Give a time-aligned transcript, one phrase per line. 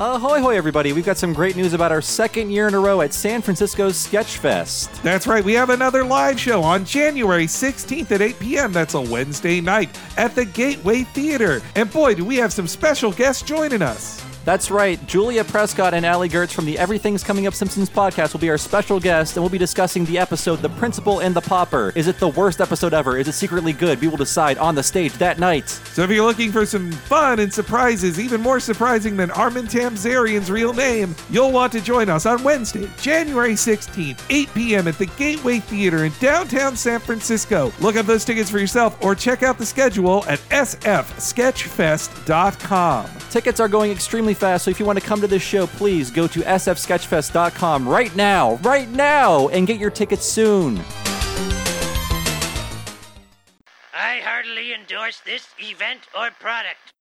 [0.00, 0.92] Ahoy, hoy, everybody.
[0.92, 3.94] We've got some great news about our second year in a row at San Francisco's
[3.94, 5.02] Sketchfest.
[5.02, 8.72] That's right, we have another live show on January 16th at 8 p.m.
[8.72, 11.62] That's a Wednesday night at the Gateway Theater.
[11.76, 14.33] And boy, do we have some special guests joining us.
[14.44, 15.04] That's right.
[15.06, 18.58] Julia Prescott and Allie Goertz from the Everything's Coming Up Simpsons podcast will be our
[18.58, 21.92] special guest, and we'll be discussing the episode The Principal and the Pauper.
[21.94, 23.16] Is it the worst episode ever?
[23.16, 24.02] Is it secretly good?
[24.02, 25.70] We will decide on the stage that night.
[25.70, 30.50] So if you're looking for some fun and surprises, even more surprising than Armin Tamzarian's
[30.50, 34.86] real name, you'll want to join us on Wednesday, January 16th, 8 p.m.
[34.88, 37.72] at the Gateway Theater in downtown San Francisco.
[37.80, 43.06] Look up those tickets for yourself or check out the schedule at sfsketchfest.com.
[43.30, 46.10] Tickets are going extremely fast, so if you want to come to this show, please
[46.10, 50.78] go to sfsketchfest.com right now, right now, and get your tickets soon.
[53.92, 56.93] I heartily endorse this event or product.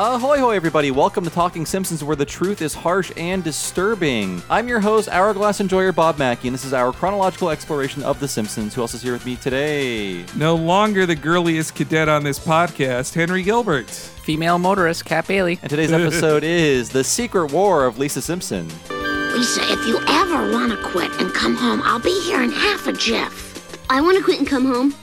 [0.00, 0.92] Ahoy, hoy, everybody.
[0.92, 4.40] Welcome to Talking Simpsons, where the truth is harsh and disturbing.
[4.48, 8.28] I'm your host, Hourglass Enjoyer Bob Mackey, and this is our chronological exploration of The
[8.28, 8.76] Simpsons.
[8.76, 10.24] Who else is here with me today?
[10.36, 13.90] No longer the girliest cadet on this podcast, Henry Gilbert.
[13.90, 15.58] Female motorist, Kat Bailey.
[15.62, 18.68] And today's episode is The Secret War of Lisa Simpson.
[18.90, 22.86] Lisa, if you ever want to quit and come home, I'll be here in half
[22.86, 23.76] a jiff.
[23.90, 24.94] I want to quit and come home.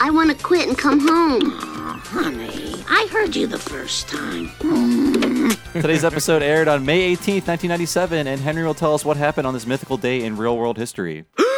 [0.00, 1.71] I want to quit and come home.
[2.04, 4.50] Honey, I heard you the first time.
[5.72, 9.54] Today's episode aired on May 18th, 1997, and Henry will tell us what happened on
[9.54, 11.24] this mythical day in real world history.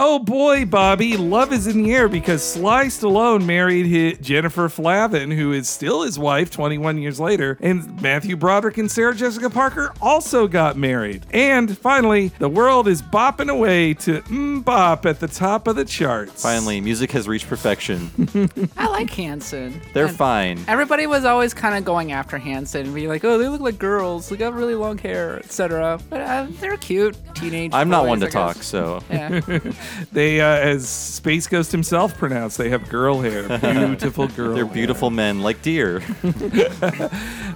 [0.00, 5.32] Oh boy, Bobby, love is in the air because Sly Stallone married his Jennifer Flavin,
[5.32, 9.92] who is still his wife 21 years later, and Matthew Broderick and Sarah Jessica Parker
[10.00, 11.26] also got married.
[11.32, 15.84] And finally, the world is bopping away to mm bop at the top of the
[15.84, 16.42] charts.
[16.42, 18.48] Finally, music has reached perfection.
[18.76, 19.80] I like Hanson.
[19.94, 20.64] They're And fine.
[20.68, 23.78] Everybody was always kind of going after Hanson and being like, "Oh, they look like
[23.78, 24.28] girls.
[24.28, 27.72] They got really long hair, etc." But uh, they're cute teenage.
[27.74, 29.02] I'm not one to talk, so.
[29.10, 29.40] Yeah.
[30.12, 33.48] They, uh, as Space Ghost himself pronounced, they have girl hair.
[33.58, 34.54] Beautiful girl.
[34.54, 34.74] They're hair.
[34.74, 36.02] beautiful men like deer.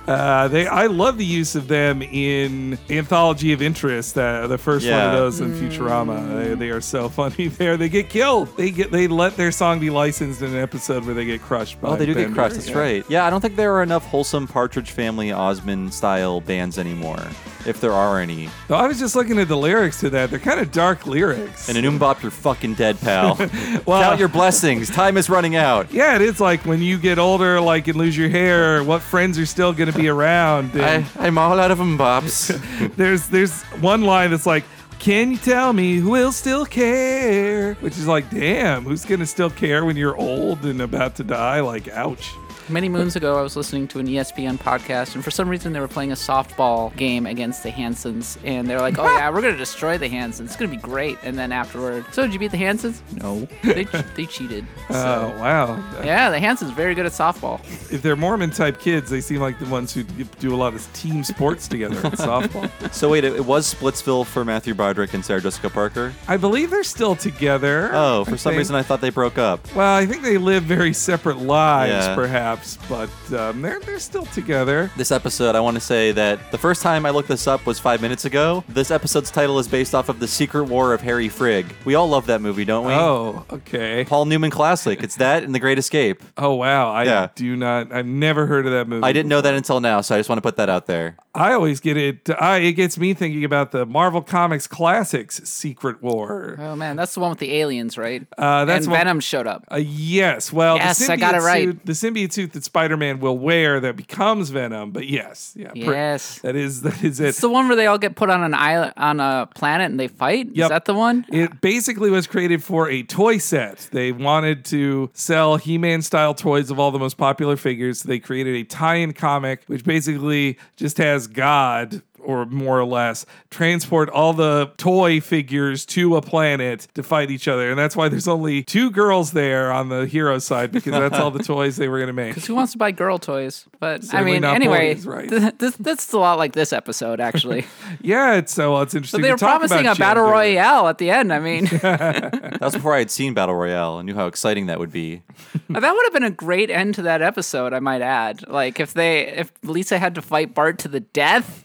[0.07, 4.19] Uh, they, I love the use of them in Anthology of Interest.
[4.19, 6.45] Uh, the first one of those in Futurama.
[6.49, 7.47] They, they are so funny.
[7.47, 8.55] There, they get killed.
[8.57, 11.81] They get they let their song be licensed in an episode where they get crushed.
[11.81, 12.57] By Oh, they do get crushed.
[12.57, 12.79] That's Yeah.
[12.79, 13.05] right.
[13.09, 17.23] Yeah, I don't think there are enough wholesome Partridge Family Osmond style bands anymore,
[17.65, 18.49] if there are any.
[18.67, 20.31] Though I was just looking at the lyrics to that.
[20.31, 21.69] They're kind of dark lyrics.
[21.69, 23.37] And an MMMBop, you're fucking dead, pal.
[23.87, 24.91] Well- Count your blessings.
[24.91, 25.93] Time is running out.
[25.93, 28.83] yeah, it is like when you get older, like and lose your hair.
[28.85, 30.71] What friends are still going to be around?
[30.75, 32.95] I, I'm all out of MMMBops.
[32.97, 34.65] there's there's one line that's like.
[34.99, 37.75] Can you tell me who will still care?
[37.81, 41.59] Which is like, damn, who's gonna still care when you're old and about to die?
[41.59, 42.31] Like, ouch.
[42.69, 45.81] Many moons ago, I was listening to an ESPN podcast, and for some reason, they
[45.81, 49.43] were playing a softball game against the Hansons, and they were like, "Oh yeah, we're
[49.43, 50.51] gonna destroy the Hansons.
[50.51, 53.03] It's gonna be great." And then afterward, so did you beat the Hansons?
[53.21, 53.85] No, they
[54.17, 54.65] they cheated.
[54.91, 55.77] Oh So, wow!
[56.05, 57.61] yeah, the Hansons are very good at softball.
[57.93, 60.93] If they're Mormon type kids, they seem like the ones who do a lot of
[60.93, 62.71] team sports together in softball.
[62.93, 66.13] so wait, it, it was Splitsville for Matthew Broderick and Sarah Jessica Parker.
[66.29, 67.91] I believe they're still together.
[67.93, 68.59] Oh, for I some think.
[68.59, 69.61] reason I thought they broke up.
[69.75, 72.15] Well, I think they live very separate lives, Yeah.
[72.15, 72.52] perhaps,
[72.89, 74.91] but um, they're they're still together.
[74.97, 77.79] This episode, I want to say that the first time I looked this up was
[77.79, 78.65] five minutes ago.
[78.69, 81.67] This episode's title is based off of The Secret War of Harry Frigg.
[81.85, 82.93] We all love that movie, don't we?
[82.93, 84.05] Oh, okay.
[84.05, 85.03] Paul Newman classic.
[85.03, 86.23] It's that and The Great Escape.
[86.37, 86.91] Oh wow!
[86.93, 87.29] I Yeah.
[87.35, 87.93] do not.
[87.93, 89.05] I've never heard of that movie.
[89.05, 91.17] I didn't know that until now, so I just want to put that out there.
[91.35, 92.29] I always get it.
[92.39, 96.57] I it gets me thinking about the Marvel Comics classics Secret War.
[96.59, 98.27] Oh man, that's the one with the aliens, right?
[98.37, 99.65] Uh, that's and one- Venom showed up.
[99.71, 100.53] Uh, yes.
[100.53, 101.65] Well, Yes, the I got it right.
[101.69, 104.91] Suit, the symbiote suit that Spider-Man will wear that becomes Venom.
[104.91, 105.71] But yes, yeah.
[105.75, 106.41] Yes.
[106.41, 107.29] that is that is it.
[107.29, 109.99] It's the one where they all get put on an island on a planet and
[109.99, 110.49] they fight.
[110.53, 110.65] Yep.
[110.65, 111.25] Is that the one?
[111.31, 113.89] It basically was created for a toy set.
[113.93, 118.01] They wanted to sell He-Man style toys of all the most popular figures.
[118.01, 123.27] So they created a tie-in comic, which basically just has God or more or less,
[123.51, 127.71] transport all the toy figures to a planet to fight each other.
[127.71, 131.31] And that's why there's only two girls there on the hero side because that's all
[131.31, 132.31] the toys they were going to make.
[132.35, 133.67] Because who wants to buy girl toys?
[133.81, 135.29] But I mean, anyway, boys, right.
[135.29, 137.67] th- this, that's a lot like this episode, actually.
[138.01, 139.21] Yeah, it's so well, it's but interesting.
[139.23, 140.33] they to were promising about a battle gender.
[140.33, 141.33] royale at the end.
[141.33, 143.97] I mean, That was before I had seen Battle Royale.
[143.99, 145.23] I knew how exciting that would be.
[145.69, 147.73] that would have been a great end to that episode.
[147.73, 151.65] I might add, like if they, if Lisa had to fight Bart to the death,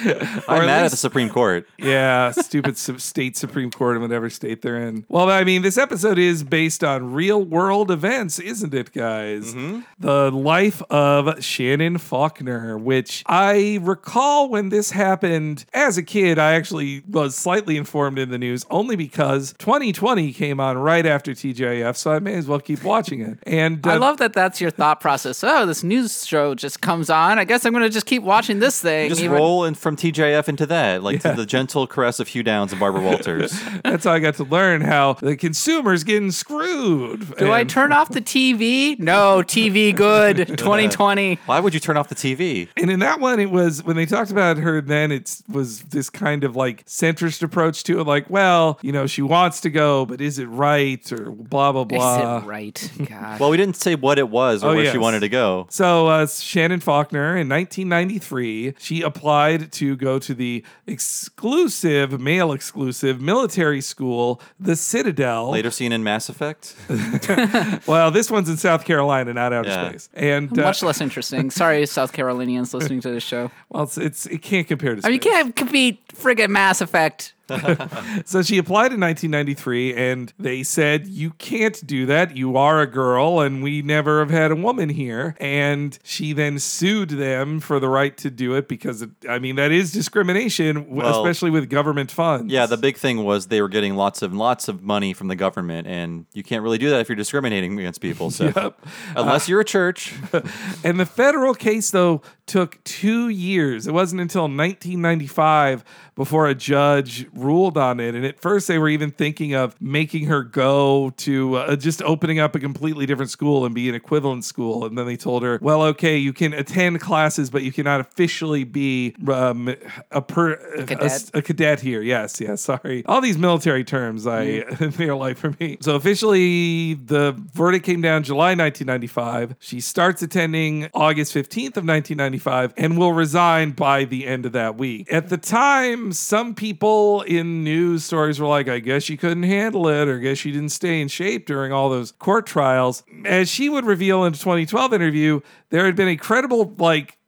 [0.04, 1.66] I'm at mad at the Supreme Court.
[1.78, 5.04] Yeah, stupid state Supreme Court in whatever state they're in.
[5.08, 9.54] Well, I mean, this episode is based on real world events, isn't it, guys?
[9.98, 16.54] The life of Shannon Faulkner, which I recall when this happened as a kid, I
[16.54, 21.96] actually was slightly informed in the news only because 2020 came on right after TGIF,
[21.96, 23.38] so I may as well keep watching it.
[23.44, 24.32] And I uh, love that.
[24.32, 25.44] That's your thought process.
[25.44, 27.38] Oh, this news show just comes on.
[27.38, 29.08] I guess I'm gonna just keep watching this thing.
[29.08, 32.42] Just even- roll in from TGIF into that, like to the gentle caress of Hugh
[32.42, 33.56] Downs and Barbara Walters.
[33.84, 37.36] that's how I got to learn how the consumer's getting screwed.
[37.36, 38.98] Do I turn off the TV?
[38.98, 40.38] No, TV good.
[40.48, 41.38] 2020.
[41.46, 42.68] Why would you turn off the TV?
[42.76, 44.80] And in that one, it was when they talked about her.
[44.80, 49.06] Then it was this kind of like centrist approach to it, like, well, you know,
[49.06, 52.38] she wants to go, but is it right or blah blah blah.
[52.38, 52.92] Is it right?
[53.08, 53.38] God.
[53.38, 54.92] Well, we didn't say what it was or Oh, where yes.
[54.92, 55.68] she wanted to go.
[55.70, 63.20] So uh, Shannon Faulkner in 1993, she applied to go to the exclusive, male exclusive
[63.20, 65.50] military school, the Citadel.
[65.50, 66.74] Later seen in Mass Effect.
[67.86, 69.88] Well, this one's in South Carolina, not outer Yeah.
[69.90, 70.08] space.
[70.14, 71.50] And uh, Much less interesting.
[71.50, 73.50] Sorry, South Carolinians listening to this show.
[73.68, 75.02] well, it's, it's it can't compare to.
[75.04, 77.34] I mean, you can't compete friggin' Mass Effect.
[78.24, 82.36] So she applied in 1993, and they said, You can't do that.
[82.36, 85.36] You are a girl, and we never have had a woman here.
[85.38, 89.56] And she then sued them for the right to do it because, it, I mean,
[89.56, 92.52] that is discrimination, Well, especially with government funds.
[92.52, 95.36] Yeah, the big thing was they were getting lots of lots of money from the
[95.36, 98.30] government, and you can't really do that if you're discriminating against people.
[98.30, 98.74] So,
[99.16, 100.14] unless you're a church,
[100.84, 103.86] And the federal case, though, took two years.
[103.86, 105.84] It wasn't until 1995
[106.14, 108.14] before a judge ruled on it.
[108.14, 112.38] And at first, they were even thinking of making her go to uh, just opening
[112.38, 114.86] up a completely different school and be an equivalent school.
[114.86, 118.64] And then they told her, well, okay, you can attend classes, but you cannot officially
[118.64, 119.74] be um,
[120.10, 121.30] a, per, a, cadet?
[121.34, 122.00] a cadet here.
[122.00, 123.04] Yes, yes, sorry.
[123.06, 125.78] All these military terms, I they're like for me.
[125.80, 129.56] So officially, the verdict came down July 1995.
[129.58, 132.35] She starts attending August 15th of 1995
[132.76, 135.12] and will resign by the end of that week.
[135.12, 139.88] At the time, some people in news stories were like, "I guess she couldn't handle
[139.88, 143.48] it, or I guess she didn't stay in shape during all those court trials." As
[143.48, 145.40] she would reveal in a 2012 interview,
[145.70, 147.18] there had been a credible like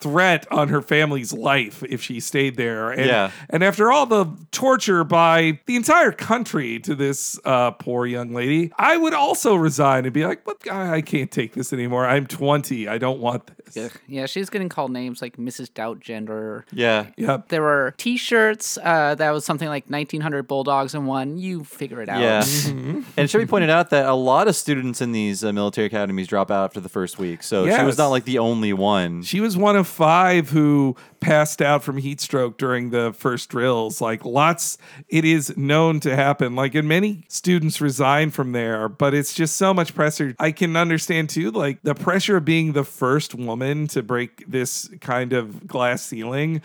[0.00, 2.90] threat on her family's life if she stayed there.
[2.90, 3.30] And, Yeah.
[3.50, 8.72] and after all the torture by the entire country to this uh, poor young lady,
[8.78, 10.58] I would also resign and be like, "What?
[10.70, 12.06] I I can't take this anymore.
[12.06, 12.86] I'm 20.
[12.88, 15.72] I don't want this." Yeah, yeah she's getting called names like Mrs.
[15.72, 16.64] Doubt Gender.
[16.72, 17.48] yeah, Yep.
[17.48, 21.38] There were T-shirts uh, that was something like 1900 bulldogs in one.
[21.38, 22.20] You figure it out.
[22.20, 22.40] yeah.
[22.42, 23.00] Mm-hmm.
[23.16, 25.86] And it should be pointed out that a lot of students in these uh, military
[25.86, 29.22] academies drop out after the first week, so she was not like the only one.
[29.22, 34.00] She was one of five who passed out from heat stroke during the first drills.
[34.00, 34.78] Like lots,
[35.08, 36.54] it is known to happen.
[36.54, 40.34] Like, and many students resign from there, but it's just so much pressure.
[40.38, 44.90] I can understand too, like the pressure of being the first woman to break this
[45.00, 46.62] kind of glass ceiling.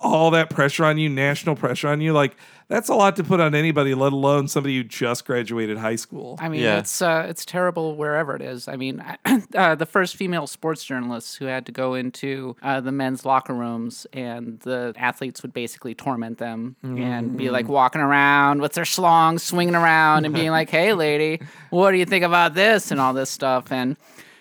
[0.00, 2.36] All that pressure on you, national pressure on you, like
[2.68, 6.36] that's a lot to put on anybody, let alone somebody who just graduated high school.
[6.38, 6.78] I mean, Yeah.
[6.78, 8.68] it's uh, it's terrible wherever it is.
[8.68, 9.02] I mean,
[9.54, 13.54] uh, the first female sports journalists who had to go into uh, the men's locker
[13.54, 17.52] rooms, and the athletes would basically torment them and be Mm.
[17.52, 21.40] like walking around with their schlong, swinging around, and being like, "Hey, lady,
[21.70, 23.96] what do you think about this?" and all this stuff, and.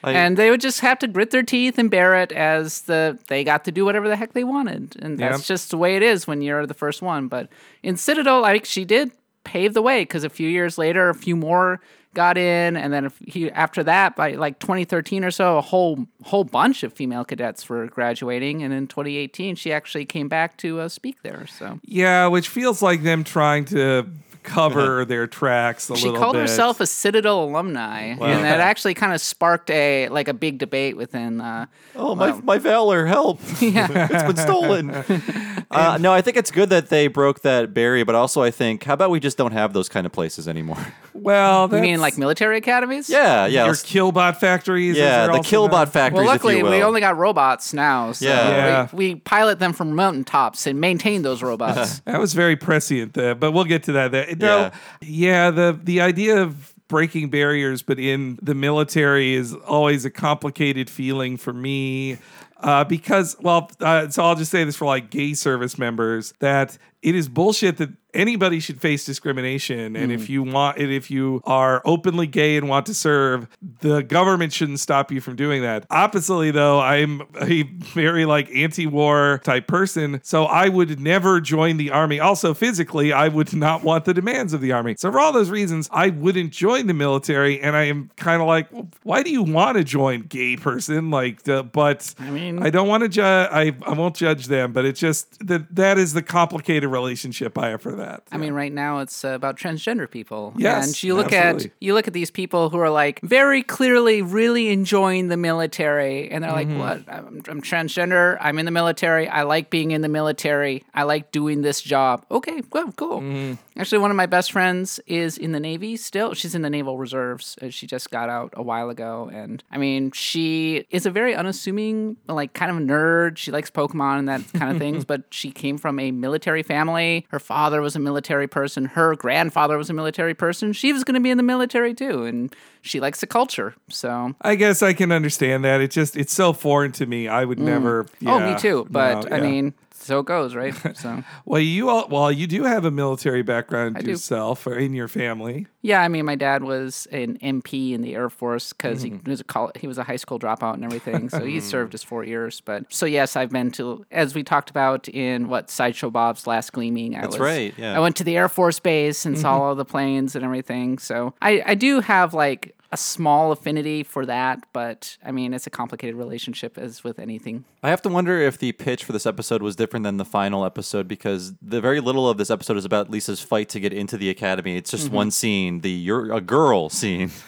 [0.07, 3.17] I- and they would just have to grit their teeth and bear it as the
[3.27, 5.45] they got to do whatever the heck they wanted, and that's Yep.
[5.47, 7.27] just the way it is when you're the first one.
[7.27, 7.49] But
[7.83, 9.11] in Citadel, like she did
[9.43, 11.79] pave the way because a few years later, a few more
[12.13, 16.07] got in, and then a few, after that, by like 2013 or so, a whole
[16.23, 20.79] whole bunch of female cadets were graduating, and in 2018, she actually came back to
[20.79, 21.45] uh, speak there.
[21.47, 24.07] So Yeah, which feels like them trying to
[24.47, 26.41] cover their tracks a She little called bit.
[26.41, 30.97] herself a Citadel alumni, and that actually kind of sparked a like a big debate
[30.97, 31.41] within.
[31.41, 31.65] Uh,
[31.99, 33.39] Oh, my, my valor, help.
[33.59, 34.91] yeah, it's been stolen.
[35.71, 38.83] uh, no, I think it's good that they broke that barrier, but also I think,
[38.83, 40.77] how about we just don't have those kind of places anymore?
[41.13, 43.09] Well, you mean like military academies?
[43.09, 43.65] yeah, yeah.
[43.65, 44.95] your Killbot factories?
[44.95, 45.85] yeah, the Killbot known.
[45.87, 46.69] factories, Well, if you luckily will.
[46.69, 48.47] we only got robots now, so Yeah.
[48.49, 48.87] Yeah.
[48.93, 51.99] We, we pilot them from mountaintops and maintain those robots.
[52.01, 54.11] That was very prescient there, but we'll get to that.
[54.11, 60.05] There- No, yeah, the the idea of breaking barriers, but in the military is always
[60.05, 62.17] a complicated feeling for me.
[62.59, 66.77] Uh, because, well, uh, so I'll just say this for like gay service members that
[67.03, 69.95] it is bullshit that anybody should face discrimination.
[69.95, 70.33] And if hmm.
[70.33, 73.47] you want, and if you are openly gay and want to serve,
[73.79, 75.85] the government shouldn't stop you from doing that.
[75.89, 81.91] Oppositely, though, I'm a very like anti-war type person, so I would never join the
[81.91, 82.19] army.
[82.19, 84.95] Also, physically, I would not want the demands of the army.
[84.97, 87.61] So for all those reasons, I wouldn't join the military.
[87.61, 91.11] And I am kind of like, well, why do you want to join, gay person?
[91.11, 93.49] Like, the, but I mean- I don't want to judge.
[93.51, 97.69] I I won't judge them, but it's just that that is the complicated relationship I
[97.69, 98.06] have for that.
[98.31, 100.53] I mean, right now it's uh, about transgender people.
[100.57, 101.65] Yes, and you look absolutely.
[101.71, 106.29] at you look at these people who are like very clearly really enjoying the military,
[106.31, 106.79] and they're Mm-hmm.
[106.79, 107.13] like, "What?
[107.13, 108.37] I'm, I'm transgender.
[108.39, 109.27] I'm in the military.
[109.27, 110.83] I like being in the military.
[110.93, 112.25] I like doing this job.
[112.31, 113.21] Okay, cool, cool.
[113.21, 113.53] Mm-hmm.
[113.77, 116.33] Actually, one of my best friends is in the Navy still.
[116.33, 117.55] She's in the Naval Reserves.
[117.61, 121.35] Uh, She just got out a while ago, and I mean, she is a very
[121.35, 123.37] unassuming, like kind of nerd.
[123.37, 127.25] She likes Pokemon and that kind of things, but she came from a military family.
[127.29, 128.85] Her father was a military person.
[128.85, 130.73] Her grandfather was a military person.
[130.73, 133.75] She was going to be in the military too, and she likes the culture.
[133.89, 134.33] So.
[134.41, 135.81] I guess I can understand that.
[135.81, 137.27] It just it's so foreign to me.
[137.27, 138.07] I would never.
[138.25, 138.87] oh, me too.
[138.89, 139.49] But no, I yeah.
[139.49, 139.73] mean,
[140.07, 140.73] so it goes, right?
[140.97, 141.23] So.
[141.45, 144.09] well, you all, well, you do have a military background do.
[144.11, 145.67] yourself, or in your family.
[145.81, 149.17] Yeah, I mean, my dad was an MP in the Air Force because Mm-hmm.
[149.25, 151.29] he was a col- he was a high school dropout and everything.
[151.29, 152.61] So he served his four years.
[152.61, 156.71] But so yes, I've been to as we talked about in what sideshow Bob's last
[156.73, 157.15] gleaming.
[157.15, 157.95] I That's was, right, yeah.
[157.95, 159.41] I went to the Air Force base and Mm-hmm.
[159.41, 160.97] saw all the planes and everything.
[160.99, 165.67] So I I do have like a small affinity for that, but I mean, it's
[165.67, 167.65] a complicated relationship as with anything.
[167.83, 170.65] I have to wonder if the pitch for this episode was different than the final
[170.65, 174.17] episode because the very little of this episode is about Lisa's fight to get into
[174.17, 174.75] the academy.
[174.77, 175.15] It's just Mm-hmm.
[175.15, 177.31] one scene, the "you're a girl" scene.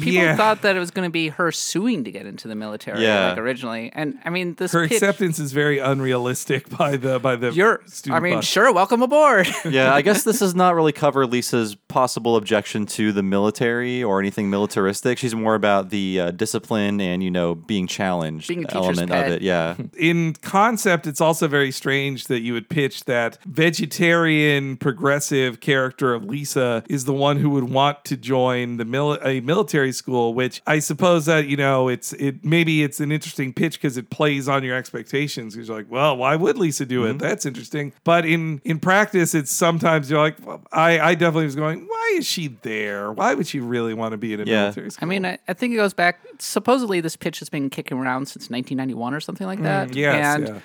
[0.00, 2.54] People yeah, thought that it was going to be her suing to get into the
[2.54, 3.30] military, Yeah.
[3.30, 3.90] like originally.
[3.94, 7.52] And I mean, this her pitch, acceptance is very unrealistic by the by the.
[7.52, 8.46] You're, I mean, body.
[8.46, 9.46] sure, welcome aboard.
[9.64, 14.20] yeah, I guess this does not really cover Lisa's possible objection to the military or
[14.20, 15.18] anything militaristic.
[15.18, 19.10] She's more about the uh, discipline and you know being challenged Being a teacher's element
[19.10, 19.26] pet.
[19.26, 19.42] of it.
[19.42, 26.14] Yeah, in concept, it's also very strange that you would pitch that vegetarian progressive character
[26.14, 30.34] of Lisa is the one who would want to join the mil- a military school.
[30.34, 34.10] Which I suppose that you know it's it maybe it's an interesting pitch because it
[34.10, 35.54] plays on your expectations.
[35.54, 37.18] Because you're like, well, why would Lisa do it?
[37.18, 37.92] That's interesting.
[38.04, 42.14] But in in practice, it's sometimes you're like, well, I I definitely was going, why
[42.16, 43.12] is she there?
[43.12, 44.63] Why would she really want to be in a Yeah.
[44.64, 45.06] Military school?
[45.06, 46.20] I mean, I, I think it goes back.
[46.38, 49.88] Supposedly, this pitch has been kicking around since 1991 or something like that.
[49.88, 50.60] Mm, yes, and yeah.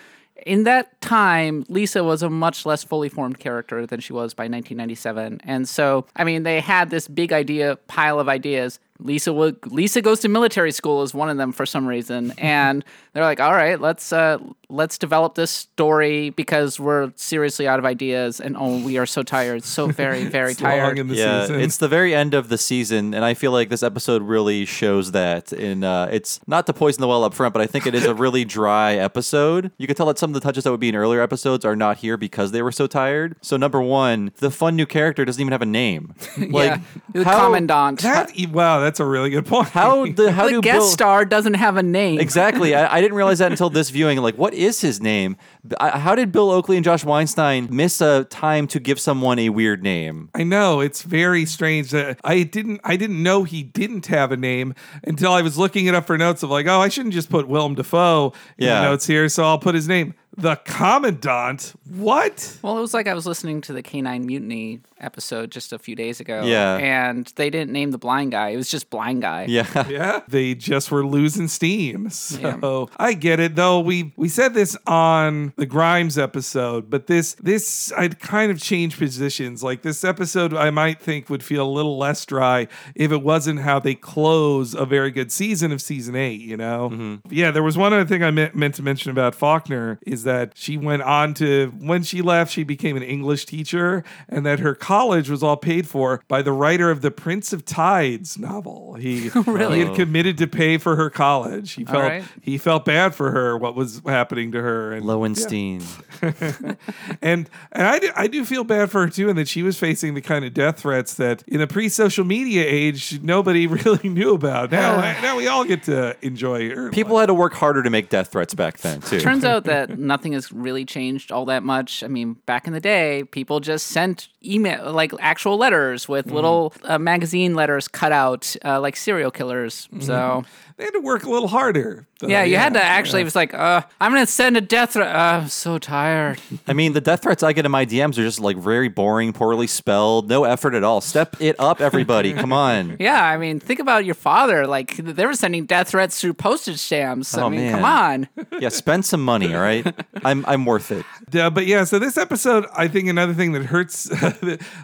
[0.46, 4.44] in that time, Lisa was a much less fully formed character than she was by
[4.44, 5.42] 1997.
[5.44, 8.80] And so, I mean, they had this big idea pile of ideas.
[9.00, 12.84] Lisa would, Lisa goes to military school is one of them for some reason, and
[13.14, 14.38] they're like, "All right, let's uh,
[14.70, 19.24] let's develop this story because we're seriously out of ideas, and oh, we are so
[19.24, 21.42] tired, so very very It's long tired." in the yeah.
[21.42, 21.62] season.
[21.62, 25.12] It's the very end of the season, and I feel like this episode really shows
[25.12, 25.54] that.
[25.54, 28.06] In uh, it's not to poison the well up front, but I think it is
[28.06, 29.72] a really dry episode.
[29.78, 31.76] You can tell that some of the touches that would be in earlier episodes are
[31.76, 33.36] not here because they were so tired.
[33.42, 36.14] So number one, the fun new character doesn't even have a name.
[36.38, 36.80] Like yeah,
[37.14, 38.00] the how- commandant.
[38.02, 39.68] that, wow, that's a really good point.
[39.70, 42.20] How the how the do guest Bill, star doesn't have a name.
[42.20, 42.74] Exactly.
[42.74, 44.18] I, I didn't realize that until this viewing.
[44.20, 45.38] Like, what is his name?
[45.80, 49.50] I, how did Bill Oakley and Josh Weinstein miss a time to give someone a
[49.50, 50.30] weird name?
[50.34, 54.38] I know it's very strange that I didn't I didn't know he didn't have a
[54.38, 57.30] name until I was looking it up for notes of like, oh, I shouldn't just
[57.30, 58.82] put Willem Dafoe in Yeah.
[58.82, 60.14] the notes here, so I'll put his name.
[60.38, 61.74] The Commandant.
[61.90, 62.58] What?
[62.62, 65.96] Well, it was like I was listening to the Canine Mutiny episode just a few
[65.96, 66.44] days ago.
[66.44, 66.78] Yeah.
[66.78, 68.50] And they didn't name the blind guy.
[68.50, 69.46] It was just blind guy.
[69.50, 69.66] Yeah.
[69.90, 72.10] Yeah, they just were losing steam.
[72.10, 73.80] So I get it though.
[73.80, 79.00] We we said this on the Grimes episode, but this this I'd kind of changed
[79.00, 79.64] positions.
[79.64, 83.62] Like this episode, I might think would feel a little less dry if it wasn't
[83.62, 86.42] how they close a very good season of season eight.
[86.42, 86.90] You know?
[86.92, 87.34] Mm-hmm.
[87.34, 87.52] Yeah.
[87.52, 90.78] There was one other thing I meant, meant to mention about Faulkner is that she
[90.78, 95.30] went on to, when she left, she became an English teacher, and that her college
[95.30, 98.96] was all paid for by the writer of the Prince of Tides novel.
[98.96, 99.80] He, oh, Really?
[99.80, 101.74] he had committed to pay for her college.
[101.74, 102.24] He felt right.
[102.42, 104.94] he felt bad for her, what was happening to her.
[104.94, 105.84] And Lowenstein.
[106.22, 109.78] and and I do, I do feel bad for her too, and that she was
[109.78, 114.34] facing the kind of death threats that in a pre-social media age nobody really knew
[114.34, 114.72] about.
[114.72, 116.90] Now now we all get to enjoy her.
[116.92, 119.20] People had to work harder to make death threats back then, too.
[119.20, 122.04] Turns out that nothing has really changed all that much.
[122.04, 126.36] I mean, back in the day, people just sent email, like actual letters with Mm-hmm.
[126.36, 129.88] little uh, magazine letters cut out, uh, like serial killers.
[129.88, 130.02] Mm-hmm.
[130.02, 130.44] So
[130.80, 132.08] they had to work a little harder.
[132.20, 132.30] though.
[132.30, 133.20] yeah, you had to actually.
[133.20, 135.14] It was like, uh, I'm gonna send a death threat.
[135.14, 136.40] Uh, I'm so tired.
[136.68, 139.34] I mean, the death threats I get in my DMs are just like very boring,
[139.34, 141.02] poorly spelled, no effort at all.
[141.02, 142.32] Step it up, everybody.
[142.34, 142.96] Come on.
[143.10, 144.66] Yeah, I mean, think about your father.
[144.68, 147.38] Like they were sending death threats through postage stamps.
[147.38, 147.74] I Oh, mean, man.
[147.74, 148.30] come on.
[148.62, 149.86] Yeah, spend some money, all right?
[150.24, 151.06] I'm I'm worth it.
[151.32, 154.10] Yeah, but yeah, so this episode, I think another thing that hurts,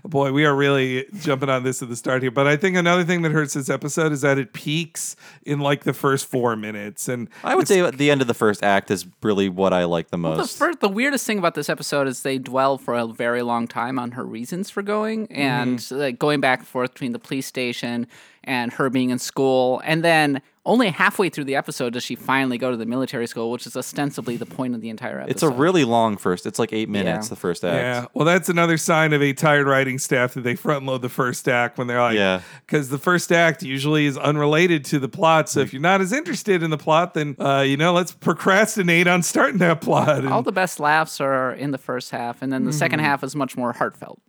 [0.03, 2.31] boy, we are really jumping on this at the start here.
[2.31, 5.84] But I think another thing that hurts this episode is that it peaks in like
[5.85, 8.91] the first four minutes, and I would say at the end of the first act
[8.91, 10.57] is really what I like the The most.
[10.57, 13.97] first, the weirdest thing about this episode is they dwell for a very long time
[13.97, 15.95] on her reasons for going and Mm-hmm.
[15.97, 18.07] like going back and forth between the police station
[18.45, 22.57] and her being in school, and then only halfway through the episode does she finally
[22.57, 25.29] go to the military school, which is ostensibly the point of the entire episode.
[25.31, 26.47] it's a really long first.
[26.47, 27.27] It's like eight minutes.
[27.27, 27.29] Yeah.
[27.29, 27.75] The first act.
[27.75, 31.09] Yeah, well, that's another sign of a tired writing staff that they front load the
[31.09, 32.41] first act when they're like, Yeah.
[32.65, 35.49] because the first act usually is unrelated to the plot.
[35.49, 39.05] So if you're not as interested in the plot, then uh, you know, let's procrastinate
[39.05, 40.17] on starting that plot.
[40.19, 43.05] And- all the best laughs are in the first half, and then the second Mm-hmm.
[43.05, 44.19] half is much more heartfelt.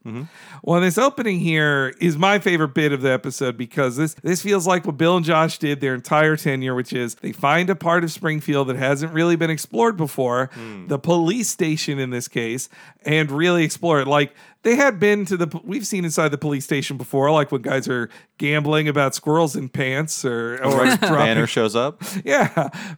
[0.62, 4.66] Well, this opening here is my favorite bit of the episode because this this feels
[4.66, 8.04] like what Bill and Josh did their entire tenure, which is they find a part
[8.04, 10.86] of Springfield that hasn't really been explored before, hmm.
[10.86, 12.68] the police station in this case,
[13.04, 14.06] and really explore it.
[14.06, 14.34] Like
[14.66, 17.86] they had been to the we've seen inside the police station before, like when guys
[17.86, 22.02] are gambling about squirrels in pants or or Banner shows up.
[22.24, 22.48] yeah,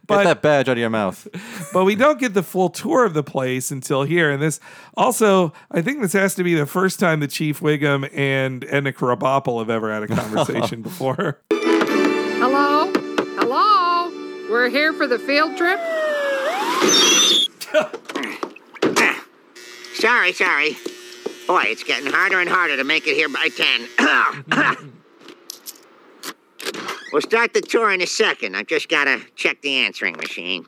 [0.06, 1.28] Get that badge out of your mouth.
[1.75, 4.30] but we don't get the full tour of the place until here.
[4.30, 4.60] And this
[4.96, 8.94] also, I think this has to be the first time the Chief Wiggum and Edna
[8.94, 11.42] Krabappel have ever had a conversation before.
[11.52, 12.90] Hello?
[13.37, 14.08] Hello?
[14.50, 15.78] We're here for the field trip?
[19.98, 20.76] Sorry, sorry.
[21.48, 23.88] Boy, it's getting harder and harder to make it here by 10.
[27.10, 28.54] we'll start the tour in a second.
[28.54, 30.66] I've just got to check the answering machine.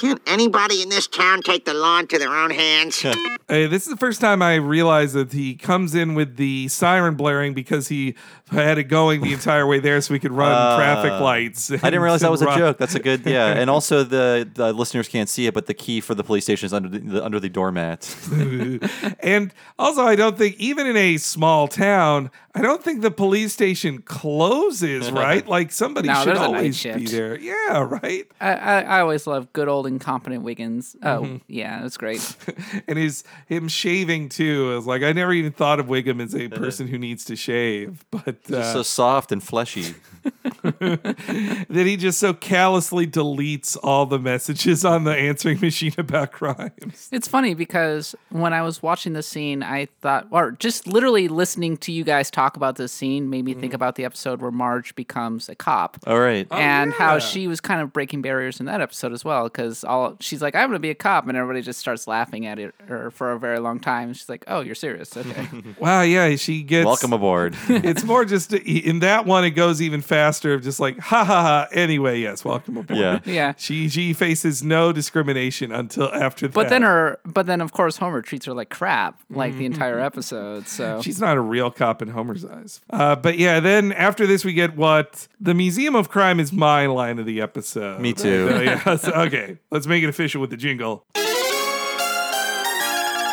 [0.00, 3.04] Can't anybody in this town take the law into their own hands?
[3.50, 7.16] Hey, this is the first time I realized that he comes in with the siren
[7.16, 8.14] blaring because he
[8.52, 11.68] had it going the entire way there so we could run Uh, traffic lights.
[11.72, 12.78] I didn't realize that was a joke.
[12.78, 13.46] That's a good, yeah.
[13.60, 16.66] And also the, the listeners can't see it, but the key for the police station
[16.66, 18.06] is under the, the under the doormat.
[19.18, 23.52] and also, I don't think, even in a small town, I don't think the police
[23.52, 25.44] station closes, right?
[25.44, 27.10] Like somebody No, should there's a night always be shift.
[27.10, 27.36] there.
[27.36, 28.30] Yeah, right.
[28.40, 30.84] I, I, I always love good old incompetent Wiggum.
[31.02, 31.36] Oh, Mm-hmm.
[31.48, 32.36] yeah, that's great.
[32.88, 36.48] and his him shaving too is like I never even thought of Wiggum as a
[36.48, 39.94] person who needs to shave, but Just uh, so soft and fleshy.
[40.80, 47.08] that he just so callously deletes all the messages on the answering machine about crimes.
[47.12, 51.76] It's funny because when I was watching the scene, I thought, or just literally listening
[51.78, 53.60] to you guys talk about this scene made me Mm.
[53.60, 55.98] think about the episode where Marge becomes a cop.
[56.06, 56.46] All right.
[56.52, 57.18] and how yeah.
[57.18, 60.54] she was kind of breaking barriers in that episode as well, because all she's like,
[60.54, 63.32] "I'm going to be a cop," and everybody just starts laughing at it her for
[63.32, 64.12] a very long time.
[64.12, 65.16] She's like, "Oh, you're serious?
[65.16, 67.56] Okay." Wow, yeah, she gets Welcome aboard.
[67.68, 71.42] it's more just in that one it goes even faster of just like ha ha
[71.42, 73.20] ha anyway yes welcome aboard Yeah.
[73.24, 73.52] Yeah.
[73.56, 77.96] she she faces no discrimination until after that but then her, but then of course
[77.96, 80.66] Homer treats her like crap, like the entire episode.
[80.68, 82.80] So She's not a real cop in Homer's eyes.
[82.90, 86.86] Uh, but yeah, then after this, we get what the Museum of Crime is my
[86.86, 88.00] line of the episode.
[88.00, 88.48] Me too.
[88.52, 91.04] Uh, yeah, so- okay, let's make it official with the jingle.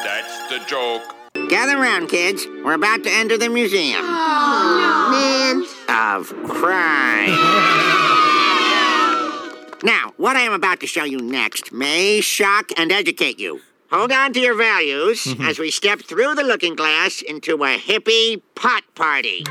[0.03, 1.01] That's the joke.
[1.49, 2.45] Gather round, kids.
[2.63, 7.29] We're about to enter the museum Man, of crime.
[9.83, 13.61] now, what I am about to show you next may shock and educate you.
[13.91, 15.43] Hold on to your values mm-hmm.
[15.43, 19.45] as we step through the looking glass into a hippie pot party.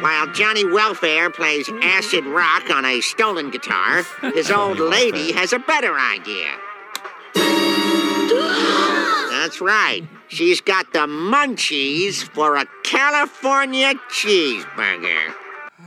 [0.00, 4.02] While Johnny Welfare plays acid rock on a stolen guitar,
[4.34, 6.52] his old lady has a better idea.
[9.30, 10.02] That's right.
[10.28, 15.34] She's got the munchies for a California cheeseburger.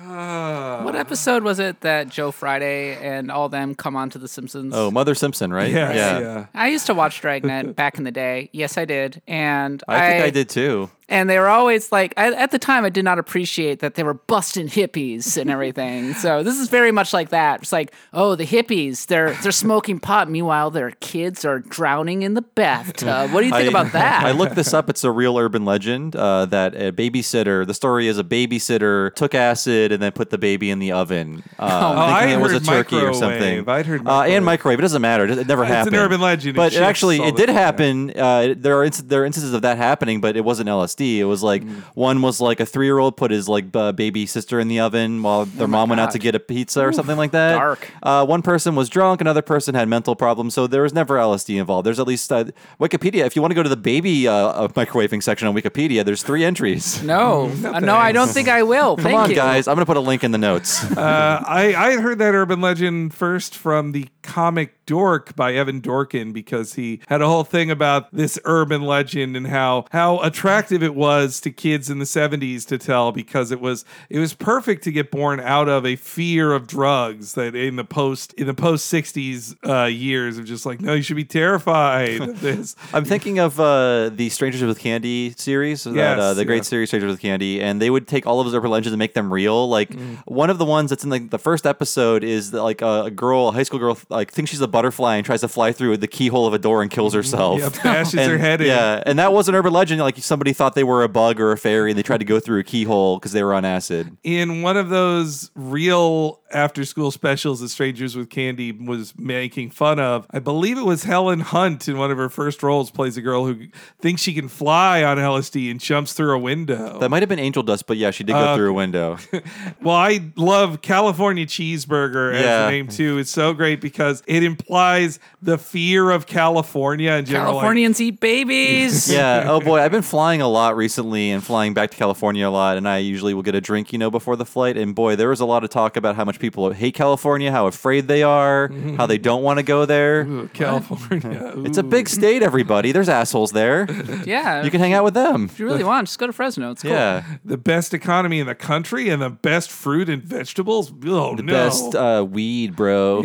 [0.10, 1.00] What ah.
[1.00, 4.74] episode was it that Joe Friday and all them come onto The Simpsons?
[4.76, 5.72] Oh, Mother Simpson, right?
[5.72, 6.48] Yes, yeah.
[6.56, 8.50] I used to watch Dragnet back in the day.
[8.52, 9.22] Yes, I did.
[9.28, 10.90] And I think I did too.
[11.12, 14.04] And they were always like, I, at the time, I did not appreciate that they
[14.04, 16.14] were busting hippies and everything.
[16.26, 17.62] so this is very much like that.
[17.64, 20.30] It's like, oh, the hippies, they're they're smoking pot.
[20.30, 23.32] Meanwhile, their kids are drowning in the bathtub.
[23.34, 24.24] What do you think I, about that?
[24.24, 24.88] I looked this up.
[24.90, 27.66] It's a real urban legend uh, that a babysitter.
[27.66, 31.44] The story is a babysitter took acid and then put the baby in the oven.
[31.58, 33.40] Uh, Oh, thinking I it was a heard turkey or something.
[33.66, 33.68] microwave.
[33.70, 34.46] I'd heard Uh, and microwave.
[34.46, 34.80] microwave.
[34.80, 35.24] It doesn't matter.
[35.26, 36.56] It, it never It's an urban legend.
[36.56, 38.12] But it shifts actually, it did happen.
[38.16, 40.99] Uh, there are inc- there are instances of that happening, but it wasn't LSD.
[41.00, 41.82] It was like Mm.
[41.94, 44.80] one was like a three year old put his like uh, baby sister in the
[44.80, 47.54] oven while their mom went out to get a pizza or something like that.
[47.56, 47.92] dark.
[48.02, 51.58] Uh, one person was drunk, another person had mental problems, so there was never LSD
[51.60, 51.86] involved.
[51.86, 52.46] There's at least uh,
[52.80, 53.26] Wikipedia.
[53.26, 56.44] If you want to go to the baby uh, microwaving section on Wikipedia, there's three
[56.44, 57.02] entries.
[57.16, 58.96] no, Uh, no, I don't think I will.
[58.96, 59.36] Come Thank on, you.
[59.36, 59.68] guys.
[59.68, 60.84] I'm going to put a link in the notes.
[61.00, 66.34] Uh, I, I heard that urban legend first from the comic Dork by Evan Dorkin
[66.34, 70.89] because he had a whole thing about this urban legend and how how attractive it
[70.96, 74.92] was to kids in the 70s to tell because it was it was perfect to
[74.92, 78.92] get born out of a fear of drugs that in the post in the post
[78.92, 83.40] 60s uh, years of just like no you should be terrified of this I'm thinking
[83.40, 86.62] of uh, the Strangers with Candy series, that, uh, Yes, the great yeah.
[86.64, 89.14] series Strangers with Candy, and they would take all of those urban legends and make
[89.14, 89.68] them real.
[89.70, 90.18] Like Mm.
[90.26, 93.48] one of the ones that's in like the first episode is that, like a, girl,
[93.50, 96.08] a high school girl, like thinks she's a butterfly and tries to fly through the
[96.08, 97.60] keyhole of a door and kills herself.
[97.62, 97.76] Mm-hmm.
[97.78, 100.00] yeah bashes And- her head in Yeah, and that was an urban legend.
[100.02, 102.40] Like somebody thought they were a bug or a fairy, and they tried to go
[102.40, 104.16] through a keyhole because they were on acid.
[104.24, 110.00] in one of those real after school specials that Strangers with Candy was making fun
[110.00, 110.26] of.
[110.32, 113.46] I believe it was Helen Hunt in one of her first roles plays a girl
[113.46, 113.68] who
[114.02, 116.98] thinks she can fly on LSD and jumps through a window.
[117.00, 119.18] That might have been Angel Dust, but yeah, she did go Uh, through a window.
[119.84, 122.66] well, I love California cheeseburger as Yeah.
[122.66, 123.18] the name too.
[123.20, 127.48] It's so great because it implies the fear of California in general.
[127.54, 129.12] like- Californians eat babies.
[129.12, 129.44] yeah.
[129.48, 132.78] Oh boy, I've been flying a lot recently and flying back to California a lot.
[132.78, 134.78] And I usually will get a drink, you know, before the flight.
[134.78, 137.68] And boy, there was a lot of talk about how much people hate California, how
[137.68, 140.22] afraid they are, how they don't want to go there.
[140.26, 141.54] Ooh, California.
[141.70, 142.92] It's a big state, everybody.
[142.92, 143.88] There's assholes there.
[144.26, 144.64] Yeah.
[144.64, 145.46] You can hang out with them.
[145.46, 146.72] if you really want, just go to Fresno.
[146.72, 146.92] It's cool.
[146.92, 147.24] Yeah.
[147.46, 150.92] the best economy in the country and the best fruit and vegetables.
[151.06, 151.54] Oh The no.
[151.54, 153.24] best uh, weed, bro.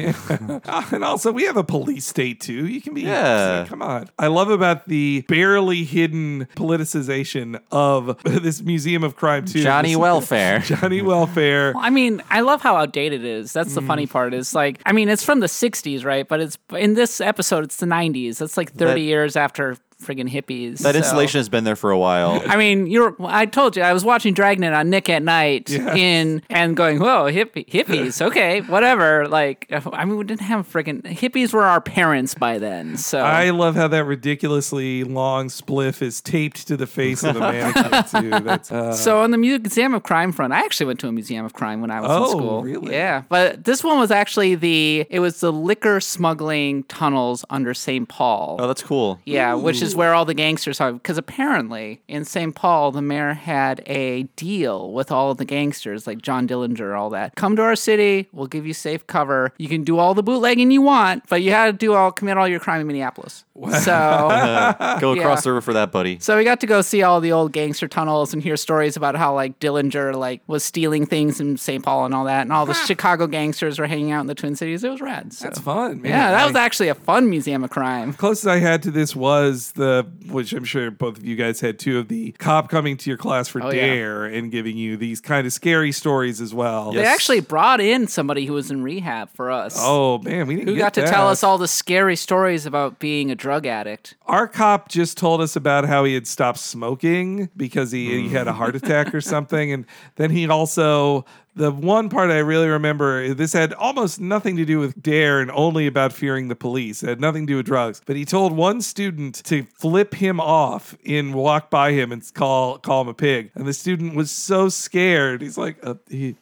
[0.67, 2.67] Ah, and also, we have a police state too.
[2.67, 3.67] You can be, Yeah.
[3.69, 4.09] come on.
[4.19, 7.24] I love about the barely hidden politicization
[7.71, 9.63] of this Museum of Crime too.
[9.63, 10.59] Johnny This- Welfare.
[10.65, 11.73] Johnny Welfare.
[11.75, 13.53] Well, I mean, I love how outdated it is.
[13.53, 13.87] That's the Mm.
[13.87, 14.35] funny part.
[14.35, 16.27] Is like, I mean, it's from the '60s, right?
[16.27, 18.39] But it's in this episode, it's the '90s.
[18.39, 20.79] That's like 30 That- years after friggin' hippies.
[20.79, 22.43] That so- installation has been there for a while.
[22.47, 23.15] I mean, you're.
[23.21, 25.97] I told you I was watching Dragnet on Nick at Nite Yes.
[25.97, 29.27] in and going, whoa, hippie, hippies, okay, whatever.
[29.29, 32.97] Like, I mean, we didn't have friggin' hippies were our parents by then.
[32.97, 37.41] So I love how that ridiculously long spliff is taped to the face of the
[37.41, 38.31] mannequin too.
[38.45, 41.45] That's uh, So on the Museum of Crime front, I actually went to a Museum
[41.45, 42.63] of Crime when I was Oh, in school.
[42.63, 42.93] really?
[42.93, 48.09] Yeah, but this one was actually the it was the liquor smuggling tunnels under St.
[48.09, 48.57] Paul.
[48.61, 49.21] Oh, that's cool.
[49.25, 50.93] yeah, which is where all the gangsters are.
[50.93, 52.55] Because apparently in St.
[52.55, 57.11] Paul, the mayor had a deal with all of the gangsters, like John Dillinger, all
[57.11, 57.35] that.
[57.37, 59.53] Come to our city, we'll give you safe cover.
[59.59, 62.37] You can do all the bootlegging you want, but you had to do all commit
[62.39, 63.45] all your crime in Minneapolis.
[63.83, 63.85] So.
[65.01, 65.21] Go Yeah.
[65.23, 66.19] across the river for that, buddy.
[66.21, 69.17] So we got to go see all the old gangster tunnels and hear stories about
[69.17, 71.83] how like Dillinger like was stealing things in St.
[71.85, 74.57] Paul and all that, and all the Chicago gangsters were hanging out in the Twin
[74.57, 74.83] Cities.
[74.85, 75.33] It was rad.
[75.33, 75.45] So.
[75.45, 76.03] that's fun.
[76.03, 76.11] Man.
[76.11, 78.13] Yeah, that was actually a fun museum of crime.
[78.15, 81.79] closest I had to this was the, which I'm sure both of you guys had
[81.79, 83.87] too, of the cop coming to your class for Oh, yeah.
[83.87, 86.93] dare and giving you these kind of scary stories as well.
[86.93, 89.77] They actually brought in somebody who was in rehab for us.
[89.79, 91.11] Oh man, we didn't Who get got to that.
[91.11, 94.15] tell us all the scary stories about being a drug addict?
[94.27, 98.47] Our cop just told us about how he had stopped smoking because he, he had
[98.49, 99.73] a heart attack or something.
[99.73, 101.25] And then he also,
[101.57, 105.51] the one part I really remember, this had almost nothing to do with dare and
[105.53, 107.03] only about fearing the police.
[107.03, 108.03] It had nothing to do with drugs.
[108.05, 112.79] But he told one student to flip him off and walk by him and call
[112.79, 113.53] call him a pig.
[113.55, 115.43] And the student was so scared.
[115.43, 116.37] He's like, uh, he,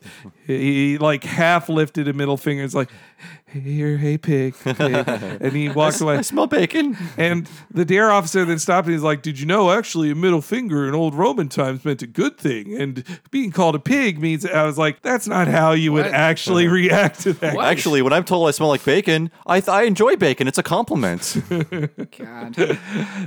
[0.46, 2.64] he like half lifted a middle finger.
[2.64, 2.90] It's like,
[3.46, 4.54] here, hey, pig.
[4.56, 4.94] Hey.
[5.40, 6.16] and he walks away.
[6.16, 6.96] I smell bacon.
[7.16, 10.40] And the dare officer then stopped and he's like, Did you know actually a middle
[10.40, 12.74] finger in old Roman times meant a good thing?
[12.80, 16.14] And being called a pig means, I was like, That's not how you would What?
[16.14, 17.54] actually react to that.
[17.56, 17.66] What?
[17.66, 20.48] Actually, when I'm told I smell like bacon, I th- I enjoy bacon.
[20.48, 21.36] It's a compliment.
[22.18, 22.54] God.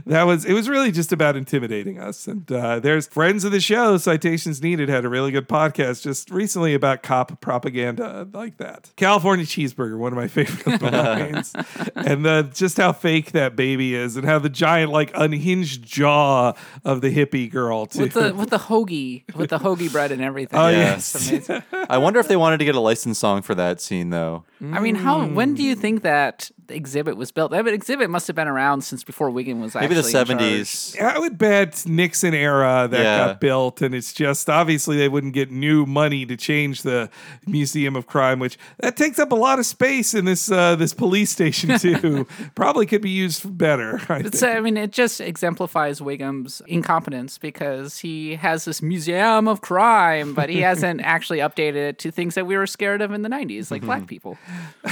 [0.05, 2.27] That was, it was really just about intimidating us.
[2.27, 6.29] And uh, there's friends of the show, Citations Needed, had a really good podcast just
[6.31, 8.91] recently about cop propaganda like that.
[8.95, 11.53] California Cheeseburger, one of my favorite lines.
[11.95, 16.53] and uh, just how fake that baby is and how the giant, like, unhinged jaw
[16.83, 18.01] of the hippie girl, too.
[18.01, 20.59] With the with the hoagie, with the hoagie bread and everything.
[20.59, 21.49] Oh, That's yes.
[21.89, 24.43] I wonder if they wanted to get a licensed song for that scene though.
[24.61, 25.25] I mean, how?
[25.27, 27.51] When do you think that exhibit was built?
[27.51, 30.39] That exhibit must have been around since before Wiggum was Maybe actually the in charge.
[30.39, 31.01] 70s.
[31.01, 33.17] I would bet Nixon era that Yeah.
[33.27, 37.09] got built, and it's just obviously they wouldn't get new money to change the
[37.45, 40.93] Museum of Crime, which that takes up a lot of space in this uh, this
[40.93, 42.25] police station too.
[42.55, 44.01] Probably could be used better.
[44.09, 44.55] I It's, think.
[44.57, 50.49] I mean, it just exemplifies Wiggum's incompetence because he has this museum of crime, but
[50.49, 53.69] he hasn't actually updated it to things that we were scared of in the 90s,
[53.69, 54.37] like black people.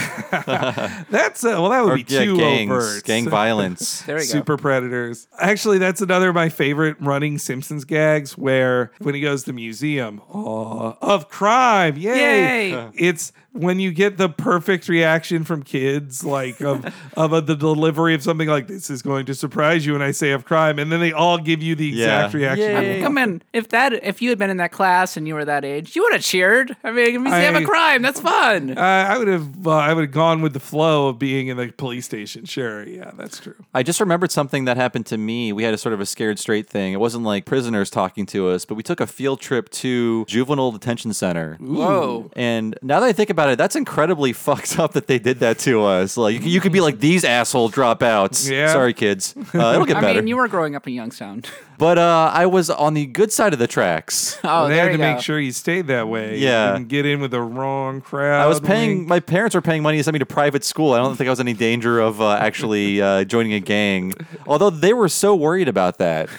[1.09, 3.03] That's uh, well, that would Or, be yeah, too gangs, overt.
[3.03, 4.01] gang violence.
[4.05, 4.25] There we go.
[4.25, 5.27] Super predators.
[5.39, 9.53] Actually, that's another of my favorite running Simpsons gags where when he goes to the
[9.53, 12.71] museum aw, of crime, yay!
[12.71, 12.89] Yay!
[12.95, 16.85] It's when you get the perfect reaction from kids, like of
[17.17, 20.11] of a, the delivery of something like this is going to surprise you and I
[20.11, 22.39] say of crime, and then they all give you the exact Yeah.
[22.39, 22.75] reaction.
[22.75, 23.41] I mean, come in.
[23.53, 26.01] If that, if you had been in that class and you were that age, you
[26.03, 26.75] would have cheered.
[26.83, 28.01] I mean, museum I- of a crime.
[28.01, 28.77] That's fun.
[28.77, 31.57] Uh, I would have uh, I would have gone with the flow of being in
[31.57, 32.45] the police station.
[32.45, 33.55] Sure, yeah, that's true.
[33.73, 35.53] I just remembered something that happened to me.
[35.53, 36.93] We had a sort of a scared straight thing.
[36.93, 40.71] It wasn't like prisoners talking to us, but we took a field trip to juvenile
[40.71, 41.57] detention center.
[41.59, 42.31] Whoa.
[42.35, 45.59] And now that I think about it, that's incredibly fucked up that they did that
[45.59, 46.17] to us.
[46.17, 48.49] Like you, you could be like these asshole dropouts.
[48.49, 48.71] Yeah.
[48.71, 49.35] Sorry, kids.
[49.53, 50.19] Uh, it'll get I better.
[50.19, 51.43] mean, you were growing up in Youngstown.
[51.77, 54.39] but uh, I was on the good side of the tracks.
[54.43, 55.13] Oh, they there had you to go.
[55.13, 56.37] make sure you stayed that way.
[56.37, 56.67] Yeah.
[56.71, 58.41] you didn't get in with the wrong crowd.
[58.41, 58.97] I was paying.
[58.99, 59.07] wink.
[59.07, 60.93] My parents were paying money to send me to private school.
[60.93, 64.13] I don't think I was in any danger of uh, actually uh, joining a gang.
[64.47, 66.29] Although they were so worried about that.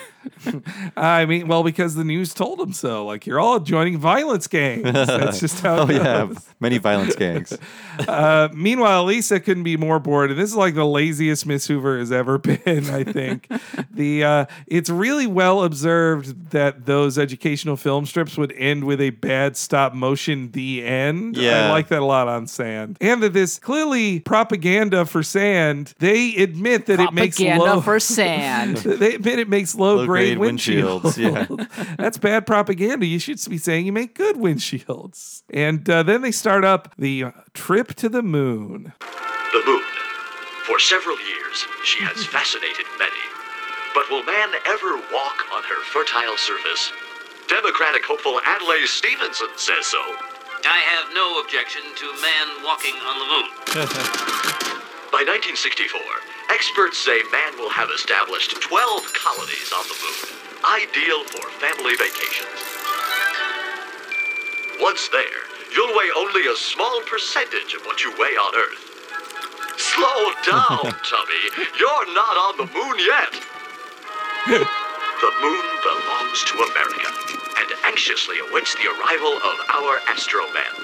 [0.97, 3.05] I mean, well, because the news told them so.
[3.05, 4.85] Like you're all joining violence gangs.
[4.85, 5.75] That's just how.
[5.85, 6.29] Oh It yeah,
[6.61, 7.57] many violence gangs.
[8.09, 11.97] Uh, meanwhile, Lisa couldn't be more bored, and this is like the laziest Miss Hoover
[11.99, 12.91] has ever been.
[12.91, 13.49] I think
[13.93, 19.11] the uh, it's really well observed that those educational film strips would end with a
[19.11, 20.51] bad stop motion.
[20.51, 21.37] The end.
[21.37, 25.95] Yeah, I like that a lot on Sand, and that this clearly propaganda for Sand.
[26.01, 27.81] They admit that it makes Propaganda low.
[27.81, 28.79] for sand.
[28.79, 31.01] They admit it makes low, grade, Low-grade windshields.
[31.19, 33.07] windshields, That's bad propaganda.
[33.07, 35.43] You should be saying you make good windshields.
[35.51, 38.93] And uh, then they start up the trip to the moon.
[39.53, 39.83] The moon.
[40.67, 43.11] For several years, she has fascinated many.
[43.95, 46.93] But will man ever walk on her fertile surface?
[47.49, 50.01] Democratic hopeful Adlai Stevenson says so.
[50.67, 54.81] I have no objection to man walking on the moon.
[55.15, 55.95] By 1964,
[56.51, 60.27] experts say man will have established 12 colonies on the moon,
[60.67, 62.59] ideal for family vacations.
[64.83, 68.83] Once there, you'll weigh only a small percentage of what you weigh on Earth.
[69.79, 71.47] Slow down, Tubby.
[71.79, 73.33] You're not on the moon yet.
[74.51, 77.11] the moon belongs to America
[77.63, 80.75] and anxiously awaits the arrival of our astromen.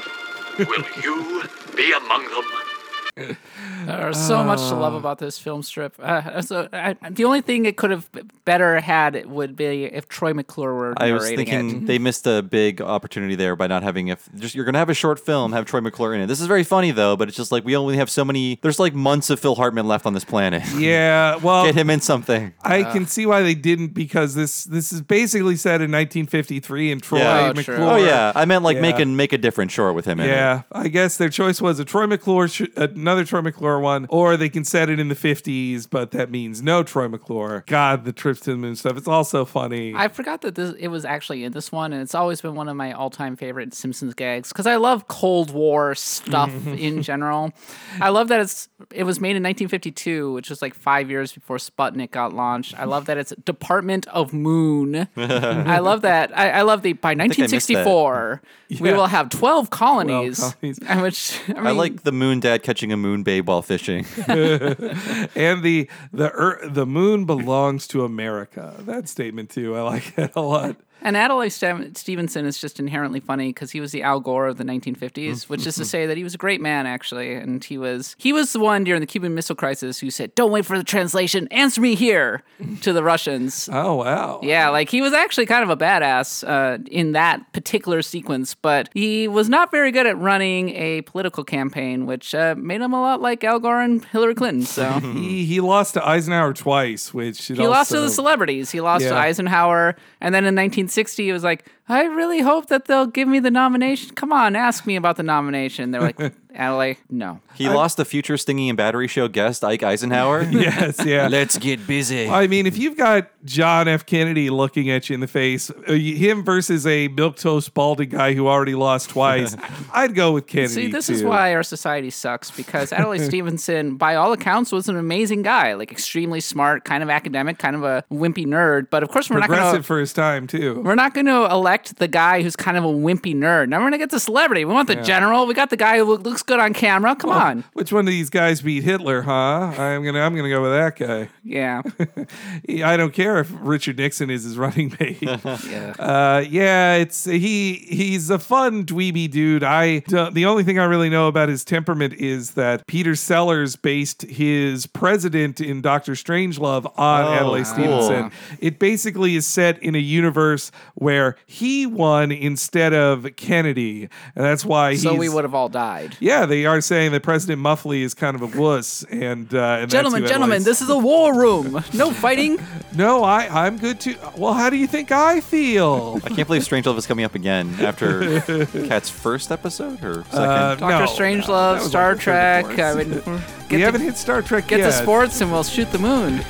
[0.70, 1.42] Will you
[1.74, 3.36] be among them?
[3.86, 5.94] There's so much to love about this film strip.
[5.98, 8.08] Uh, so I, the only thing it could have
[8.44, 11.86] better had would be if Troy McClure were I was narrating thinking it.
[11.86, 14.94] they missed a big opportunity there by not having if just you're gonna have a
[14.94, 16.26] short film, have Troy McClure in it.
[16.26, 18.58] This is very funny though, but it's just like we only have so many.
[18.62, 20.62] There's like months of Phil Hartman left on this planet.
[20.80, 22.54] Yeah, well, Get him in something.
[22.62, 27.02] I can see why they didn't because this this is basically set in 1953 and
[27.02, 27.50] Troy Yeah.
[27.50, 27.52] Oh.
[27.54, 27.80] McClure.
[27.82, 30.32] Oh yeah, I meant like make a make a different short with him in it.
[30.32, 34.36] Yeah, I guess their choice was a Troy McClure, sh- another Troy McClure one, or
[34.36, 37.64] they can set it in the 50s, but that means no Troy McClure.
[37.66, 38.96] God, the trips to the moon stuff.
[38.96, 39.94] It's all so funny.
[39.94, 42.68] I forgot that this it was actually in this one, and it's always been one
[42.68, 47.52] of my all-time favorite Simpsons gags because I love Cold War stuff in general.
[48.00, 51.58] I love that it's it was made in 1952, which was like five years before
[51.58, 52.78] Sputnik got launched.
[52.78, 55.08] I love that it's Department of Moon.
[55.16, 56.36] I love that.
[56.36, 57.42] I, I love the by I missed that.
[57.42, 58.42] 1964
[58.78, 60.80] we will have 12 colonies, colonies.
[61.02, 64.06] which I, mean, I like the moon dad catching a moon babe while fishing.
[64.28, 68.76] and the the ear the moon belongs to America.
[68.80, 69.76] That statement too.
[69.76, 70.76] I like it a lot.
[71.02, 74.64] And Adlai Stevenson is just inherently funny because he was the Al Gore of the
[74.64, 78.16] 1950s, which is to say that he was a great man actually, and he was
[78.18, 80.84] he was the one during the Cuban Missile Crisis who said, "Don't wait for the
[80.84, 82.42] translation, answer me here,"
[82.82, 83.68] to the Russians.
[83.72, 84.40] Oh wow.
[84.42, 88.88] Yeah, like he was actually kind of a badass uh, in that particular sequence, but
[88.94, 93.00] he was not very good at running a political campaign, which uh, made him a
[93.00, 94.62] lot like Al Gore and Hillary Clinton.
[94.64, 98.70] So He he lost to Eisenhower twice, which he lost to the celebrities.
[98.70, 100.54] He lost to Eisenhower, and then in
[100.96, 104.14] 1960, he was like, "I really hope that they'll give me the nomination.
[104.14, 106.18] Come on, ask me about the nomination." They're like,
[106.54, 110.42] "Adlai, no." He lost the future Stinging and Battery Show guest Ike Eisenhower.
[110.60, 111.28] Yes, yeah.
[111.28, 112.28] Let's get busy.
[112.28, 114.04] I mean, if you've got John F.
[114.04, 118.34] Kennedy looking at you in the face, uh, him versus a milk toast balding guy
[118.34, 119.56] who already lost twice,
[119.92, 120.72] I'd go with Kennedy.
[120.72, 124.96] See, this is why our society sucks because Adlai Stevenson, by all accounts, was an
[124.96, 128.88] amazing guy, like extremely smart, kind of academic, kind of a wimpy nerd.
[128.90, 129.86] But of course, we're not going progressive to.
[129.86, 130.82] for his time too.
[130.82, 133.68] We're not going to elect the guy who's kind of a wimpy nerd.
[133.68, 134.64] Now we're going to get the celebrity.
[134.64, 135.46] We want the general.
[135.46, 137.14] We got the guy who look- looks good on camera.
[137.16, 137.64] Come on.
[137.72, 139.32] Which one of these guys beat Hitler, huh?
[139.32, 141.28] I'm gonna I'm gonna go with that guy.
[141.42, 141.82] Yeah.
[142.86, 145.18] I don't care if Richard Nixon is his running mate.
[145.22, 145.94] yeah.
[145.98, 147.74] Uh, yeah, it's he.
[147.88, 149.62] He's a fun dweeby dude.
[149.64, 154.22] I the only thing I really know about his temperament is that Peter Sellers based
[154.22, 158.02] his president in Doctor Strangelove on Oh, Adlai cool.
[158.02, 158.32] Stevenson.
[158.60, 164.64] It basically is set in a universe where he won instead of Kennedy, and that's
[164.64, 166.16] why So we would have all died.
[166.20, 169.90] Yeah, they are saying that President Muffley is kind of a wuss, and, uh, and
[169.90, 171.82] Gentlemen, gentlemen, this is a war room.
[171.94, 172.58] No fighting.
[172.94, 174.16] no, I I'm good too.
[174.36, 176.20] Well, how do you think I feel?
[176.24, 178.40] I can't believe Strangelove is coming up again after
[178.86, 180.38] Kat's first episode or second.
[180.38, 182.78] Uh, Doctor no, Strangelove, no, Star like the third or Trek.
[182.78, 184.86] I mean, get we the, haven't hit Star Trek get yet.
[184.86, 186.40] the sports and we'll shoot the moon.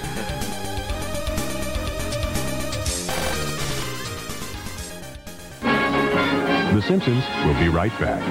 [6.81, 8.23] The Simpsons will be right back.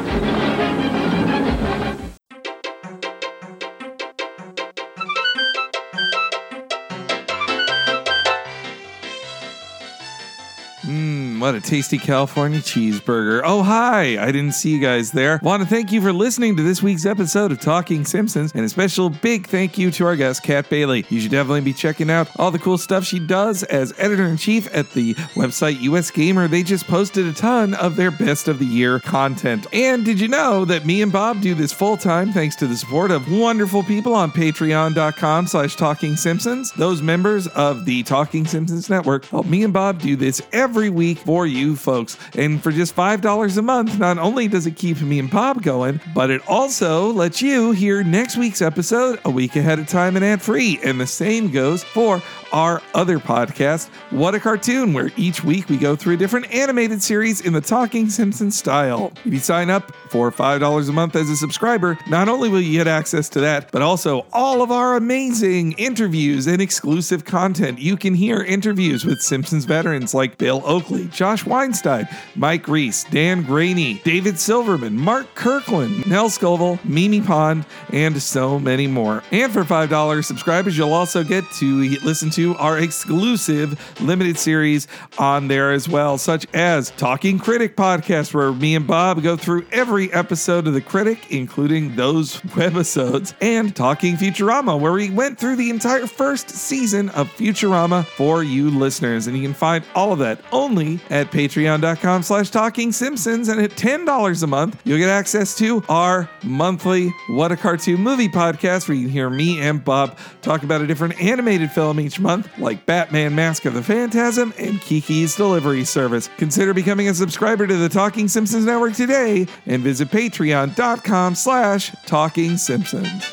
[10.82, 13.42] Mmm, what a tasty California cheeseburger.
[13.44, 14.22] Oh, hi.
[14.22, 15.40] I didn't see you guys there.
[15.42, 18.70] Want to thank you for listening to this week's episode of Talking Simpsons, and a
[18.70, 21.06] special big thank you to our guest, Kat Bailey.
[21.10, 24.38] You should definitely be checking out all the cool stuff she does as editor in
[24.38, 26.48] chief at the website US Gamer.
[26.48, 29.68] They just posted a ton of their best of the year content.
[29.72, 32.76] And did you know that me and Bob do this full time thanks to the
[32.76, 36.72] support of wonderful people on patreon.com slash talking simpsons?
[36.74, 41.20] Those members of the Talking Simpsons Network help me and Bob do this every week
[41.30, 42.18] for you folks.
[42.34, 46.02] And for just $5 a month, not only does it keep me and Bob going,
[46.16, 50.26] but it also lets you hear next week's episode a week ahead of time and
[50.26, 50.80] ad free.
[50.84, 52.20] And the same goes for
[52.52, 57.00] our other podcast, What a Cartoon, where each week we go through a different animated
[57.04, 59.12] series in the Talking Simpsons style.
[59.24, 62.80] If you sign up for $5 a month as a subscriber, not only will you
[62.80, 67.78] get access to that, but also all of our amazing interviews and exclusive content.
[67.78, 73.44] You can hear interviews with Simpsons veterans like Bill Oakley, Josh Weinstein, Mike Reiss, Dan
[73.44, 79.22] Greaney, David Silverman, Mark Kirkland, Nell Scovell, Mimi Pond, and so many more.
[79.30, 85.50] And for $5 subscribers, you'll also get to listen to our exclusive limited series on
[85.50, 90.14] there as well, such as Talking Critic podcast, where me and Bob go through every
[90.14, 95.70] episode of The Critic, including those webisodes, and Talking Futurama, where we went through the
[95.70, 99.28] entire first season of Futurama for you listeners.
[99.28, 103.48] And you can find all of that only at patreon.com slash talking simpsons.
[103.48, 108.30] And at $10 a month, you'll get access to our monthly What a Cartoon Movie
[108.30, 112.20] podcast, where you can hear me and Bob talk about a different animated film each
[112.20, 116.30] month, like Batman Mask of the Phantasm and Kiki's Delivery Service.
[116.38, 122.58] Consider becoming a subscriber to the Talking Simpsons Network today and visit patreon.com slash talking
[122.58, 123.26] simpsons.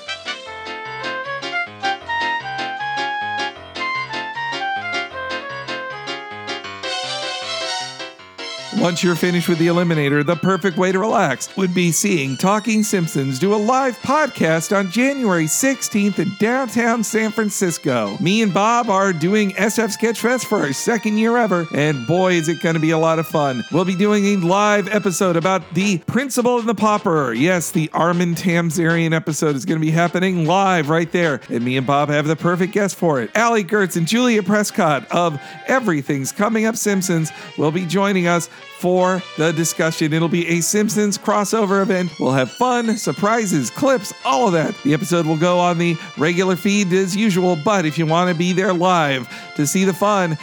[8.79, 12.83] Once you're finished with the Eliminator, the perfect way to relax would be seeing Talking
[12.83, 18.19] Simpsons do a live podcast on January 16th in downtown San Francisco.
[18.21, 22.51] Me and Bob are doing SF Sketchfest for our second year ever, and boy, is
[22.51, 23.65] it going to be a lot of fun.
[23.73, 27.33] We'll be doing a live episode about the Principal and the Pauper.
[27.33, 31.79] Yes, the Armin Tamzarian episode is going to be happening live right there, and me
[31.79, 33.31] and Bob have the perfect guest for it.
[33.35, 39.23] Allie Goertz and Julia Prescott of Everything's Coming Up Simpsons will be joining us for
[39.37, 40.13] the discussion.
[40.13, 42.13] It'll be a Simpsons crossover event.
[42.21, 44.75] We'll have fun, surprises, clips, all of that.
[44.85, 48.37] The episode will go on the regular feed as usual, but if you want to
[48.37, 50.37] be there live to see the fun,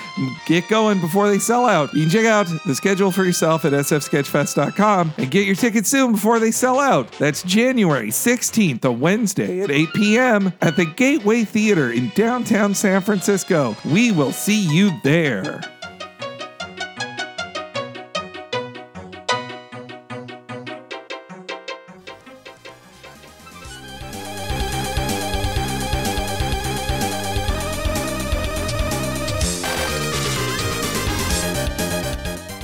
[0.45, 1.93] get going before they sell out.
[1.93, 6.13] You can check out the schedule for yourself at sfsketchfest.com and get your tickets soon
[6.13, 7.11] before they sell out.
[7.13, 10.53] That's January 16th, a Wednesday at 8 p.m.
[10.61, 13.75] at the Gateway Theater in downtown San Francisco.
[13.85, 15.61] We will see you there.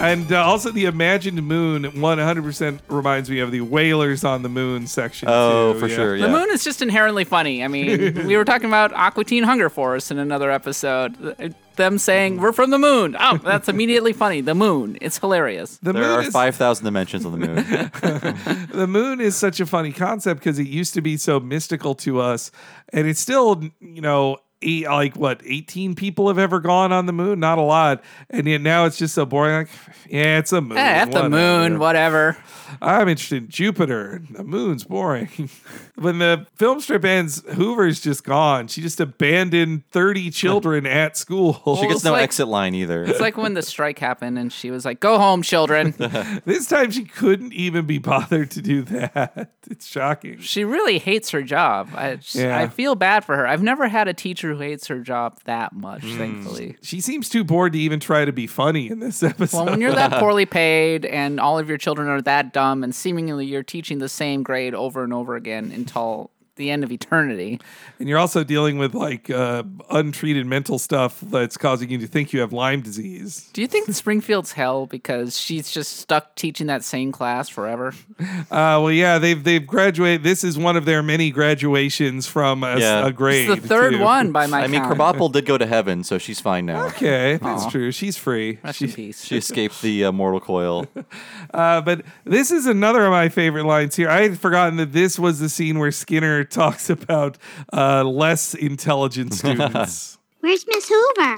[0.10, 4.88] And uh, also, the imagined moon 100% reminds me of the Whalers on the Moon
[4.88, 5.30] section.
[5.30, 5.96] Oh, too, for yeah.
[5.96, 6.18] sure.
[6.18, 7.64] The moon is just inherently funny.
[7.64, 11.46] I mean, we were talking about Aqua Teen Hunger Force in another episode.
[11.76, 13.16] Them saying we're from the moon.
[13.20, 14.42] Oh, that's immediately funny.
[14.42, 14.98] The moon.
[15.00, 15.78] It's hilarious.
[15.78, 17.56] The There moon are is 5,000 dimensions on the moon.
[18.74, 22.20] the moon is such a funny concept because it used to be so mystical to
[22.20, 22.52] us,
[22.92, 27.14] and it's still, you know, eight, like what, 18 people have ever gone on the
[27.14, 27.40] moon?
[27.40, 28.04] Not a lot.
[28.30, 29.56] And yet now it's just so boring.
[29.56, 29.70] Like,
[30.10, 30.78] yeah, it's a moon.
[30.78, 31.30] Eh, F the whatever.
[31.30, 32.38] moon, whatever.
[32.82, 34.22] I'm interested in Jupiter.
[34.30, 35.50] The moon's boring.
[35.96, 38.68] when the film strip ends, Hoover's just gone.
[38.68, 41.54] She just abandoned 30 children at school.
[41.80, 43.04] She gets no like- exit line either.
[43.04, 45.94] It's like when the strike happened and she was like, "Go home, children."
[46.46, 49.52] this time she couldn't even be bothered to do that.
[49.70, 50.40] It's shocking.
[50.40, 51.90] she really hates her job.
[51.94, 52.58] I just- Yeah.
[52.58, 53.46] I feel bad for her.
[53.46, 56.18] I've never had a teacher who hates her job that much, Hmm.
[56.18, 56.76] thankfully.
[56.82, 59.58] She seems too bored to even try to be funny in this episode.
[59.58, 62.94] Well, when you're that poorly paid and all of your children are that dumb and
[62.94, 67.60] seemingly you're teaching the same grade over and over again until the end of eternity.
[67.98, 72.32] And you're also dealing with like uh, untreated mental stuff that's causing you to think
[72.34, 73.50] you have Lyme disease.
[73.54, 77.94] Do you think Springfield's hell because she's just stuck teaching that same class forever?
[78.52, 80.24] Uh, well, yeah, they've they've graduated.
[80.24, 83.06] This is one of their many graduations from a, Yeah.
[83.08, 83.50] a grade.
[83.50, 84.00] It's the third too.
[84.00, 84.98] one by my I mean, count.
[84.98, 86.88] Krabappel did go to heaven, so she's fine now.
[86.88, 87.70] Okay, that's Aw.
[87.70, 87.92] true.
[87.92, 88.60] She's free.
[88.64, 89.24] Rest She- in peace.
[89.24, 90.88] She escaped the uh, mortal coil.
[91.54, 94.10] uh, but this is another of my favorite lines here.
[94.10, 97.38] I had forgotten that this was the scene where Skinner talks about
[97.74, 100.18] uh, less intelligent students.
[100.40, 101.38] Where's Miss Hoover?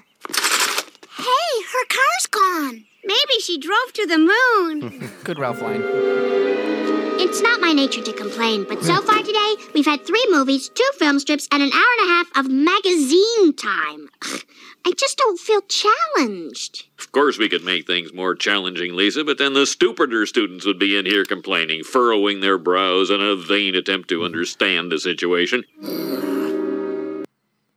[1.18, 2.86] Hey, her car's gone.
[3.04, 5.10] Maybe she drove to the moon.
[5.24, 5.82] Good Ralph line.
[7.22, 10.90] It's not my nature to complain, but so far today, we've had three movies, two
[10.98, 14.10] film strips, and an hour and a half of magazine time.
[14.84, 16.88] I just don't feel challenged.
[16.98, 20.80] Of course, we could make things more challenging, Lisa, but then the stupider students would
[20.80, 25.64] be in here complaining, furrowing their brows in a vain attempt to understand the situation.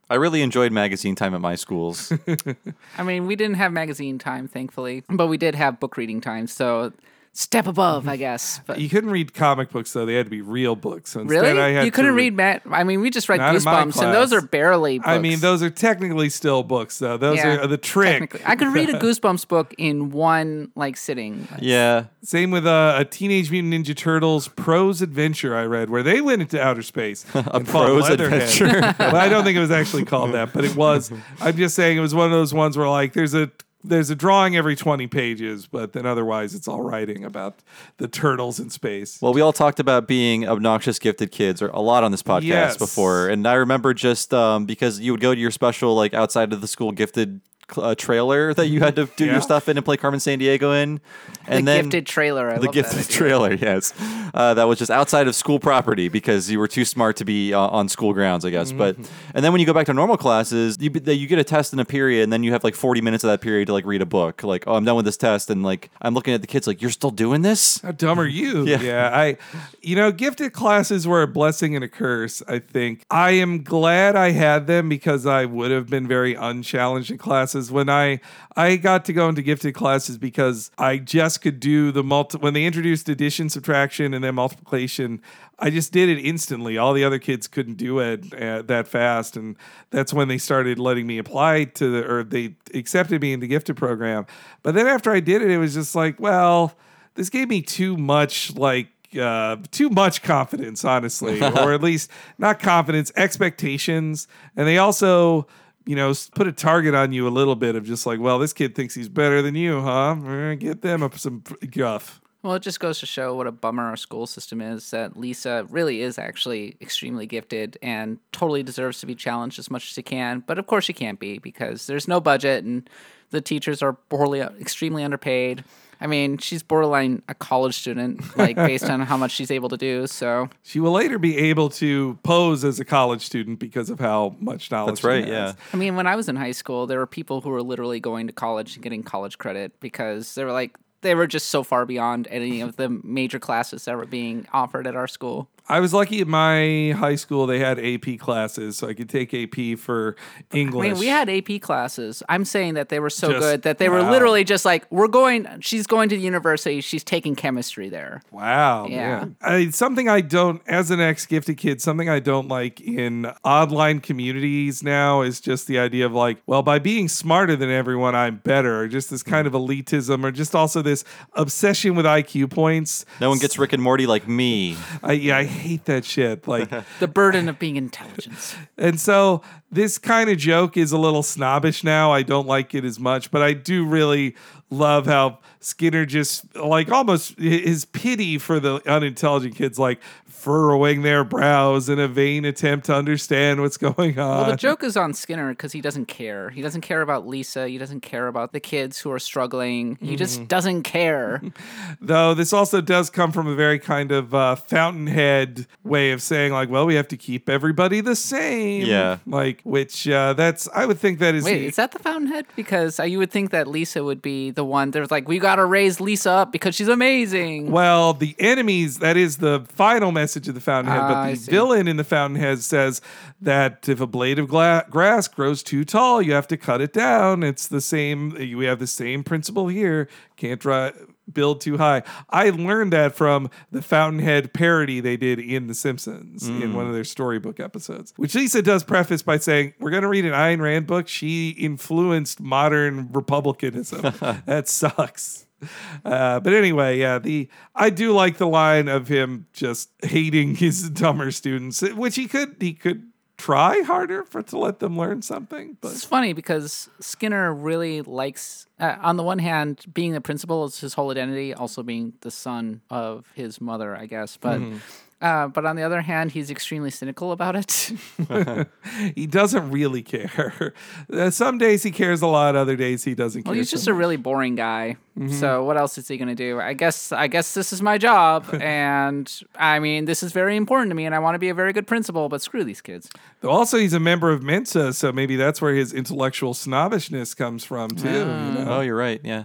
[0.08, 2.10] I really enjoyed magazine time at my schools.
[2.98, 6.46] I mean, we didn't have magazine time, thankfully, but we did have book reading time.
[6.46, 6.94] So
[7.34, 8.60] step above, I guess.
[8.66, 11.10] But you couldn't read comic books though; they had to be real books.
[11.10, 12.62] So really, I had you couldn't re- read Matt.
[12.70, 14.98] I mean, we just read Not in my Goosebumps, and those are barely.
[14.98, 15.08] Books.
[15.08, 17.16] I mean, those are technically still books, though.
[17.18, 18.40] Those Yeah, are the trick.
[18.48, 21.46] I could read a Goosebumps book in one like sitting.
[21.60, 22.06] yeah.
[22.22, 26.40] Same with uh, a Teenage Mutant Ninja Turtles prose adventure I read, where they went
[26.40, 27.26] into outer space.
[27.34, 28.80] A prose adventure.
[28.98, 31.12] but I don't think it was actually called that, but it was.
[31.40, 33.50] I'm just saying it was one of those ones where like there's a
[33.84, 37.58] there's a drawing every 20 pages, but then otherwise it's all writing about
[37.98, 39.20] the turtles in space.
[39.20, 42.42] Well, we all talked about being obnoxious gifted kids or a lot on this podcast
[42.44, 42.76] Yes.
[42.78, 46.52] before, and I remember just um, because you would go to your special like outside
[46.52, 47.40] of the school gifted
[47.76, 49.32] uh, trailer that you had to do Yeah.
[49.32, 51.00] your stuff in and play Carmen Sandiego in,
[51.46, 52.50] and the then gifted trailer.
[52.50, 53.92] I the love gifted that trailer, yes,
[54.34, 57.52] uh, that was just outside of school property because you were too smart to be
[57.54, 58.72] uh, on school grounds, I guess.
[58.72, 59.30] But Mm-hmm.
[59.34, 61.78] and then when you go back to normal classes, you you get a test in
[61.78, 64.02] a period, and then you have like forty minutes of that period to like read
[64.02, 64.42] a book.
[64.42, 66.80] Like, oh, I'm done with this test, and like I'm looking at the kids like,
[66.82, 67.80] you're still doing this.
[67.82, 68.64] How dumb are you?
[68.84, 69.10] Yeah.
[69.14, 69.36] I,
[69.82, 73.04] you know, gifted classes were a blessing and a curse, I think.
[73.10, 77.18] I am glad I had them because I would have been very unchallenged in
[77.54, 77.72] classes.
[77.72, 78.20] When I,
[78.56, 82.54] I got to go into gifted classes because I just could do the multi, when
[82.54, 85.22] they introduced addition, subtraction, and then multiplication,
[85.58, 86.76] I just did it instantly.
[86.76, 89.36] All the other kids couldn't do it uh, that fast.
[89.36, 89.56] And
[89.90, 93.48] that's when they started letting me apply to the, or they accepted me in the
[93.48, 94.26] gifted program.
[94.62, 96.74] But then after I did it, it was just like, well,
[97.14, 102.58] this gave me too much like uh, too much confidence, honestly, or at least not
[102.58, 104.26] confidence, expectations,
[104.56, 105.46] and they also,
[105.86, 108.52] you know, put a target on you a little bit of just like, well, this
[108.52, 110.54] kid thinks he's better than you, huh?
[110.54, 112.20] Get them up some guff.
[112.42, 114.90] Well, it just goes to show what a bummer our school system is.
[114.90, 119.84] That Lisa really is actually extremely gifted and totally deserves to be challenged as much
[119.84, 120.44] as she can.
[120.46, 122.88] But of course, she can't be because there's no budget and
[123.30, 125.64] the teachers are poorly, uh, extremely underpaid.
[126.04, 129.78] I mean, she's borderline a college student, like based on how much she's able to
[129.78, 130.06] do.
[130.06, 134.36] So She will later be able to pose as a college student because of how
[134.38, 134.96] much knowledge.
[134.96, 135.28] That's she right, has.
[135.28, 135.52] yeah.
[135.72, 138.26] I mean, when I was in high school, there were people who were literally going
[138.26, 141.86] to college and getting college credit because they were like they were just so far
[141.86, 145.48] beyond any of the major classes that were being offered at our school.
[145.66, 149.32] I was lucky at my high school they had AP classes, so I could take
[149.32, 150.14] AP for
[150.52, 150.86] English.
[150.86, 152.22] I mean, we had AP classes.
[152.28, 154.10] I'm saying that they were so Just- good that they were wow.
[154.10, 158.20] literally just like, we're going, she's going to the university, she's taking chemistry there.
[158.30, 158.88] Wow.
[158.88, 159.18] Yeah.
[159.18, 159.36] man.
[159.40, 164.00] I, something I don't, as an ex gifted kid, something I don't like in online
[164.00, 168.36] communities now is just the idea of like, well, by being smarter than everyone, I'm
[168.36, 169.30] better, or just this hmm.
[169.30, 173.06] kind of elitism, or just also this obsession with IQ points.
[173.18, 174.76] No one gets Rick and Morty like me.
[175.02, 176.46] I, yeah, I hate that shit.
[176.46, 178.56] Like, The burden of being intelligent.
[178.76, 182.12] And so this kind of joke is a little snobbish now.
[182.12, 184.36] I don't like it as much, but I do really
[184.70, 190.00] love how Skinner just like almost his pity for the unintelligent kids, like
[190.44, 194.42] furrowing their brows in a vain attempt to understand what's going on.
[194.42, 196.50] Well, the joke is on Skinner because he doesn't care.
[196.50, 197.66] He doesn't care about Lisa.
[197.66, 199.96] He doesn't care about the kids who are struggling.
[200.00, 200.16] He Mm-hmm.
[200.16, 201.42] just doesn't care.
[202.00, 206.52] Though this also does come from a very kind of uh, fountainhead way of saying,
[206.52, 208.86] like, well, we have to keep everybody the same.
[208.86, 209.18] Yeah.
[209.26, 211.44] Like, which uh, that's, I would think that is.
[211.44, 212.46] Wait, the- is that the Fountainhead?
[212.54, 214.90] Because uh, you would think that Lisa would be the one.
[214.90, 217.70] There's like, we got to raise Lisa up because she's amazing.
[217.70, 221.88] Well, the enemies, that is the final message of the Fountainhead, Ah, but the villain
[221.88, 223.00] in the Fountainhead says
[223.40, 226.92] that if a blade of gla- grass grows too tall, you have to cut it
[226.92, 227.42] down.
[227.42, 230.08] It's the same, we have the same principle here.
[230.36, 230.92] Can't dri-
[231.32, 232.02] build too high.
[232.28, 236.74] I learned that from the Fountainhead parody they did in The Simpsons in Mm.
[236.74, 240.26] one of their storybook episodes, which Lisa does preface by saying, We're going to read
[240.26, 241.08] an Ayn Rand book.
[241.08, 244.02] She influenced modern republicanism.
[244.46, 245.43] that sucks.
[246.04, 250.90] Uh, but anyway, yeah, the I do like the line of him just hating his
[250.90, 255.76] dumber students, which he could he could try harder for to let them learn something.
[255.80, 260.64] But It's funny because Skinner really likes, uh, on the one hand, being the principal
[260.66, 264.36] is his whole identity, also being the son of his mother, I guess.
[264.36, 264.78] But Mhm.
[265.20, 267.92] uh, but on the other hand, he's extremely cynical about it.
[269.16, 270.74] he doesn't really care.
[271.12, 273.58] Uh, Some days he cares a lot, other days he doesn't well, care.
[273.60, 274.96] he's just so a really boring guy.
[275.18, 275.32] Mhm.
[275.32, 276.60] So what else is he gonna do?
[276.60, 280.90] I guess I guess this is my job, and I mean this is very important
[280.90, 282.28] to me, and I want to be a very good principal.
[282.28, 283.08] But screw these kids.
[283.40, 287.64] Though Also, he's a member of Mensa, so maybe that's where his intellectual snobbishness comes
[287.64, 288.08] from too.
[288.08, 288.66] you know?
[288.68, 289.20] Oh, you're right.
[289.22, 289.44] Yeah.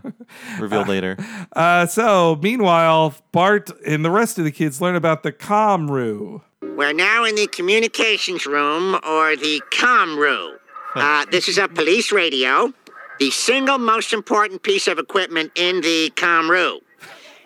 [0.59, 1.17] Revealed later.
[1.55, 6.41] Uh, so, meanwhile, Bart and the rest of the kids learn about the Comru.
[6.61, 10.55] We're now in the communications room or the comm room.
[10.95, 12.73] Uh, this is a police radio,
[13.19, 16.79] the single most important piece of equipment in the comm room.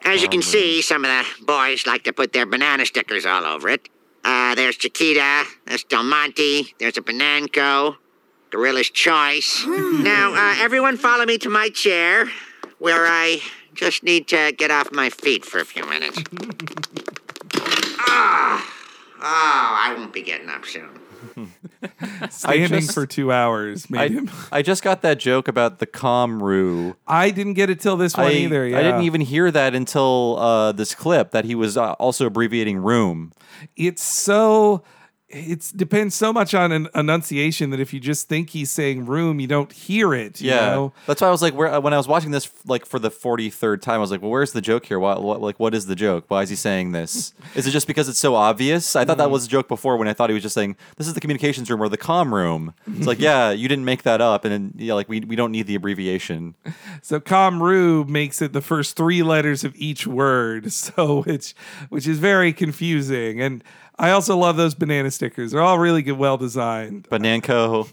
[0.06, 3.46] As you can see, some of the boys like to put their banana stickers all
[3.46, 3.90] over it.
[4.24, 7.96] Uh, there's Chiquita, there's Del Monte, there's a Bananco,
[8.52, 9.66] Gorilla's Choice.
[9.66, 12.30] now, uh, everyone follow me to my chair,
[12.80, 13.40] where I
[13.74, 16.22] just need to get off my feet for a few minutes.
[18.06, 18.74] Ah.
[19.20, 20.90] Oh, I won't be getting up soon.
[22.30, 24.32] Standing just- for two hours made I, him.
[24.52, 26.96] I just got that joke about the com Comru.
[27.08, 28.68] I didn't get it till this one I, either.
[28.68, 28.80] Yeah.
[28.80, 32.78] I didn't even hear that until uh, this clip that he was uh, also abbreviating
[32.78, 33.34] room.
[33.76, 34.84] It's so.
[35.34, 39.40] It depends so much on an enunciation that if you just think he's saying room,
[39.40, 40.40] you don't hear it.
[40.40, 40.94] You Yeah, know?
[41.08, 43.50] that's why I was like, where, when I was watching this like for the forty
[43.50, 45.00] third time, I was like, well, where's the joke here?
[45.00, 46.26] What, what like what is the joke?
[46.28, 47.34] Why is he saying this?
[47.56, 48.96] is it just because it's so obvious?
[48.96, 49.32] I thought that mm.
[49.32, 51.70] was a joke before when I thought he was just saying this is the communications
[51.70, 52.74] room or the com room.
[52.88, 55.52] It's like, yeah, you didn't make that up, and then, yeah, like we we don't
[55.52, 56.56] need the abbreviation.
[57.02, 61.54] So com room makes it the first three letters of each word, so which
[61.90, 63.42] which is very confusing.
[63.42, 63.64] And
[63.98, 65.52] I also love those banana stickers.
[65.52, 67.08] They're all really good, well designed.
[67.10, 67.86] Bananco,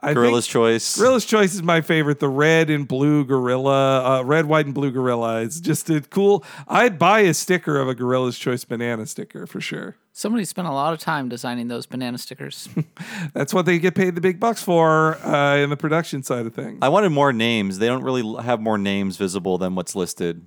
[0.00, 0.98] I think Gorilla's Choice.
[0.98, 2.18] Gorilla's Choice is my favorite.
[2.18, 5.42] The red and blue gorilla, uh, red, white, and blue gorilla.
[5.42, 6.44] It's just a cool.
[6.66, 9.96] I'd buy a sticker of a Gorilla's Choice banana sticker for sure.
[10.16, 12.68] Somebody spent a lot of time designing those banana stickers.
[13.34, 16.54] That's what they get paid the big bucks for uh, in the production side of
[16.54, 16.78] things.
[16.82, 17.78] I wanted more names.
[17.78, 20.46] They don't really have more names visible than what's listed.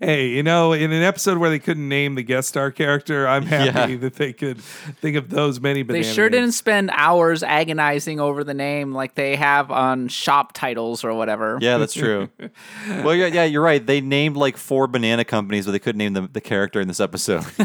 [0.00, 3.42] Hey, you know, in an episode where they couldn't name the guest star character, I'm
[3.46, 3.98] happy Yeah.
[3.98, 6.06] that they could think of those many bananas.
[6.08, 6.40] they sure names.
[6.42, 11.58] didn't spend hours agonizing over the name like they have on shop titles or whatever.
[11.60, 12.28] Yeah, that's true.
[12.88, 13.84] well, yeah, yeah, you're right.
[13.84, 17.00] They named like four banana companies, but they couldn't name the, the character in this
[17.00, 17.44] episode.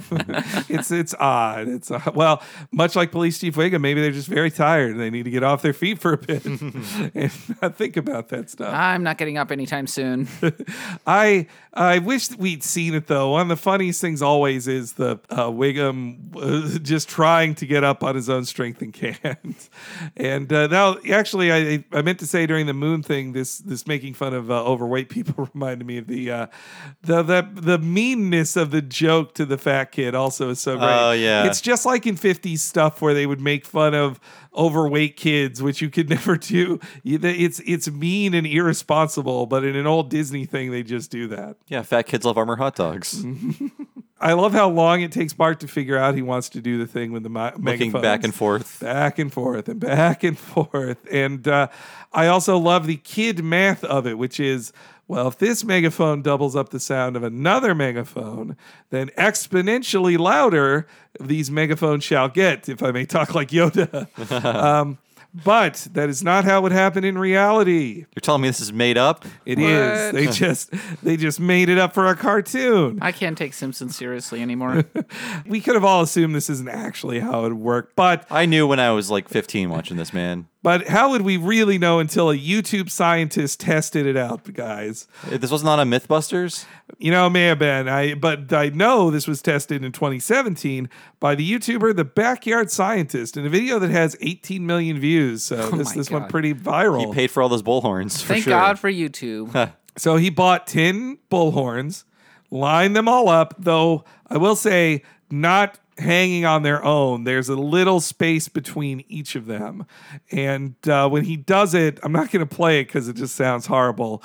[0.69, 1.67] it's it's odd.
[1.67, 2.15] It's odd.
[2.15, 2.41] well,
[2.71, 5.43] much like Police Chief Wiggum, maybe they're just very tired and they need to get
[5.43, 7.13] off their feet for a bit and
[7.61, 8.73] not think about that stuff.
[8.73, 10.27] I'm not getting up anytime soon.
[11.05, 13.31] I uh, I wish that we'd seen it though.
[13.31, 17.83] One of the funniest things always is the uh, Wiggum uh, just trying to get
[17.83, 19.69] up on his own strength and can't.
[20.15, 23.85] and uh, now, actually, I I meant to say during the moon thing, this this
[23.87, 26.47] making fun of uh, overweight people reminded me of the uh,
[27.01, 30.15] the the the meanness of the joke to the fat kid.
[30.15, 30.87] Also, is so great.
[30.87, 31.45] Oh, yeah.
[31.45, 34.17] it's just like in '50s stuff where they would make fun of
[34.55, 36.79] overweight kids, which you could never do.
[37.03, 41.57] It's it's mean and irresponsible, but in an old Disney thing, they just do that.
[41.67, 43.23] Yeah, fat kids love Armour hot dogs.
[44.23, 46.85] I love how long it takes Bart to figure out he wants to do the
[46.85, 48.79] thing with the mi- Looking back and forth.
[48.79, 50.99] back and forth, and back and forth.
[51.11, 51.69] And uh,
[52.13, 54.73] I also love the kid math of it, which is.
[55.11, 58.55] Well, if this megaphone doubles up the sound of another megaphone,
[58.91, 60.87] then exponentially louder
[61.19, 64.07] these megaphones shall get, if I may talk like Yoda.
[64.45, 64.99] um,
[65.33, 68.05] but that is not how it would happen in reality.
[68.15, 69.25] You're telling me this is made up?
[69.45, 70.13] It is.
[70.13, 70.15] What?
[70.15, 72.99] They just they just made it up for a cartoon.
[73.01, 74.85] I can't take Simpsons seriously anymore.
[75.45, 78.65] We could have all assumed this isn't actually how it would work, but I knew
[78.65, 80.47] when I was like 15 watching this, man.
[80.63, 85.07] But how would we really know until a YouTube scientist tested it out, guys?
[85.27, 86.65] This wasn't on a MythBusters?
[86.99, 87.87] You know, it may have been.
[87.87, 90.89] I but I know this was tested in 2017
[91.19, 95.43] by the YouTuber The Backyard Scientist in a video that has 18 million views.
[95.43, 96.31] So oh this my this went God.
[96.31, 97.07] pretty viral.
[97.07, 98.21] He paid for all those bullhorns.
[98.21, 98.51] For Thank sure.
[98.51, 99.71] God for YouTube.
[99.97, 102.05] So he bought 10 bullhorns,
[102.49, 107.23] lined them all up, though I will say, not hanging on their own.
[107.23, 109.85] There's a little space between each of them.
[110.31, 113.35] And uh, when he does it, I'm not going to play it because it just
[113.35, 114.23] sounds horrible.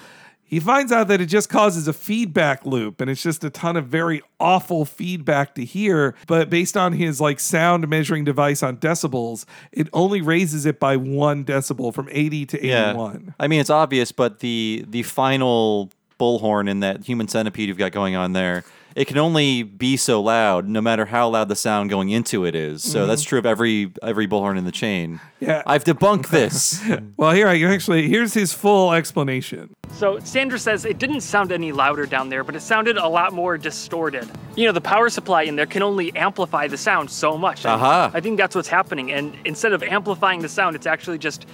[0.49, 3.77] He finds out that it just causes a feedback loop and it's just a ton
[3.77, 6.14] of very awful feedback to hear.
[6.29, 10.97] But based on his like sound measuring device on decibels, it only raises it by
[10.97, 13.35] one decibel from 80 to 81.
[13.41, 15.91] I mean, it's obvious, but the the final
[16.21, 18.64] bullhorn in that human centipede you've got going on there,
[18.97, 22.55] it can only be so loud, no matter how loud the sound going into it
[22.55, 22.83] is.
[22.83, 23.07] So Mhm.
[23.09, 25.21] that's true of every every bullhorn in the chain.
[25.39, 25.63] Yeah.
[25.67, 26.83] I've debunked this.
[27.19, 29.71] Well, here I actually here's his full explanation.
[29.93, 33.33] So Sandra says it didn't sound any louder down there, but it sounded a lot
[33.33, 34.27] more distorted.
[34.57, 37.65] You know, the power supply in there can only amplify the sound so much.
[37.65, 38.11] And Aha.
[38.15, 39.13] I think that's what's happening.
[39.13, 41.47] And instead of amplifying the sound, it's actually just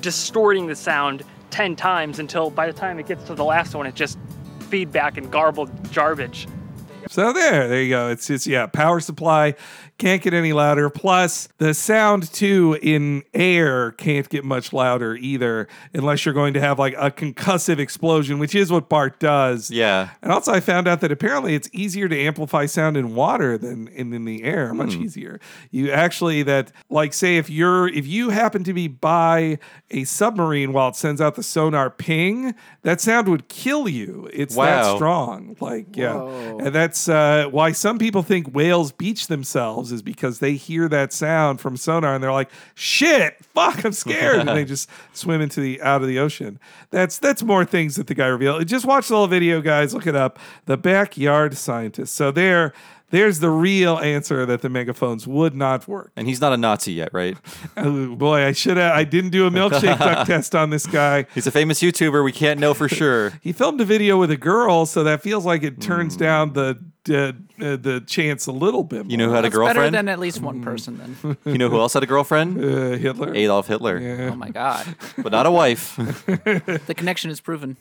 [0.00, 3.86] distorting the sound 10 times until by the time it gets to the last one,
[3.86, 4.18] it's just
[4.68, 6.46] feedback and garbled garbage.
[7.08, 8.08] So there, there you go.
[8.10, 9.54] It's just yeah, power supply
[9.98, 10.88] can't get any louder.
[10.90, 16.60] Plus, the sound too in air can't get much louder either, unless you're going to
[16.60, 19.70] have like a concussive explosion, which is what Bart does.
[19.70, 20.10] Yeah.
[20.22, 23.88] And also, I found out that apparently it's easier to amplify sound in water than
[23.88, 24.72] in, in the air.
[24.72, 25.02] Much Hmm.
[25.02, 25.40] easier.
[25.70, 29.58] You actually that like say if you're if you happen to be by
[29.90, 34.30] a submarine while it sends out the sonar ping, that sound would kill you.
[34.32, 35.56] It's that strong.
[35.60, 40.54] Like yeah, and that's uh, why some people think whales beach themselves is because they
[40.54, 44.88] hear that sound from sonar and they're like, "Shit, fuck, I'm scared," and they just
[45.12, 46.58] swim into the out of the ocean.
[46.90, 48.66] That's that's more things that the guy revealed.
[48.66, 49.94] Just watch the whole video, guys.
[49.94, 50.38] Look it up.
[50.66, 52.14] The backyard scientist.
[52.14, 52.72] So there.
[53.10, 56.12] There's the real answer that the megaphones would not work.
[56.16, 57.36] And he's not a Nazi yet, right?
[57.76, 58.94] Oh boy, I should have.
[58.94, 61.26] I didn't do a milkshake duck test on this guy.
[61.34, 62.22] He's a famous YouTuber.
[62.24, 63.32] We can't know for sure.
[63.42, 66.20] He filmed a video with a girl, so that feels like it turns Hmm.
[66.20, 66.78] down the
[67.08, 67.32] uh, uh,
[67.76, 69.06] the chance a little bit.
[69.06, 69.76] You know who had a girlfriend?
[69.78, 71.36] better than at least one person then.
[71.46, 72.58] You know who else had a girlfriend?
[72.62, 73.34] Uh, Hitler.
[73.34, 74.28] Adolf Hitler.
[74.32, 74.84] Oh my God.
[75.16, 75.96] But not a wife.
[75.96, 77.76] The connection is proven.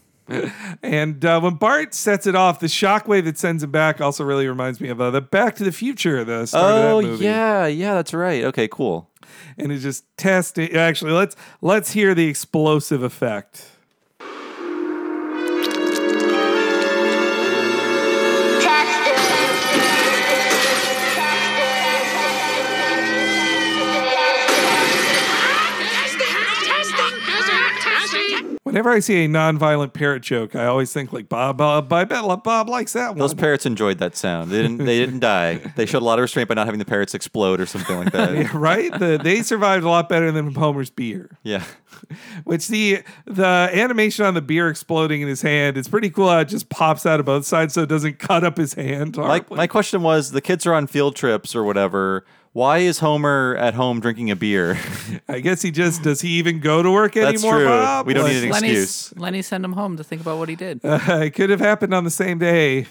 [0.84, 4.48] And uh, when Bart sets it off, the shockwave that sends him back also really
[4.48, 7.26] reminds me of uh, the Back to the Future, the start oh of that movie.
[7.26, 8.44] yeah, yeah, that's right.
[8.44, 9.10] Okay, cool.
[9.58, 10.74] And it just testing.
[10.74, 13.70] Actually, let's let's hear the explosive effect.
[28.68, 31.56] Whenever I see a non-violent parrot joke, I always think like Bob.
[31.56, 33.18] Bob, I bet Bob likes that one.
[33.18, 34.52] Those parrots enjoyed that sound.
[34.52, 34.80] They didn't.
[34.80, 35.56] They didn't die.
[35.78, 38.12] They showed a lot of restraint by not having the parrots explode or something like
[38.12, 38.36] that.
[38.36, 38.92] Yeah, right?
[38.92, 41.38] The, they survived a lot better than Homer's beer.
[41.44, 41.64] Yeah.
[42.44, 46.28] Which the the animation on the beer exploding in his hand is pretty cool.
[46.28, 49.16] How it just pops out of both sides, so it doesn't cut up his hand.
[49.16, 52.26] My, my question was: the kids are on field trips or whatever.
[52.58, 54.80] Why is Homer at home drinking a beer?
[55.30, 56.22] I guess he just does.
[56.22, 57.60] He even go to work That's anymore?
[57.60, 57.68] true.
[57.68, 58.08] Bob?
[58.08, 59.14] We don't Like- need an excuse.
[59.16, 60.80] Lenny sent him home to think about what he did.
[61.08, 62.88] Uh, it could have happened on the same day.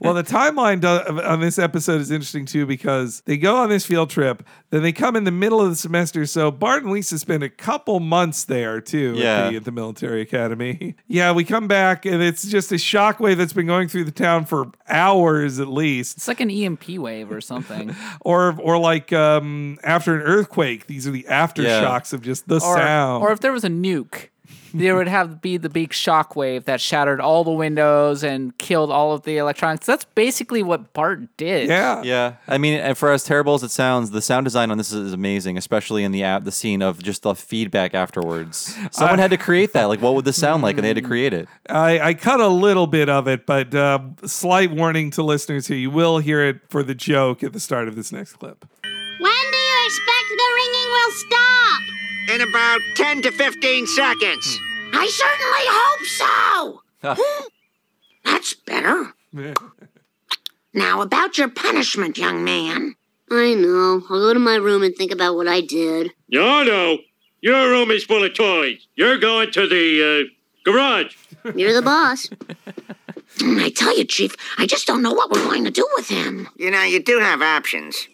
[0.00, 3.84] Well, the timeline do- on this episode is interesting too because they go on this
[3.84, 6.24] field trip, then they come in the middle of the semester.
[6.24, 9.46] So Bart and Lisa spend a couple months there too Yeah.
[9.46, 10.94] at, the, at the military academy.
[11.08, 14.44] Yeah, we come back and it's just a shockwave that's been going through the town
[14.44, 16.18] for hours at least.
[16.18, 17.96] It's like an EMP wave or something.
[18.20, 22.76] Or, or like um, after an earthquake, these are the aftershocks of just the or,
[22.76, 23.22] sound.
[23.22, 24.28] or if there was a nuke,
[24.74, 28.90] there would have be the big shock wave that shattered all the windows and killed
[28.90, 29.86] all of the electronics.
[29.86, 31.68] That's basically what Bart did.
[31.68, 32.02] Yeah.
[32.02, 32.34] Yeah.
[32.46, 35.12] I mean, and for as terrible as it sounds, the sound design on this is
[35.12, 38.76] amazing, especially in the app, the scene of just the feedback afterwards.
[38.90, 39.84] Someone I- had to create that.
[39.86, 40.76] Like, what would this sound like?
[40.76, 41.48] And they had to create it.
[41.68, 45.78] I, I cut a little bit of it, but uh, slight warning to listeners here.
[45.78, 48.66] You will hear it for the joke at the start of this next clip.
[49.20, 51.80] When do you expect the ringing will stop?
[52.34, 54.60] In about 10 to 15 seconds.
[54.92, 57.44] I certainly hope so.
[58.24, 59.14] That's better.
[60.74, 62.94] Now, about your punishment, young man.
[63.30, 64.02] I know.
[64.08, 66.12] I'll go to my room and think about what I did.
[66.30, 66.98] No, no.
[67.40, 68.86] Your room is full of toys.
[68.94, 71.16] You're going to the uh, garage.
[71.54, 72.28] You're the boss.
[73.40, 76.48] I tell you, Chief, I just don't know what we're going to do with him.
[76.56, 78.08] You know, you do have options.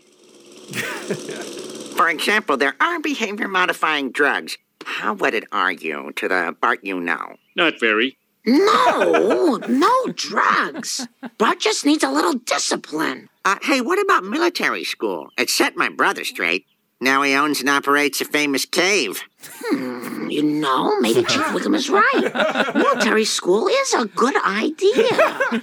[1.97, 4.57] For example, there are behavior modifying drugs.
[4.85, 7.37] How wedded are you to the Bart you know?
[7.57, 8.19] Not very.
[8.47, 11.07] No, no drugs.
[11.39, 13.29] Bart just needs a little discipline.
[13.45, 15.29] Uh, hey, what about military school?
[15.39, 16.67] It set my brother straight.
[17.01, 19.23] Now he owns and operates a famous cave.
[19.43, 22.75] Hmm, you know, maybe Chief Wiggum is right.
[22.75, 25.63] Military school is a good idea.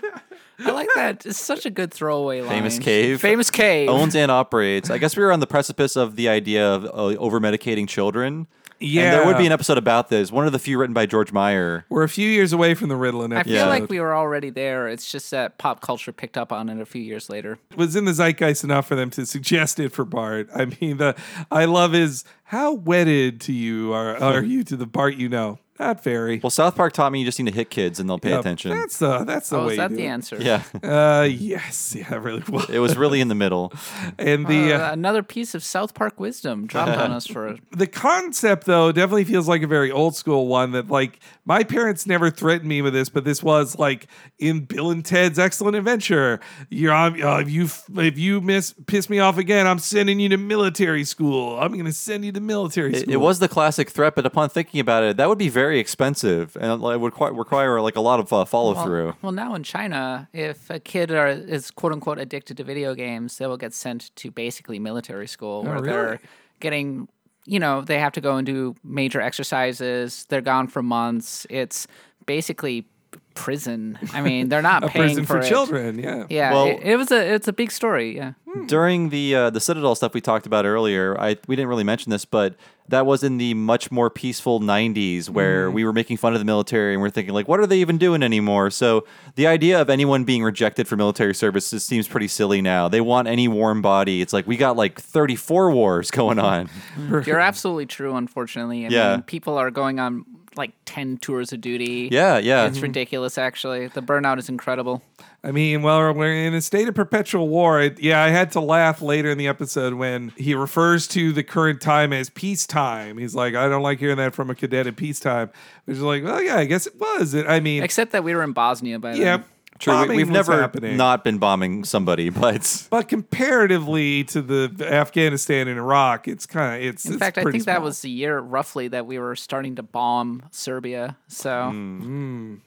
[0.64, 1.26] I like that.
[1.26, 2.50] It's such a good throwaway line.
[2.50, 3.22] Famous cave.
[3.22, 3.90] Famous cave.
[3.90, 4.90] Owns and operates.
[4.90, 8.48] I guess we were on the precipice of the idea of uh, over medicating children.
[8.82, 10.32] And there would be an episode about this.
[10.32, 11.86] One of the few written by George Meyer.
[11.90, 13.56] We're a few years away from the Ritalin I episode.
[13.56, 14.88] feel like we were already there.
[14.88, 17.60] It's just that pop culture picked up on it a few years later.
[17.76, 20.50] was in the zeitgeist enough for them to suggest it for Bart.
[20.56, 21.16] I mean, the
[21.52, 25.60] I love is how wedded to you are are you to the Bart you know?
[25.82, 26.40] Not very.
[26.44, 28.40] Well, South Park taught me you just need to hit kids and they'll pay Yeah,
[28.40, 28.70] attention.
[28.72, 29.72] That's the that's the Oh, way.
[29.74, 30.08] is that do the it.
[30.08, 30.38] answer?
[30.40, 30.64] Yeah.
[30.84, 32.44] Uh, yes, yeah, really.
[32.48, 32.66] Well.
[32.70, 33.74] It was really in the middle.
[34.20, 37.88] And the Uh, uh, another piece of South Park wisdom dropped on us for the
[37.88, 42.30] concept though definitely feels like a very old school one that like my parents never
[42.30, 44.08] threatened me with this but this was like
[44.40, 46.40] in bill and ted's excellent adventure
[46.70, 47.68] you're on uh, if you
[47.98, 51.92] if you miss piss me off again i'm sending you to military school i'm gonna
[51.92, 55.18] send you to military school it was the classic threat, but upon thinking about it,
[55.18, 58.46] that would be very expensive and it would quite require like a lot of uh,
[58.46, 59.06] follow through.
[59.06, 62.94] Well, well, now in China, if a kid are, is quote unquote addicted to video
[62.96, 65.88] games, they will get sent to basically military school where Oh, really?
[65.90, 66.20] they're
[66.60, 67.08] getting,
[67.46, 70.26] you know, they have to go and do major exercises.
[70.30, 71.48] They're gone for months.
[71.50, 71.88] It's
[72.26, 72.88] basically
[73.34, 73.98] prison.
[74.14, 75.48] I mean, they're not A paying prison for it.
[75.48, 76.26] children, yeah.
[76.30, 78.16] Yeah, Well- it, it was a it's a big story.
[78.16, 78.34] Yeah.
[78.68, 82.10] During the uh, the Citadel stuff we talked about earlier, I we didn't really mention
[82.10, 82.56] this, but
[82.90, 85.74] that was in the much more peaceful '90s where Mm.
[85.74, 87.98] we were making fun of the military and we're thinking like, what are they even
[87.98, 88.70] doing anymore?
[88.70, 89.06] So
[89.36, 92.90] the idea of anyone being rejected for military service just seems pretty silly now.
[92.90, 94.22] They want any warm body.
[94.22, 96.70] It's like we got like 34 wars going on.
[97.26, 98.16] You're absolutely true.
[98.18, 99.12] Unfortunately, I Yeah.
[99.14, 100.26] mean, people are going on
[100.56, 102.10] like ten tours of duty.
[102.12, 102.66] Yeah, yeah.
[102.66, 102.84] It's mm-hmm.
[102.84, 103.38] ridiculous.
[103.38, 105.02] Actually, the burnout is incredible.
[105.44, 107.82] I mean, well, we're in a state of perpetual war.
[107.82, 111.44] It, yeah, I had to laugh later in the episode when he refers to the
[111.44, 113.18] current time as peacetime.
[113.18, 115.50] He's like, I don't like hearing that from a cadet at peacetime.
[115.86, 117.34] Which is like, well, yeah, I guess it was.
[117.34, 119.44] I mean, Except that we were in Bosnia by the then.
[119.88, 120.98] Yeah, True, we, bombing we've never happening.
[120.98, 126.88] not been bombing somebody, but But comparatively to the Afghanistan and Iraq, it's kind of
[126.88, 127.06] it's.
[127.06, 129.76] In it's fact, I pretty think that was the year roughly that we were starting
[129.76, 131.18] to bomb Serbia.
[131.28, 132.56] So Hmm.
[132.56, 132.62] Good.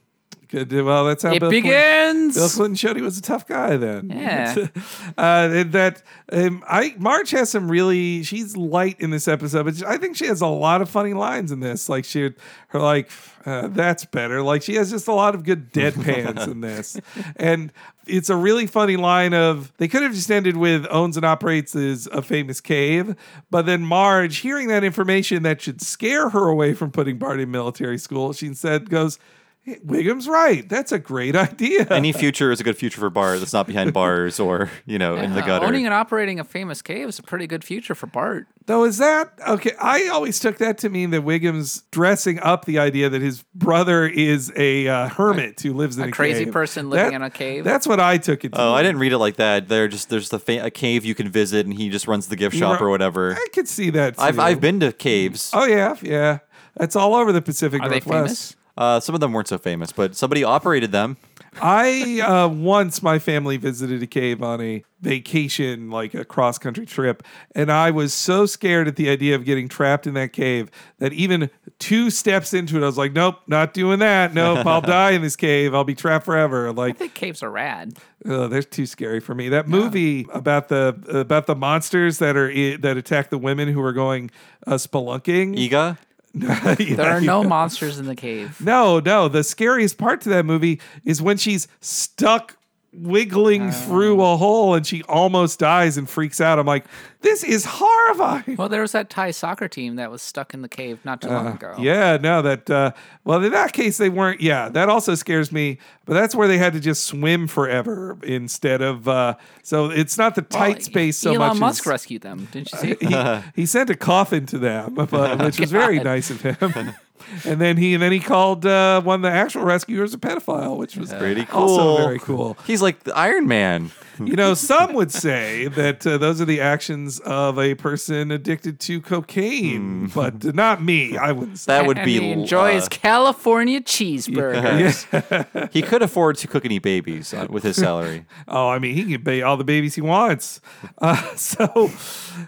[0.55, 2.34] Well, that's how It Bill Clinton- begins!
[2.36, 4.11] Bill Clinton showed he was a tough guy then.
[4.11, 4.55] Yeah.
[5.18, 6.02] uh, that
[6.32, 8.22] um, I Marge has some really.
[8.22, 11.52] She's light in this episode, but I think she has a lot of funny lines
[11.52, 11.88] in this.
[11.88, 12.32] Like she,
[12.68, 13.11] her like
[13.46, 14.42] uh, that's better.
[14.42, 16.98] Like she has just a lot of good deadpans in this,
[17.36, 17.72] and
[18.07, 21.74] it's a really funny line of they could have just ended with owns and operates
[21.74, 23.16] is a famous cave,
[23.50, 27.50] but then Marge hearing that information that should scare her away from putting Bart in
[27.50, 29.18] military school, she instead goes.
[29.66, 30.68] Wiggum's right.
[30.68, 31.86] That's a great idea.
[31.90, 35.16] Any future is a good future for Bart that's not behind bars or, you know,
[35.16, 35.64] in the gutter.
[35.64, 38.46] Owning and operating a famous cave is a pretty good future for Bart.
[38.66, 39.72] Though is that okay?
[39.80, 44.06] I always took that to mean that Wiggum's dressing up the idea that his brother
[44.06, 46.52] is a uh, hermit who lives in a, A crazy cave.
[46.52, 47.64] person living That- in a cave.
[47.64, 48.52] That's what I took it.
[48.52, 49.68] to Oh, I didn't read it like that.
[49.68, 52.36] There just there's the fa- a cave you can visit, and he just runs the
[52.36, 53.32] gift You shop ru- or whatever.
[53.34, 54.14] I could see that.
[54.18, 54.38] I've.
[54.38, 55.50] I've been to caves.
[55.54, 56.38] Oh yeah, yeah.
[56.76, 58.56] That's all over the Pacific Are they Northwest.
[58.76, 58.84] Famous?
[58.84, 61.16] Uh, some of them weren't so famous, but somebody operated them.
[61.62, 66.84] I uh, once my family visited a cave on a vacation, like a cross country
[66.84, 67.22] trip,
[67.54, 70.68] and I was so scared at the idea of getting trapped in that cave
[70.98, 74.34] that even two steps into it, I was like, "Nope, not doing that.
[74.34, 75.74] Nope, I'll die in this cave.
[75.74, 77.96] I'll be trapped forever." I Like, think caves are rad.
[78.26, 79.48] oh, they're too scary for me.
[79.50, 82.48] That movie about the about the monsters that are
[82.78, 84.32] that attack the women who are going
[84.66, 85.56] uh, spelunking.
[85.56, 85.98] Iga.
[86.41, 87.49] Yeah, There are no yeah.
[87.49, 88.61] monsters in the cave.
[88.61, 89.28] No, no.
[89.28, 92.57] The scariest part to that movie is when she's stuck
[92.97, 96.59] wiggling through a hole and she almost dies and freaks out.
[96.59, 96.84] I'm like,
[97.20, 98.57] this is horrifying.
[98.57, 101.28] Well, there was that Thai soccer team that was stuck in the cave not too
[101.28, 101.74] long ago.
[101.78, 102.92] Yeah, no, that, uh,
[103.24, 104.40] well, in that case, they weren't.
[104.40, 108.82] Yeah, that also scares me, but that's where they had to just swim forever instead
[108.82, 111.59] of, uh, so it's not the tight space so Elon much.
[111.59, 112.47] Musk as, rescued them.
[112.53, 113.07] Didn't you see?
[113.07, 116.95] he, he sent a coffin to them, but, which was very nice of him.
[117.44, 120.76] And then he and then he called uh, one of the actual rescuers a pedophile,
[120.76, 121.62] which was Pretty cool.
[121.62, 122.56] Also very cool.
[122.66, 123.90] He's like the Iron Man.
[124.18, 128.78] You know, some would say that uh, those are the actions of a person addicted
[128.80, 131.16] to cocaine, but not me.
[131.16, 132.20] I wouldn't say That would and be.
[132.20, 135.70] he enjoys uh, California cheeseburgers.
[135.72, 138.24] he could afford to cook any babies uh, with his salary.
[138.46, 140.60] Oh, I mean, he can pay all the babies he wants.
[140.98, 141.90] Uh, so,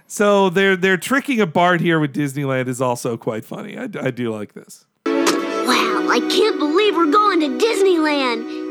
[0.06, 3.76] so they're they're tricking a Bart here with Disneyland is also quite funny.
[3.78, 4.84] I, I do like this.
[5.06, 8.66] Wow, I can't believe we're going to Disneyland.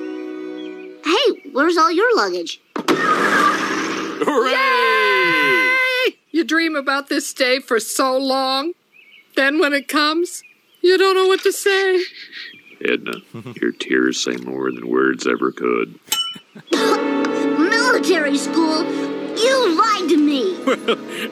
[1.06, 2.62] Hey, where's all your luggage?
[4.20, 6.18] Yay!
[6.32, 8.74] You dream about this day for so long.
[9.36, 10.44] Then when it comes,
[10.82, 12.04] you don't know what to say.
[12.84, 13.22] Edna,
[13.62, 16.00] your tears say more than words ever could.
[16.72, 18.84] Military school?
[19.38, 20.58] You lied to me.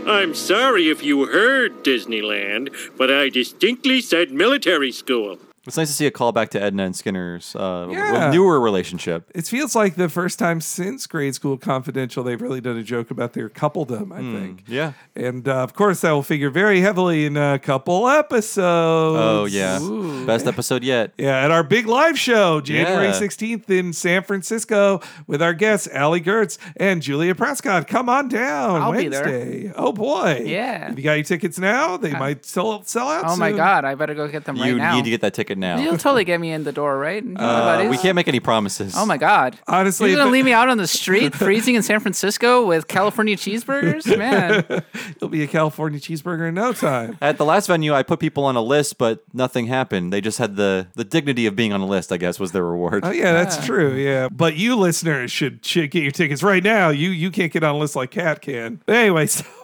[0.05, 5.37] I'm sorry if you heard Disneyland, but I distinctly said military school.
[5.65, 8.31] It's nice to see a callback to Edna and Skinner's uh, Yeah.
[8.31, 9.31] newer relationship.
[9.33, 13.09] It feels like the first time since Grade School Confidential they've really done a joke
[13.09, 14.11] about their coupledom.
[14.11, 14.63] I think.
[14.67, 14.91] Yeah.
[15.15, 18.57] And uh, of course, that will figure very heavily in a couple episodes.
[18.57, 19.79] Oh yeah,
[20.25, 21.13] best episode yet.
[21.17, 23.13] Yeah, at our big live show, January Yeah.
[23.13, 27.87] 16th in San Francisco, with our guests, Allie Goertz and Julia Prescott.
[27.87, 29.23] Come on down I'll be there.
[29.23, 29.71] Wednesday.
[29.77, 30.43] Oh, boy.
[30.45, 30.91] Yeah.
[30.91, 33.57] If you got your tickets now, they might sell, sell out Oh my soon.
[33.57, 34.67] God, I better go get them right now.
[34.67, 34.95] you now.
[34.95, 35.77] need to get that ticket now.
[35.79, 37.23] You'll totally get me in the door, right?
[37.23, 38.93] You know, Uh, we can't make any promises.
[38.97, 39.57] Oh my God.
[39.67, 42.87] Honestly, You're gonna it- leave me out on the street, freezing in San Francisco with
[42.87, 44.83] California cheeseburgers, man.
[45.21, 47.17] You'll be a California cheeseburger in no time.
[47.21, 50.11] At the last venue, I put people on a list, but nothing happened.
[50.13, 52.11] They just had the the dignity of being on a list.
[52.11, 53.03] I guess was their reward.
[53.05, 53.93] Oh yeah, that's true.
[53.95, 56.89] Yeah, but you listeners should, should get your tickets right now.
[56.89, 58.81] You you can't get on a list like Kat can.
[58.87, 59.43] Anyway, so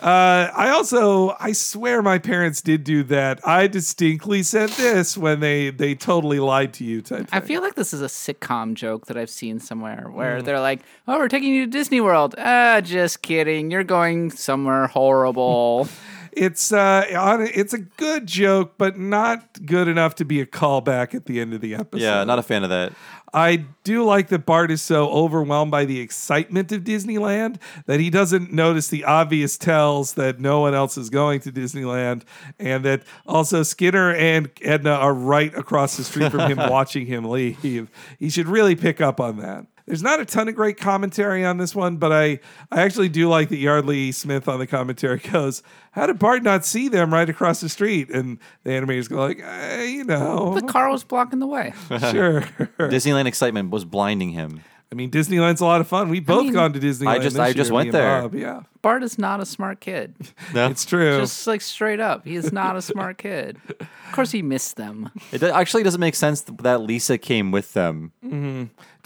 [0.00, 3.46] uh, I also I swear my parents did do that.
[3.46, 7.02] I distinctly this when they they totally lied to you.
[7.02, 7.28] Type.
[7.32, 10.80] I feel like this is a sitcom joke that I've seen somewhere where they're like,
[11.06, 13.70] "Oh, we're taking you to Disney World." Ah, just kidding.
[13.70, 15.88] You're going somewhere horrible.
[16.36, 21.24] It's uh it's a good joke, but not good enough to be a callback at
[21.24, 22.04] the end of the episode.
[22.04, 22.92] yeah, not a fan of that.
[23.32, 28.08] I do like that Bart is so overwhelmed by the excitement of Disneyland that he
[28.08, 32.22] doesn't notice the obvious tells that no one else is going to Disneyland,
[32.58, 37.24] and that also Skinner and Edna are right across the street from him watching him
[37.24, 37.90] leave.
[38.18, 39.66] He should really pick up on that.
[39.86, 42.40] There's not a ton of great commentary on this one, but I,
[42.72, 45.62] I actually do like that Yardley Smith on the commentary goes,
[45.92, 48.10] How did Bart not see them right across the street?
[48.10, 50.54] And the animators go like, eh, you know.
[50.58, 51.72] the car was blocking the way.
[52.10, 52.40] Sure.
[52.78, 54.60] Disneyland excitement was blinding him.
[54.90, 56.08] I mean, Disneyland's a lot of fun.
[56.10, 57.06] We've both mean- gone to Disneyland.
[57.08, 58.22] I just- this I just year, went there.
[58.22, 60.14] Bob, Yeah, Bart is not a smart kid.
[60.54, 61.18] No, it's true.
[61.18, 63.58] Just like straight up, he is not a smart kid.
[63.80, 65.10] Of course, he missed them.
[65.32, 68.12] it actually doesn't make sense that Lisa came with them.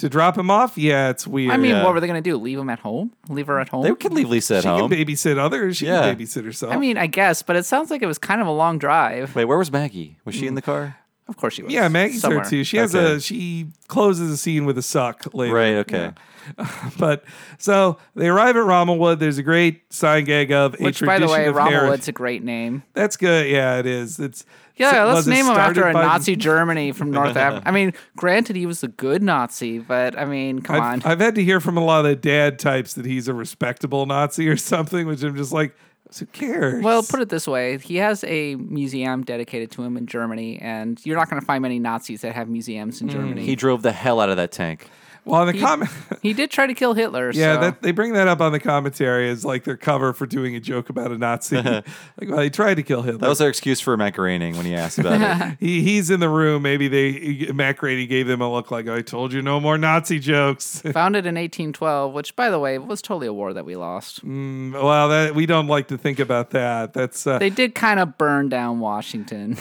[0.01, 1.53] To drop him off, yeah, it's weird.
[1.53, 1.84] I mean, Yeah.
[1.84, 2.36] what were they gonna do?
[2.36, 3.12] Leave him at home?
[3.28, 3.82] Leave her at home?
[3.82, 4.90] They could leave Lisa at she home.
[4.90, 5.76] can babysit others.
[5.76, 6.03] She Yeah.
[6.03, 6.72] can babysit herself.
[6.72, 9.34] I mean, I guess, but it sounds like it was kind of a long drive.
[9.34, 10.18] Wait, where was Maggie?
[10.24, 10.66] Was she in the hmm.
[10.66, 10.96] car?
[11.28, 11.72] Of course she was.
[11.72, 12.42] Yeah, Maggie's Somewhere.
[12.42, 12.64] there too.
[12.64, 13.14] She has Okay.
[13.14, 15.55] a she closes the scene with a suck later.
[15.55, 16.11] Right, okay.
[16.59, 16.90] Yeah.
[16.98, 17.24] but
[17.59, 19.18] so they arrive at Rommelwood.
[19.18, 22.12] There's a great sign gag of a Which, by the way, tradition of Rommelwood's a
[22.12, 22.82] great name.
[22.94, 23.48] That's good.
[23.48, 24.18] Yeah, it is.
[24.18, 24.44] It's
[24.76, 27.66] Yeah, so- let's name him after a by- Nazi Germany from North Africa.
[27.66, 31.01] I mean, granted, he was a good Nazi, but I mean, come on.
[31.01, 33.34] I've, I've had to hear from a lot of the dad types that he's a
[33.34, 35.74] respectable Nazi or something, which I'm just like,
[36.18, 36.82] who cares?
[36.82, 41.01] Well, put it this way: he has a museum dedicated to him in Germany, and
[41.07, 43.14] you're not going to find many Nazis that have museums in hmm.
[43.14, 43.46] Germany.
[43.46, 44.88] He drove the hell out of that tank.
[45.24, 45.90] Well, in the he- comment.
[46.22, 47.30] he did try to kill Hitler.
[47.32, 47.60] Yeah, so.
[47.60, 50.60] that, they bring that up on the commentary as like their cover for doing a
[50.60, 51.56] joke about a Nazi.
[51.62, 51.84] like,
[52.22, 53.20] well, he tried to kill Hitler.
[53.20, 55.56] That was their excuse for Matt Groening when he asked about it.
[55.60, 56.62] he, he's in the room.
[56.62, 60.18] Maybe they Matt Groening gave them a look like I told you no more Nazi
[60.18, 60.80] jokes.
[60.80, 64.24] Founded in 1812, which, by the way, was totally a war that we lost.
[64.24, 66.92] Mm, well, that we don't like to think about that.
[66.92, 69.56] That's uh, They did kind of burn down Washington.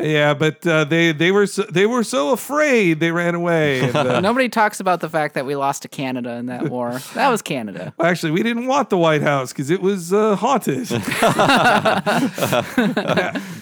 [0.00, 3.80] yeah, but uh, they they were so, they were so afraid they ran away.
[3.80, 6.98] And, uh, Nobody talks about the fact that we lost to Canada in that war.
[7.14, 7.92] That was Canada.
[7.96, 10.90] Well, Actually, we didn't want the White House because it was uh, haunted.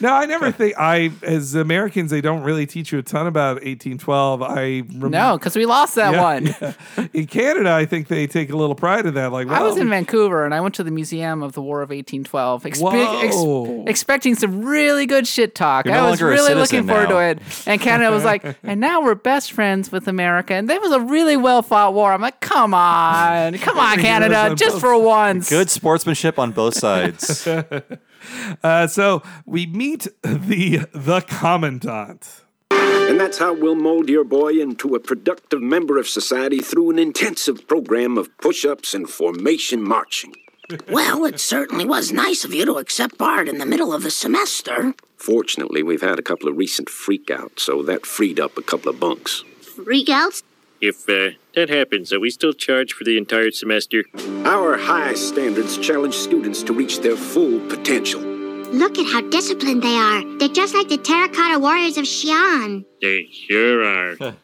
[0.00, 3.56] no, I never think I, as Americans, they don't really teach you a ton about
[3.56, 4.42] 1812.
[4.42, 6.46] I rem- No, because we lost that Yeah, one.
[6.46, 7.06] yeah.
[7.12, 9.32] In Canada, I think they take a little pride in that.
[9.32, 11.90] Like, I was in Vancouver and I went to the Museum of the War of
[11.90, 13.82] 1812, expe- Whoa.
[13.84, 15.84] ex- expecting some really good shit talk.
[15.86, 17.38] You're I no was really citizen looking forward to it.
[17.66, 20.54] And Canada was like, and now we're best friends with America.
[20.54, 22.12] And that was a really well fought war.
[22.12, 25.48] I'm like, come on, come on, Canada, just for once.
[25.48, 27.46] Good sportsmanship on both sides.
[28.62, 32.42] uh, so we meet the the commandant.
[32.70, 36.98] And that's how we'll mold your boy into a productive member of society through an
[36.98, 40.34] intensive program of push ups and formation marching.
[40.88, 44.10] Well, it certainly was nice of you to accept Bart in the middle of the
[44.10, 44.94] semester.
[45.16, 49.00] Fortunately, we've had a couple of recent freakouts, so that freed up a couple of
[49.00, 49.42] bunks.
[49.62, 50.44] Freakouts?
[50.80, 54.04] If uh, that happens, are we still charged for the entire semester?
[54.44, 58.22] Our high standards challenge students to reach their full potential.
[58.22, 60.38] Look at how disciplined they are.
[60.38, 62.86] They're just like the terracotta warriors of Xi'an.
[63.02, 64.16] They sure are.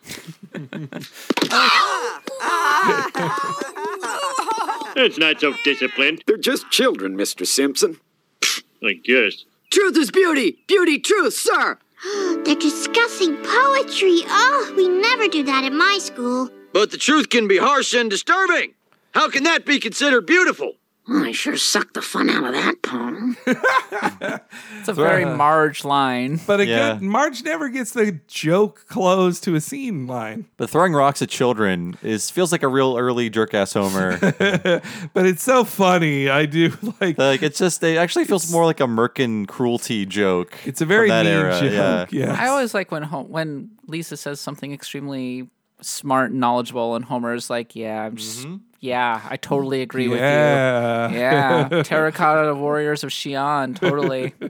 [4.95, 6.23] That's not so disciplined.
[6.27, 7.47] They're just children, Mr.
[7.47, 7.99] Simpson.
[8.83, 9.45] I guess.
[9.71, 10.59] Truth is beauty.
[10.67, 11.79] Beauty, truth, sir.
[12.45, 14.21] They're discussing poetry.
[14.27, 16.51] Oh, we never do that at my school.
[16.73, 18.75] But the truth can be harsh and disturbing.
[19.15, 20.75] How can that be considered beautiful?
[21.09, 23.37] I sure sucked the fun out of that poem.
[24.79, 26.39] It's a very Marge line.
[26.47, 26.93] But a Yeah.
[26.95, 30.47] good Marge never gets the joke close to a scene line.
[30.57, 34.19] But throwing rocks at children is feels like a real early jerk ass Homer.
[35.15, 36.29] but it's so funny.
[36.29, 37.19] I do like.
[37.19, 40.57] like it's just it actually feels more like a Mirkin cruelty joke.
[40.65, 41.61] It's a very from mean era.
[41.61, 41.73] joke,
[42.13, 42.27] Yeah.
[42.27, 42.37] yeah.
[42.39, 45.49] I always like when Ho- when Lisa says something extremely
[45.83, 48.57] smart and knowledgeable, and Homer's like, "Yeah, I'm just, mm-hmm.
[48.81, 50.25] Yeah, I totally agree with you.
[50.25, 54.35] Yeah, terracotta warriors of Xi'an, totally.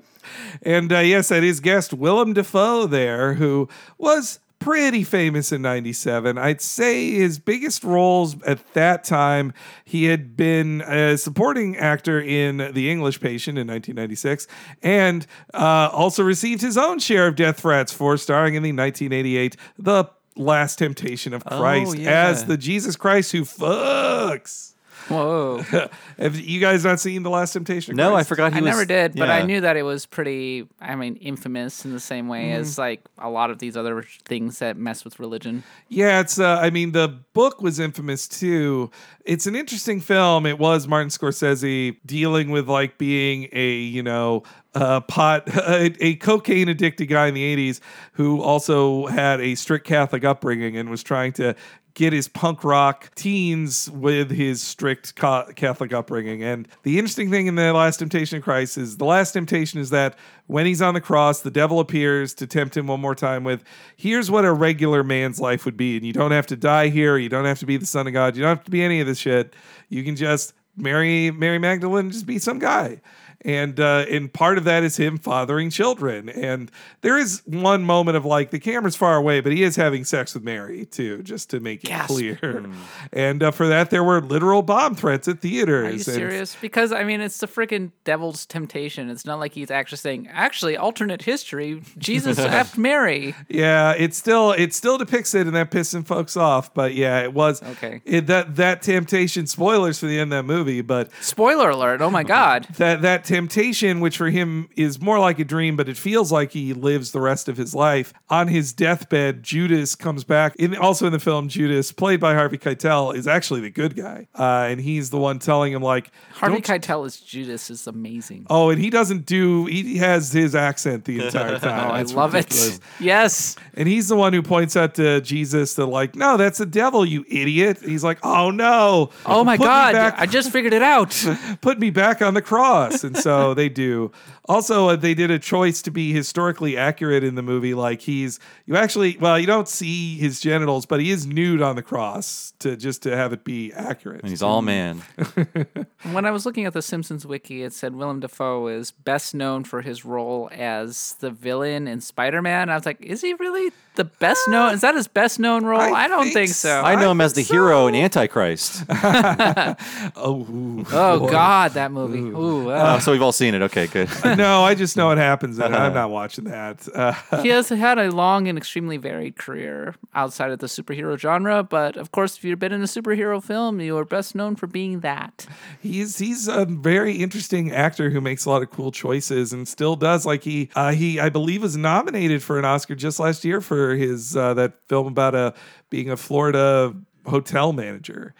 [0.62, 6.38] And uh, yes, that is guest Willem Dafoe there, who was pretty famous in 97.
[6.38, 9.52] I'd say his biggest roles at that time,
[9.84, 14.46] he had been a supporting actor in The English Patient in 1996
[14.82, 19.56] and uh, also received his own share of death threats for starring in the 1988
[19.78, 20.06] The
[20.36, 22.26] Last Temptation of Oh, Christ yeah.
[22.28, 24.72] as the Jesus Christ who fucks.
[25.08, 25.58] Whoa.
[26.18, 28.70] Have you guys not seen The Last Temptation of No, I forgot he I was.
[28.70, 30.66] never did, but I knew that it was pretty.
[30.80, 34.58] I mean, infamous in the same way as like a lot of these other things
[34.58, 35.62] that mess with religion.
[35.88, 36.40] Yeah, it's.
[36.40, 38.90] Uh, I mean, the book was infamous too.
[39.24, 40.44] It's an interesting film.
[40.44, 44.42] It was Martin Scorsese dealing with like being a you know
[44.76, 47.80] uh, pot a, a cocaine addicted guy in the '80s
[48.12, 51.56] who also had a strict Catholic upbringing and was trying to
[51.96, 56.42] get his punk rock teens with his strict ca- Catholic upbringing.
[56.42, 59.88] And the interesting thing in the Last Temptation of Christ is the last temptation is
[59.90, 60.14] that
[60.46, 63.64] when he's on the cross, the devil appears to tempt him one more time with,
[63.96, 65.96] here's what a regular man's life would be.
[65.96, 67.16] And you don't have to die here.
[67.16, 68.36] You don't have to be the son of God.
[68.36, 69.54] You don't have to be any of this shit.
[69.88, 73.00] You can just marry Mary Magdalene and just be some guy.
[73.42, 76.28] And uh, and part of that is him fathering children.
[76.28, 76.70] And
[77.02, 80.34] there is one moment of like the camera's far away, but he is having sex
[80.34, 82.08] with Mary too, just to make it Gasp.
[82.08, 82.66] clear.
[83.12, 85.86] And uh, for that, there were literal bomb threats at theaters.
[85.86, 86.56] Are you serious?
[86.60, 89.10] Because I mean, it's the freaking devil's temptation.
[89.10, 91.82] It's not like he's actually saying, actually, alternate history.
[91.98, 93.34] Jesus effed Mary.
[93.48, 96.72] Yeah, it still it still depicts it, and that pissing folks off.
[96.74, 98.00] But yeah, it was Okay.
[98.04, 99.46] It, that that temptation.
[99.46, 102.00] Spoilers for the end of that movie, but Spoiler alert!
[102.00, 102.66] Oh my god.
[102.78, 106.52] that that temptation, which for him is more like a dream, but it feels like
[106.52, 108.14] he lives the rest of his life.
[108.30, 110.56] On his deathbed, Judas comes back.
[110.56, 114.28] In, also in the film, Judas, played by Harvey Keitel, is actually the good guy,
[114.34, 118.46] uh, and he's the one telling him like, Harvey Keitel as Judas is amazing.
[118.48, 119.66] Oh, and he doesn't do.
[119.66, 121.90] He has his accent the entire time.
[121.90, 122.76] Oh, I love ridiculous.
[122.76, 122.82] it.
[123.00, 123.56] Yes.
[123.74, 127.04] And he's the one who points out to Jesus that, like, no, that's the devil,
[127.04, 127.78] you idiot.
[127.82, 129.10] He's like, oh no.
[129.26, 129.92] Oh my Put God.
[129.92, 131.14] back- I just figured it out.
[131.60, 133.02] put me back on the cross.
[133.04, 134.10] And so they do.
[134.48, 137.74] Also, uh, they did a choice to be historically accurate in the movie.
[137.74, 141.76] Like he's, you actually, well, you don't see his genitals, but he is nude on
[141.76, 144.20] the cross to just to have it be accurate.
[144.22, 145.02] And he's all man.
[146.12, 149.64] When I was looking at the Simpsons wiki, it said Willem Dafoe is best known
[149.64, 152.70] for his role as the villain in Spider Man.
[152.70, 154.72] I was like, is he really the best known?
[154.74, 155.80] Is that his best known role?
[155.80, 156.80] I, don't think, so.
[156.82, 158.84] I know him as the hero in Antichrist.
[158.90, 160.46] oh,
[160.92, 161.30] Oh boy.
[161.30, 162.18] God, that movie.
[162.20, 163.00] Ooh, Oh, uh.
[163.00, 163.62] so we've all seen it.
[163.62, 164.08] Okay, good.
[164.36, 165.58] No, I just know it happens.
[165.58, 166.86] And I'm not watching that.
[166.94, 167.12] Uh,
[167.42, 171.96] he has had a long and extremely varied career outside of the superhero genre, but
[171.96, 175.00] of course, if you've been in a superhero film, you are best known for being
[175.00, 175.46] that.
[175.80, 179.96] he's he's a very interesting actor who makes a lot of cool choices and still
[179.96, 180.26] does.
[180.26, 183.94] Like he uh, he I believe was nominated for an Oscar just last year for
[183.94, 185.54] his uh, that film about a
[185.90, 186.94] being a Florida
[187.26, 188.34] hotel manager.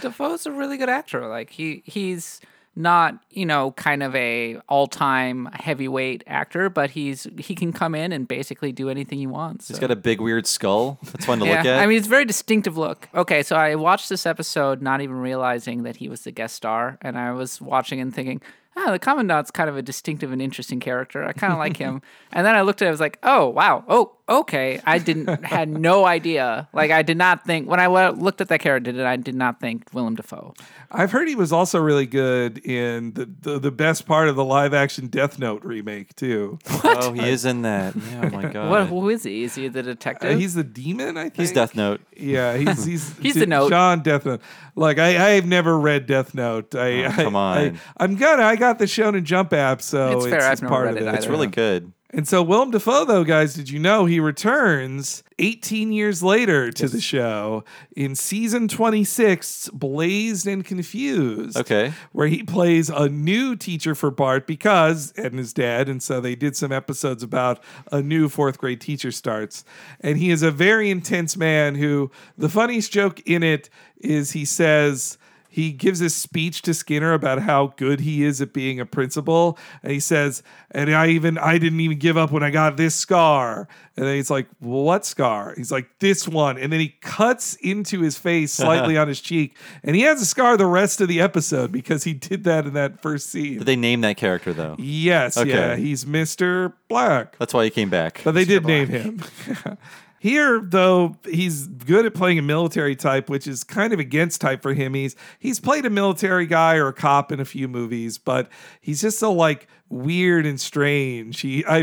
[0.00, 1.26] Dafoe's a really good actor.
[1.26, 2.40] Like he he's
[2.76, 7.94] not you know kind of a all time heavyweight actor, but he's he can come
[7.94, 9.68] in and basically do anything he wants.
[9.68, 10.98] He's got a big weird skull.
[11.02, 11.80] That's fun to yeah, look at.
[11.80, 13.08] I mean, it's a very distinctive look.
[13.14, 16.98] Okay, so I watched this episode not even realizing that he was the guest star,
[17.02, 18.40] and I was watching and thinking,
[18.76, 21.24] ah, the commandant's kind of a distinctive and interesting character.
[21.24, 22.02] I kind of like him.
[22.30, 24.80] And then I looked at it, I was like, oh wow, oh okay.
[24.84, 26.68] I didn't had no idea.
[26.72, 29.60] Like I did not think when I looked at that character, did I did not
[29.60, 30.54] think Willem Dafoe.
[30.90, 34.44] I've heard he was also really good in the, the, the best part of the
[34.44, 36.58] live action Death Note remake too.
[36.84, 37.94] Oh, he is in that.
[37.96, 38.70] Yeah, oh my god.
[38.70, 39.44] What who is he?
[39.44, 40.32] Is he the detective?
[40.32, 41.36] Uh, he's the demon, I think.
[41.36, 42.00] He's Death Note.
[42.16, 43.68] Yeah, he's he's He's the note.
[43.70, 44.40] John Death Note.
[44.74, 46.74] Like I I've never read Death Note.
[46.74, 47.80] I, Oh, come I, on.
[47.98, 48.40] I, am good.
[48.40, 50.90] I got the Shonen Jump app, so It's it's, fair, I've it's never part read
[50.92, 51.08] of it it.
[51.08, 51.16] either.
[51.18, 51.92] It's really good.
[52.10, 56.88] And so Willem Dafoe, though, guys, did you know he returns 18 years later to
[56.88, 61.58] the show in season 26, Blazed and Confused.
[61.58, 61.92] Okay.
[62.12, 65.88] Where he plays a new teacher for Bart because Ed is dead.
[65.90, 69.64] And so they did some episodes about a new fourth grade teacher starts.
[70.00, 74.46] And he is a very intense man who the funniest joke in it is he
[74.46, 75.18] says,
[75.58, 79.58] he gives this speech to Skinner about how good he is at being a principal.
[79.82, 82.94] And he says, and I even I didn't even give up when I got this
[82.94, 83.66] scar.
[83.96, 85.54] And then he's like, well, what scar?
[85.56, 86.58] He's like, this one.
[86.58, 89.56] And then he cuts into his face slightly on his cheek.
[89.82, 92.74] And he has a scar the rest of the episode because he did that in
[92.74, 93.58] that first scene.
[93.58, 94.76] Did they name that character though?
[94.78, 95.50] Yes, Okay.
[95.50, 95.74] yeah.
[95.74, 96.74] He's Mr.
[96.88, 97.36] Black.
[97.38, 98.20] That's why he came back.
[98.22, 99.22] But they did name him.
[100.20, 104.62] Here, though, he's good at playing a military type, which is kind of against type
[104.62, 104.94] for him.
[104.94, 108.48] He's he's played a military guy or a cop in a few movies, but
[108.80, 111.40] he's just so like weird and strange.
[111.40, 111.82] He I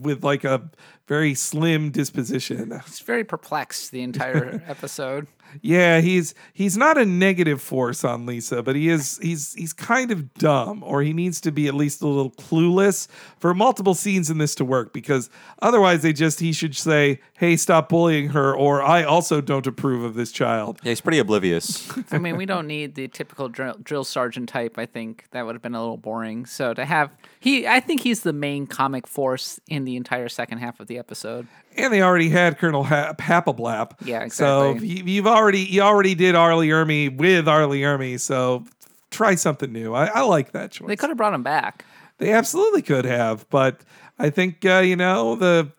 [0.00, 0.70] with like a
[1.06, 2.80] very slim disposition.
[2.86, 5.26] He's very perplexed the entire episode.
[5.62, 10.10] Yeah, he's he's not a negative force on Lisa, but he is he's he's kind
[10.10, 14.30] of dumb, or he needs to be at least a little clueless for multiple scenes
[14.30, 14.92] in this to work.
[14.92, 15.30] Because
[15.60, 20.04] otherwise, they just he should say, "Hey, stop bullying her," or "I also don't approve
[20.04, 21.90] of this child." Yeah, he's pretty oblivious.
[22.10, 24.78] I mean, we don't need the typical drill, drill sergeant type.
[24.78, 26.46] I think that would have been a little boring.
[26.46, 27.10] So to have
[27.44, 30.96] he, I think he's the main comic force in the entire second half of the
[30.96, 31.46] episode.
[31.76, 33.92] And they already had Colonel ha- Hapablap.
[34.02, 34.86] Yeah, exactly.
[34.86, 36.56] you, you've already you already did R.
[36.56, 37.66] Lee Ermey with R.
[37.66, 38.18] Lee Ermey.
[38.20, 38.64] So
[39.10, 39.94] try something new.
[39.94, 40.88] I, I like that choice.
[40.88, 41.84] They could have brought him back.
[42.18, 43.80] They absolutely could have, but
[44.18, 45.70] I think uh, you know the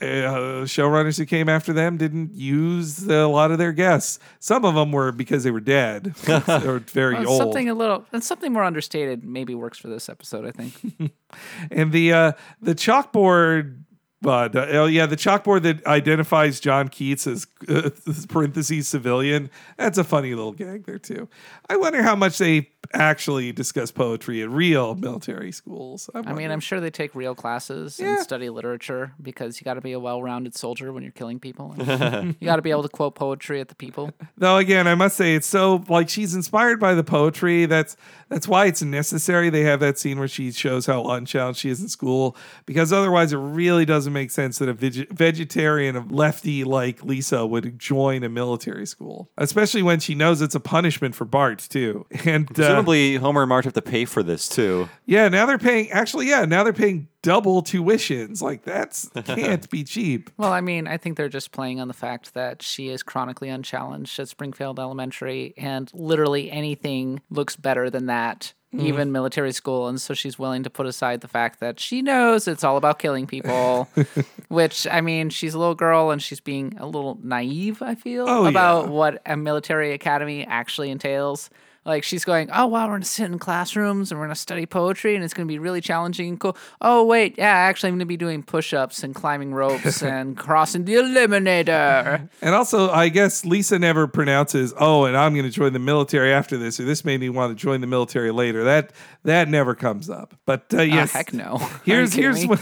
[0.00, 4.18] uh, showrunners who came after them didn't use a lot of their guests.
[4.38, 7.38] Some of them were because they were dead or very Well, old.
[7.38, 10.46] Something a little, and something more understated maybe works for this episode.
[10.46, 11.12] I think.
[11.70, 13.84] And the uh, the chalkboard.
[14.22, 17.90] But uh, oh yeah, the chalkboard that identifies John Keats as uh,
[18.28, 19.50] parentheses civilian.
[19.78, 21.28] That's a funny little gag there too.
[21.68, 26.08] I wonder how much they actually discuss poetry at real military schools.
[26.14, 28.14] I mean, I'm sure they take real classes Yeah.
[28.14, 31.74] and study literature because you got to be a well-rounded soldier when you're killing people.
[31.90, 34.10] And you got to be able to quote poetry at the people.
[34.38, 37.66] Though again, I must say it's so like she's inspired by the poetry.
[37.66, 37.96] That's
[38.28, 39.50] that's why it's necessary.
[39.50, 43.32] They have that scene where she shows how unchallenged she is in school because otherwise
[43.32, 48.22] it really doesn't make sense that a veg- vegetarian a lefty like Lisa would join
[48.24, 52.06] a military school, especially when she knows it's a punishment for Bart too.
[52.24, 54.88] And So Presumably, Homer and Marge have to pay for this too.
[55.06, 55.90] yeah, now they're paying.
[55.90, 58.40] Actually, yeah, now they're paying double tuitions.
[58.42, 60.30] Like that's can't be cheap.
[60.36, 63.48] Well, I mean, I think they're just playing on the fact that she is chronically
[63.48, 68.82] unchallenged at Springfield Elementary, and literally anything looks better than that, Mm.
[68.82, 69.88] even military school.
[69.88, 73.00] And so she's willing to put aside the fact that she knows it's all about
[73.00, 73.88] killing people,
[74.48, 78.26] which, I mean, she's a little girl and she's being a little naive, I feel,
[78.28, 78.90] Oh, about yeah.
[78.90, 81.50] what a military academy actually entails.
[81.84, 85.14] Like she's going, oh wow, we're gonna sit in classrooms and we're gonna study poetry
[85.14, 86.56] and it's gonna be really challenging and cool.
[86.80, 90.94] Oh wait, yeah, actually I'm gonna be doing push-ups and climbing ropes and crossing the
[90.94, 92.28] eliminator.
[92.42, 96.32] And also, I guess Lisa never pronounces, "Oh, and I'm going to join the military
[96.32, 98.92] after this," or "This made me want to join the military later." That
[99.24, 100.34] that never comes up.
[100.46, 101.58] But uh, yes, heck no.
[101.84, 102.48] Here's here's me?
[102.48, 102.58] when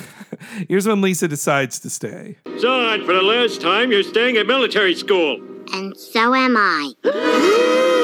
[0.69, 2.37] here's when Lisa decides to stay.
[2.59, 5.41] Son, for the last time, you're staying at military school.
[5.73, 7.95] And so am I.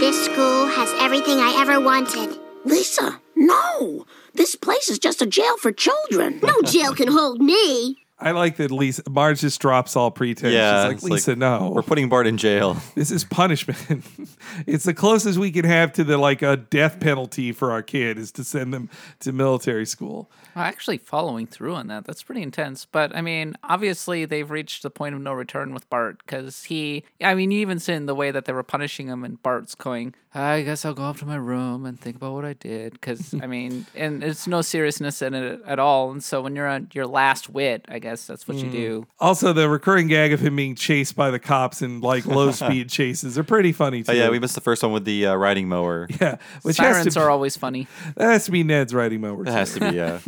[0.00, 2.38] this school has everything I ever wanted.
[2.64, 4.06] Lisa, no.
[4.32, 6.38] This place is just a jail for children.
[6.40, 7.98] No jail can hold me.
[8.20, 10.52] I like that Lisa Marge just drops all pretense.
[10.52, 11.70] Yeah, She's it's like, Lisa, no.
[11.74, 12.76] We're putting Bart in jail.
[12.94, 14.04] This is punishment.
[14.66, 18.18] it's the closest we can have to the like a death penalty for our kid
[18.18, 18.90] is to send them
[19.20, 20.30] to military school.
[20.58, 22.84] Well, actually following through on that, that's pretty intense.
[22.84, 27.04] But I mean, obviously they've reached the point of no return with Bart because he,
[27.22, 30.14] I mean, you even seen the way that they were punishing him, and Bart's going,
[30.34, 32.92] I guess I'll go up to my room and think about what I did.
[32.92, 36.10] Because, I mean, and it's no seriousness in it at all.
[36.10, 38.72] And so when you're on your last wit, I guess that's what you Mm.
[38.72, 39.06] do.
[39.20, 42.90] Also, the recurring gag of him being chased by the cops in like low speed
[42.90, 44.12] chases are pretty funny too.
[44.12, 46.08] Oh yeah, we missed the first one with the uh, riding mower.
[46.20, 47.86] Yeah, which has Sirens to are always funny.
[48.16, 49.42] that has to be Ned's riding mower.
[49.42, 50.18] It has to be, yeah.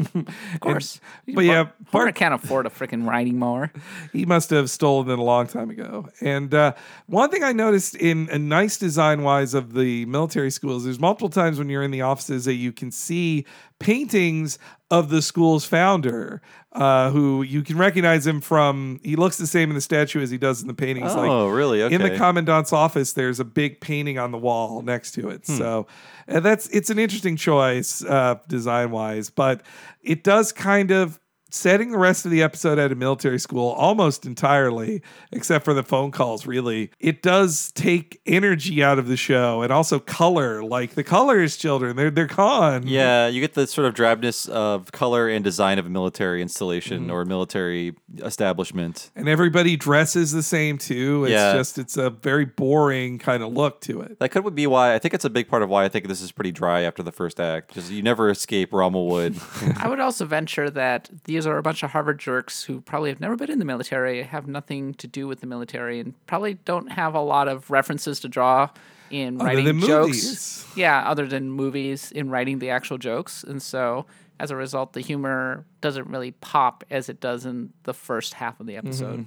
[0.54, 1.00] Of course.
[1.34, 3.72] but yeah, Bart can't afford a freaking riding mower.
[4.12, 6.08] he must have stolen it a long time ago.
[6.20, 6.74] And uh,
[7.06, 11.28] one thing I noticed in a nice design wise of the military schools, there's multiple
[11.30, 13.44] times when you're in the offices that you can see
[13.80, 14.58] paintings
[14.90, 16.40] of the school's founder,
[16.72, 19.00] uh, who you can recognize him from.
[19.02, 21.10] He looks the same in the statue as he does in the paintings.
[21.12, 21.80] Oh, really?
[21.82, 25.46] In the commandant's office, there's a big painting on the wall next to it.
[25.46, 25.56] Hmm.
[25.56, 25.86] So
[26.26, 29.62] that's it's an interesting choice uh, design wise, but
[30.02, 31.19] it does kind of
[31.50, 35.02] setting the rest of the episode at a military school almost entirely,
[35.32, 36.90] except for the phone calls, really.
[37.00, 40.62] It does take energy out of the show and also color.
[40.62, 42.86] Like the colors, children, they're they're gone.
[42.86, 47.06] Yeah, you get the sort of drabness of color and design of a military installation
[47.08, 47.12] Mhm.
[47.12, 49.10] or a military establishment.
[49.16, 51.24] And everybody dresses the same too.
[51.24, 51.52] It's Yeah.
[51.54, 54.18] just it's a very boring kind of look to it.
[54.20, 56.20] That could be why I think it's a big part of why I think this
[56.22, 57.68] is pretty dry after the first act.
[57.68, 59.36] Because you never escape Rommelwood.
[59.84, 61.10] I would also venture that
[61.40, 64.22] these are a bunch of Harvard jerks who probably have never been in the military,
[64.22, 68.20] have nothing to do with the military, and probably don't have a lot of references
[68.20, 68.68] to draw
[69.10, 70.06] in Other writing jokes.
[70.08, 70.66] movies.
[70.76, 73.42] Yeah, other than movies in writing the actual jokes.
[73.42, 74.04] And so
[74.38, 78.60] as a result, the humor doesn't really pop as it does in the first half
[78.60, 79.20] of the episode.
[79.20, 79.26] Mhm.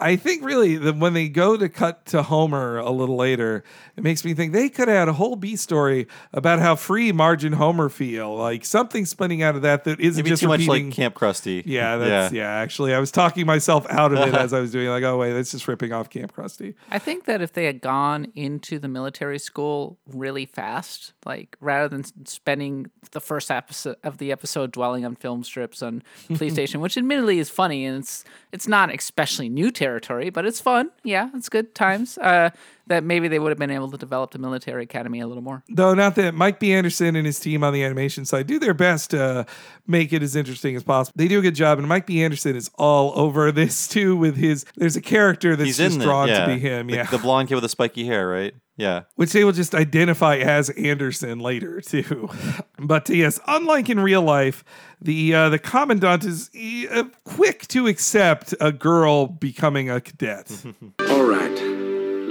[0.00, 3.62] I think really that when they go to cut to Homer a little later,
[3.96, 7.12] it makes me think they could have had a whole B story about how free
[7.12, 8.34] Marge and Homer feel.
[8.34, 11.62] Like something spinning out of that that isn't Maybe just too much like Camp Krusty.
[11.66, 12.48] yeah, that's yeah.
[12.50, 14.88] Actually, I was talking myself out of it as I was doing.
[14.88, 16.74] Like, oh wait, that's just ripping off Camp Krusty.
[16.90, 21.88] I think that if they had gone into the military school really fast, like rather
[21.88, 26.02] than spending the first episode of the episode dwelling on film strips on
[26.34, 29.89] police station, which admittedly is funny and it's it's not especially new territory,
[30.30, 30.90] but it's fun.
[31.02, 32.18] Yeah, it's good times.
[32.18, 32.50] Uh,
[32.86, 35.62] that maybe they would have been able to develop the military academy a little more.
[35.68, 36.72] Though not that Mike B.
[36.72, 39.46] Anderson and his team on the animation side do their best to
[39.86, 41.14] make it as interesting as possible.
[41.16, 42.22] They do a good job, and Mike B.
[42.22, 44.16] Anderson is all over this too.
[44.16, 46.46] With his, there's a character that's He's just in drawn the, yeah.
[46.46, 46.86] to be him.
[46.88, 48.54] The- Yeah, The blonde kid with the spiky hair, right?
[48.76, 49.02] Yeah.
[49.16, 52.30] which they will just identify as Anderson later too.
[52.78, 54.64] But yes, unlike in real life,
[55.02, 56.48] the uh, the commandant is
[56.90, 60.50] uh, quick to accept a girl becoming a cadet.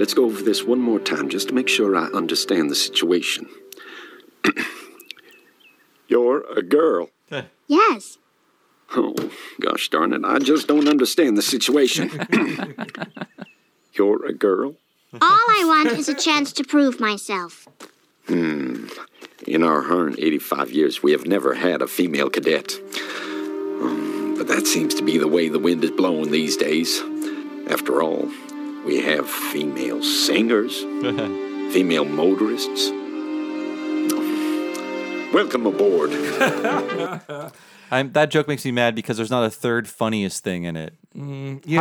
[0.00, 3.48] Let's go over this one more time just to make sure I understand the situation.
[6.08, 7.10] You're a girl.
[7.68, 8.18] Yes.
[8.96, 9.14] Oh,
[9.60, 10.22] gosh darn it.
[10.24, 12.10] I just don't understand the situation.
[13.92, 14.74] You're a girl?
[15.12, 17.68] All I want is a chance to prove myself.
[18.26, 18.86] Hmm.
[19.46, 22.72] In our 185 years, we have never had a female cadet.
[23.82, 27.00] Um, but that seems to be the way the wind is blowing these days.
[27.68, 28.28] After all,
[28.84, 30.80] we have female singers,
[31.72, 32.90] female motorists.
[35.32, 36.10] Welcome aboard.
[37.90, 40.94] I'm, that joke makes me mad because there's not a third funniest thing in it.
[41.12, 41.22] How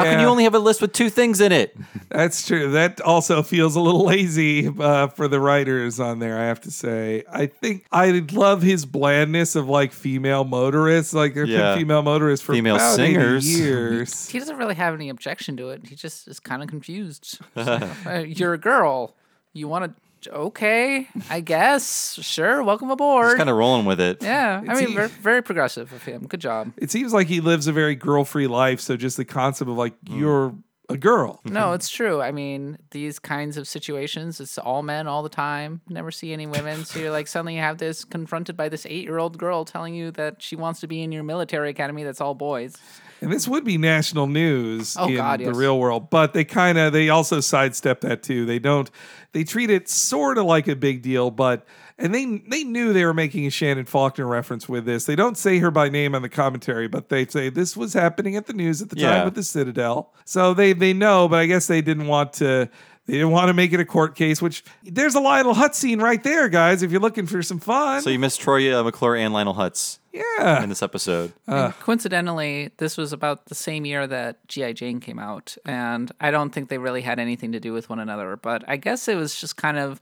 [0.03, 1.77] can you only have a list with two things in it?
[2.09, 2.71] That's true.
[2.71, 6.39] That also feels a little lazy uh, for the writers on there.
[6.39, 7.23] I have to say.
[7.31, 11.13] I think I love his blandness of like female motorists.
[11.13, 11.71] Like there have Yeah.
[11.73, 13.59] been female motorists for Female about singers.
[13.59, 14.27] years.
[14.29, 15.85] He doesn't really have any objection to it.
[15.85, 17.39] He just is kind of confused.
[17.55, 19.15] Uh, you're a girl.
[19.53, 20.01] You want to?
[20.27, 22.15] Okay, I guess.
[22.21, 22.63] Sure.
[22.63, 23.27] Welcome aboard.
[23.27, 24.21] Just kind of rolling with it.
[24.21, 26.27] Yeah, I mean, very, very progressive of him.
[26.27, 26.73] Good job.
[26.77, 28.79] It seems like he lives a very girl-free life.
[28.79, 30.19] So just the concept of like mm.
[30.19, 30.55] you're
[30.89, 31.35] a girl.
[31.35, 31.53] Mm-hmm.
[31.53, 32.21] No, it's true.
[32.21, 35.81] I mean, these kinds of situations, it's all men all the time.
[35.87, 36.83] Never see any women.
[36.83, 39.93] So you're like, suddenly you have this confronted by this eight year old girl telling
[39.93, 42.75] you that she wants to be in your military academy that's all boys.
[43.21, 45.55] And this would be national news Oh, in God, the yes.
[45.55, 48.45] real world, but they kind of they also sidestep that too.
[48.45, 48.89] They don't
[49.33, 51.65] they treat it sort of like a big deal, but
[51.97, 55.05] and they they knew they were making a Shannon Faulkner reference with this.
[55.05, 58.35] They don't say her by name on the commentary, but they say this was happening
[58.37, 59.15] at the news at the Yeah.
[59.17, 60.13] time with the Citadel.
[60.25, 62.69] So they they know, but I guess they didn't want to
[63.09, 65.99] they didn't want to make it a court case, which there's a Lionel Hutz scene
[65.99, 66.83] right there, guys.
[66.83, 69.97] If you're looking for some fun, So you missed Troy uh, McClure and Lionel Hutz
[70.13, 70.61] yeah.
[70.61, 71.33] in this episode.
[71.47, 74.73] And coincidentally, this was about the same year that G.I.
[74.73, 75.57] Jane came out.
[75.65, 78.35] And I don't think they really had anything to do with one another.
[78.35, 79.99] But I guess it was just kind of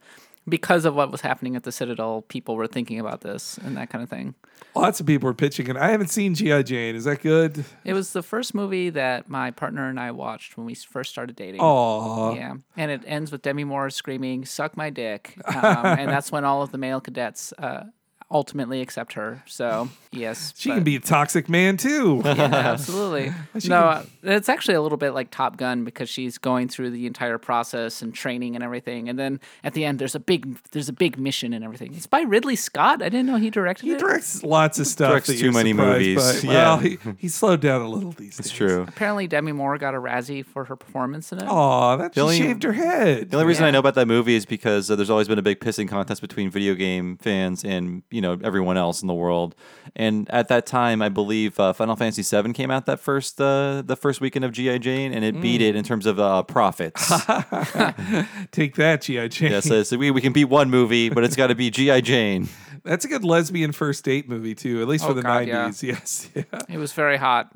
[0.50, 3.90] because of what was happening at the Citadel, people were thinking about this and that
[3.90, 4.36] kind of thing.
[4.76, 5.76] Lots of people were pitching it.
[5.78, 6.64] I haven't seen G.I.
[6.64, 6.96] Jane.
[6.96, 7.66] Is that good?
[7.84, 11.36] It was the first movie that my partner and I watched when we first started
[11.36, 11.60] dating.
[11.62, 12.56] Oh, Yeah.
[12.76, 15.38] And it ends with Demi Moore screaming, suck my dick.
[15.48, 17.84] Um, and that's when all of the male cadets uh,
[18.30, 19.42] ultimately accept her.
[19.46, 20.54] So, yes.
[20.58, 22.22] She but- can be a toxic man too.
[22.26, 23.34] yeah, absolutely.
[23.54, 26.92] No, can- uh, it's actually a little bit like Top Gun because she's going through
[26.92, 30.58] the entire process and training and everything, and then at the end there's a big
[30.72, 31.94] there's a big mission and everything.
[31.96, 33.02] It's by Ridley Scott.
[33.02, 34.00] I didn't know he directed He it.
[34.00, 35.10] directs lots of stuff.
[35.12, 36.44] Directs too many movies.
[36.44, 36.52] by.
[36.52, 36.80] Yeah.
[36.82, 38.58] He, he slowed down a little these It's days.
[38.58, 38.86] true.
[38.88, 41.46] Apparently, Demi Moore got a Razzie for her performance in it.
[41.48, 43.32] Aw, that The she only- shaved her head.
[43.32, 45.44] The only reason I know about that movie is because uh, there's always been a
[45.44, 49.54] big pissing contest between video game fans and you know everyone else in the world.
[49.96, 53.82] And at that time, I believe uh, Final Fantasy VII came out that first uh,
[53.86, 55.70] the first weekend of GI Jane, and it beat Mm.
[55.70, 57.02] it in terms of uh, profits.
[58.52, 59.28] Take that, G.I.
[59.30, 59.52] Jane.
[59.52, 62.02] yeah, so, so we, we can beat one movie, but it's got to be GI
[62.02, 62.48] Jane.
[62.84, 65.68] That's a good lesbian first date movie too, at least Oh, for the God, yeah.
[65.70, 65.84] 90s.
[65.84, 66.30] Yes.
[66.36, 66.44] Yeah.
[66.70, 67.50] It was very hot.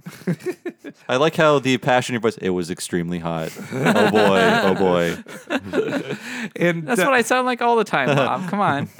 [1.07, 2.37] I like how the passion in your voice.
[2.37, 3.51] It was extremely hot.
[3.71, 4.39] Oh boy!
[4.63, 5.17] Oh boy!
[6.55, 8.49] And That's uh, what I sound like all the time, Bob.
[8.49, 8.89] Come on.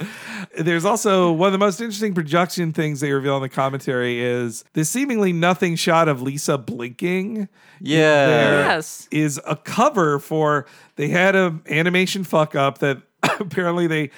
[0.58, 4.64] There's also one of the most interesting production things they reveal in the commentary is
[4.74, 7.48] the seemingly nothing shot of Lisa blinking.
[7.80, 8.74] Yeah.
[8.74, 9.08] Yes.
[9.10, 10.66] is a cover for
[10.96, 13.02] they had an animation fuck up that
[13.40, 14.10] apparently they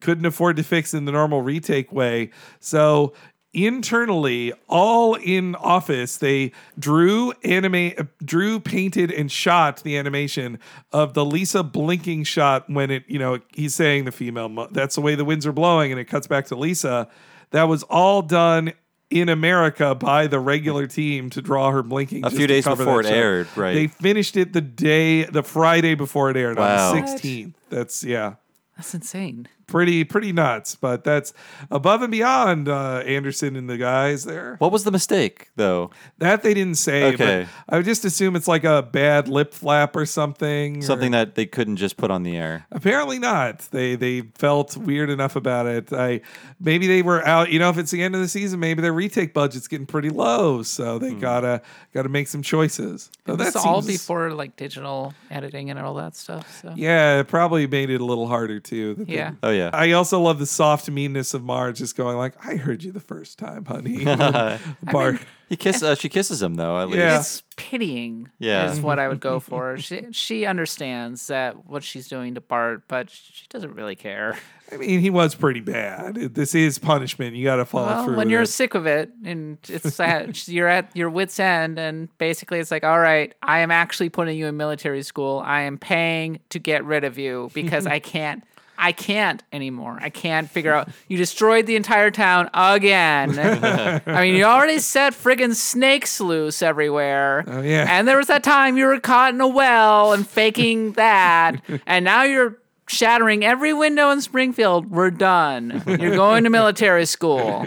[0.00, 2.30] couldn't afford to fix in the normal retake way.
[2.60, 3.14] So
[3.54, 10.58] internally all in office they drew animate drew painted and shot the animation
[10.92, 15.00] of the lisa blinking shot when it you know he's saying the female that's the
[15.00, 17.08] way the winds are blowing and it cuts back to lisa
[17.50, 18.72] that was all done
[19.10, 23.04] in America by the regular team to draw her blinking A few days before it
[23.04, 23.12] shot.
[23.14, 23.72] aired, right.
[23.72, 26.90] They finished it the day, the Friday before it aired Wow.
[26.90, 27.54] on the 16th.
[27.70, 28.34] That's yeah,
[28.76, 29.48] That's insane.
[29.68, 30.74] Pretty pretty nuts.
[30.74, 31.32] But that's
[31.70, 34.56] above and beyond uh, Anderson and the guys there.
[34.58, 35.90] What was the mistake though?
[36.18, 37.14] That they didn't say.
[37.14, 37.46] Okay.
[37.68, 40.78] but I would just assume it's like a bad lip flap or something.
[40.78, 42.66] or- Something that they couldn't just put on the air.
[42.72, 43.60] Apparently not.
[43.70, 45.92] They they felt weird enough about it.
[45.92, 46.22] I
[46.58, 47.50] maybe they were out.
[47.50, 50.10] You know, if it's the end of the season, maybe their retake budget's getting pretty
[50.10, 51.60] low, so they gotta
[51.92, 53.10] gotta make some choices.
[53.26, 56.60] So This that all before like digital editing and all that stuff.
[56.62, 58.94] So Yeah, it probably made it a little harder too.
[58.94, 59.12] that they-
[59.42, 59.57] Oh yeah.
[59.72, 63.00] I also love the soft meanness of Marge just going like, "I heard you the
[63.00, 64.04] first time, honey."
[64.82, 65.20] Bart.
[65.48, 65.82] He kiss.
[65.82, 66.78] Uh, she kisses him though.
[66.78, 66.98] At least.
[66.98, 67.18] Yeah.
[67.20, 68.70] it's pitying Yeah.
[68.70, 69.78] is what I would go for.
[69.78, 74.36] she she understands that what she's doing to Bart, but she doesn't really care.
[74.70, 76.16] I mean, he was pretty bad.
[76.34, 77.34] This is punishment.
[77.34, 78.16] You got to follow Well, through.
[78.16, 78.48] when with you're it.
[78.48, 82.84] sick of it and it's at, you're at your wits end and basically it's like
[82.84, 86.84] all right i am actually putting you in military school i am paying to get
[86.84, 88.44] rid of you because i can't
[88.78, 93.38] i can't anymore i can't figure out you destroyed the entire town again
[94.06, 97.86] i mean you already set friggin' snakes loose everywhere Oh, yeah.
[97.88, 102.04] and there was that time you were caught in a well and faking that and
[102.04, 102.56] now you're
[102.88, 107.66] shattering every window in springfield we're done you're going to military school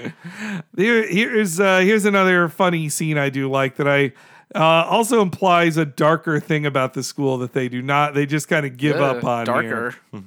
[0.75, 4.13] Here, here's uh, here's another funny scene I do like that I
[4.55, 8.13] uh, also implies a darker thing about the school that they do not.
[8.15, 9.45] They just kind of give Ugh, up on.
[9.45, 9.95] darker.
[10.11, 10.23] Here.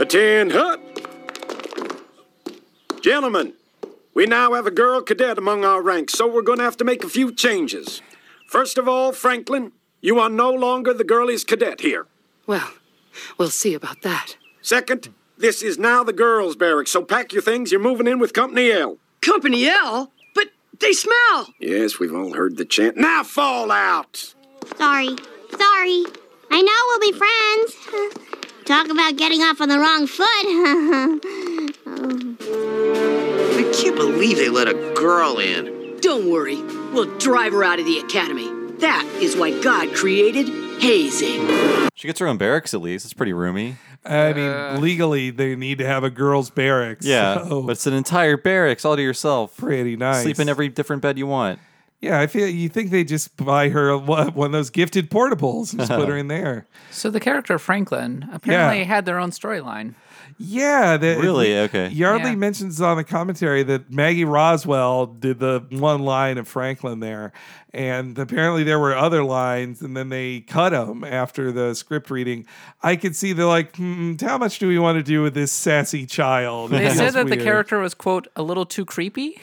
[0.00, 0.80] Attend hut.
[3.02, 3.52] Gentlemen,
[4.14, 6.84] we now have a girl cadet among our ranks, so we're going to have to
[6.84, 8.00] make a few changes.
[8.48, 12.06] First of all, Franklin, you are no longer the girlies cadet here.
[12.46, 12.72] Well,
[13.36, 14.38] we'll see about that.
[14.62, 17.70] Second, this is now the girls' barracks, so pack your things.
[17.70, 18.96] You're moving in with Company L.
[19.20, 20.12] Company L?
[20.34, 20.46] But
[20.78, 21.48] they smell!
[21.60, 22.96] Yes, we've all heard the chant.
[22.96, 24.34] Now fall out!
[24.78, 25.14] Sorry.
[25.50, 26.04] Sorry.
[26.50, 28.49] I know we'll be friends.
[28.70, 30.28] Talk about getting off on the wrong foot.
[30.46, 31.18] Oh.
[33.58, 35.96] I can't believe they let a girl in.
[36.00, 38.48] Don't worry, we'll drive her out of the academy.
[38.78, 40.48] That is why God created
[40.80, 41.48] hazing.
[41.96, 43.04] She gets her own barracks at least.
[43.04, 43.74] It's pretty roomy.
[44.04, 47.04] I mean, legally, they need to have a girls' barracks.
[47.04, 49.56] Yeah, so but it's an entire barracks all to yourself.
[49.56, 50.22] pretty nice.
[50.22, 51.58] Sleep in every different bed you want.
[52.00, 55.72] Yeah, I feel you think they just buy her one one of those gifted portables
[55.72, 56.66] and just put her in there.
[56.90, 59.94] So the character Franklin apparently had their own storyline.
[60.42, 61.58] Yeah, the, Really?
[61.58, 61.88] Okay.
[61.88, 62.36] Yardley Yeah.
[62.36, 67.32] mentions on the commentary that Maggie Roswell did the one line of Franklin there,
[67.74, 72.46] and apparently there were other lines, and then they cut them after the script reading.
[72.82, 75.52] I could see they're like, hmm, how much do we want to do with this
[75.52, 76.70] sassy child?
[76.70, 79.38] They said that the character was quote a little too creepy.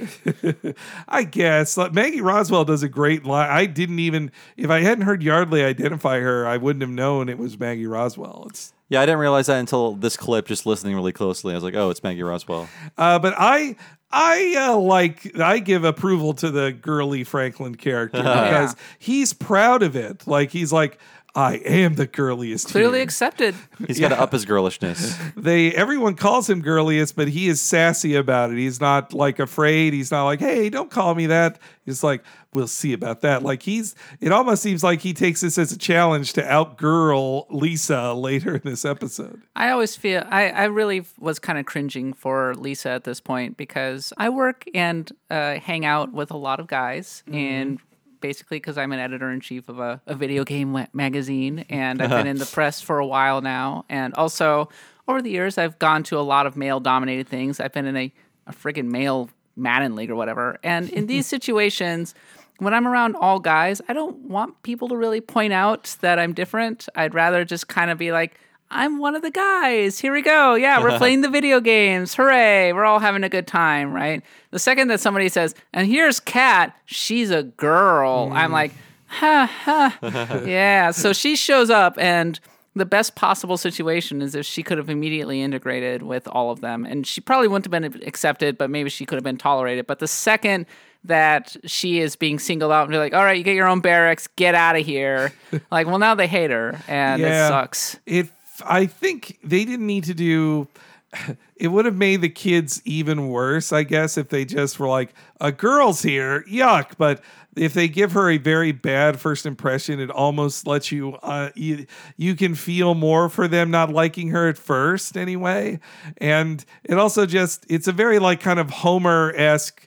[1.07, 3.49] I guess like, Maggie Roswell does a great line.
[3.51, 7.37] I didn't even if I hadn't heard Yardley identify her, I wouldn't have known it
[7.37, 8.47] was Maggie Roswell.
[8.49, 10.47] It's Yeah, I didn't realize that until this clip.
[10.47, 13.75] Just listening really closely, I was like, "Oh, it's Maggie Roswell." Uh, but I
[14.11, 19.95] I uh, like I give approval to the girly Franklin character because he's proud of
[19.95, 20.25] it.
[20.25, 20.99] Like he's like
[21.37, 22.69] I am the girliest.
[22.69, 23.53] Clearly here." accepted.
[23.87, 25.15] He's got to up his girlishness.
[25.37, 28.57] They everyone calls him girliest, but he is sassy about it.
[28.57, 29.93] He's not like afraid.
[29.93, 31.59] He's not like, hey, don't call me that.
[31.85, 32.23] He's like,
[32.53, 33.43] we'll see about that.
[33.43, 38.13] Like he's it almost seems like he takes this as a challenge to outgirl Lisa
[38.13, 39.43] later in this episode.
[39.55, 43.57] I always feel I, I really was kind of cringing for Lisa at this point
[43.57, 47.79] because I work and uh, hang out with a lot of guys and
[48.21, 52.09] basically because I'm an editor in chief of a, a video game magazine and I've
[52.09, 54.69] been in the press for a while now and also
[55.07, 57.59] over the years I've gone to a lot of male dominated things.
[57.59, 58.13] I've been in a,
[58.45, 62.13] a friggin' male Madden league or whatever and in these situations
[62.59, 66.33] when I'm around all guys, I don't want people to really point out that I'm
[66.33, 66.89] different.
[66.95, 68.39] I'd rather just kind of be like,
[68.69, 69.99] I'm one of the guys.
[69.99, 70.55] Here we go.
[70.55, 72.13] Yeah, we're playing the video games.
[72.15, 72.73] Hooray.
[72.73, 74.21] We're all having a good time, right?
[74.51, 78.73] The second that somebody says, and here's Kat, she's a girl, I'm like,
[79.07, 79.97] ha ha.
[80.45, 80.91] yeah.
[80.91, 82.39] So she shows up, and
[82.75, 86.85] the best possible situation is if she could have immediately integrated with all of them.
[86.85, 89.87] And she probably wouldn't have been accepted, but maybe she could have been tolerated.
[89.87, 90.65] But the second
[91.03, 93.79] that she is being singled out and be like, all right, you get your own
[93.79, 95.31] barracks, get out of here.
[95.71, 97.97] like, well, now they hate her, and it sucks.
[98.05, 98.29] It.
[98.65, 100.67] I think they didn't need to do.
[101.59, 105.11] It would have made the kids even worse, I guess, if they just were like,
[105.41, 107.23] "A girl's here, yuck!" But
[107.55, 111.87] if they give her a very bad first impression, it almost lets you uh, you
[112.15, 115.79] you can feel more for them not liking her at first, anyway.
[116.17, 119.86] And it also just it's a very like kind of Homer esque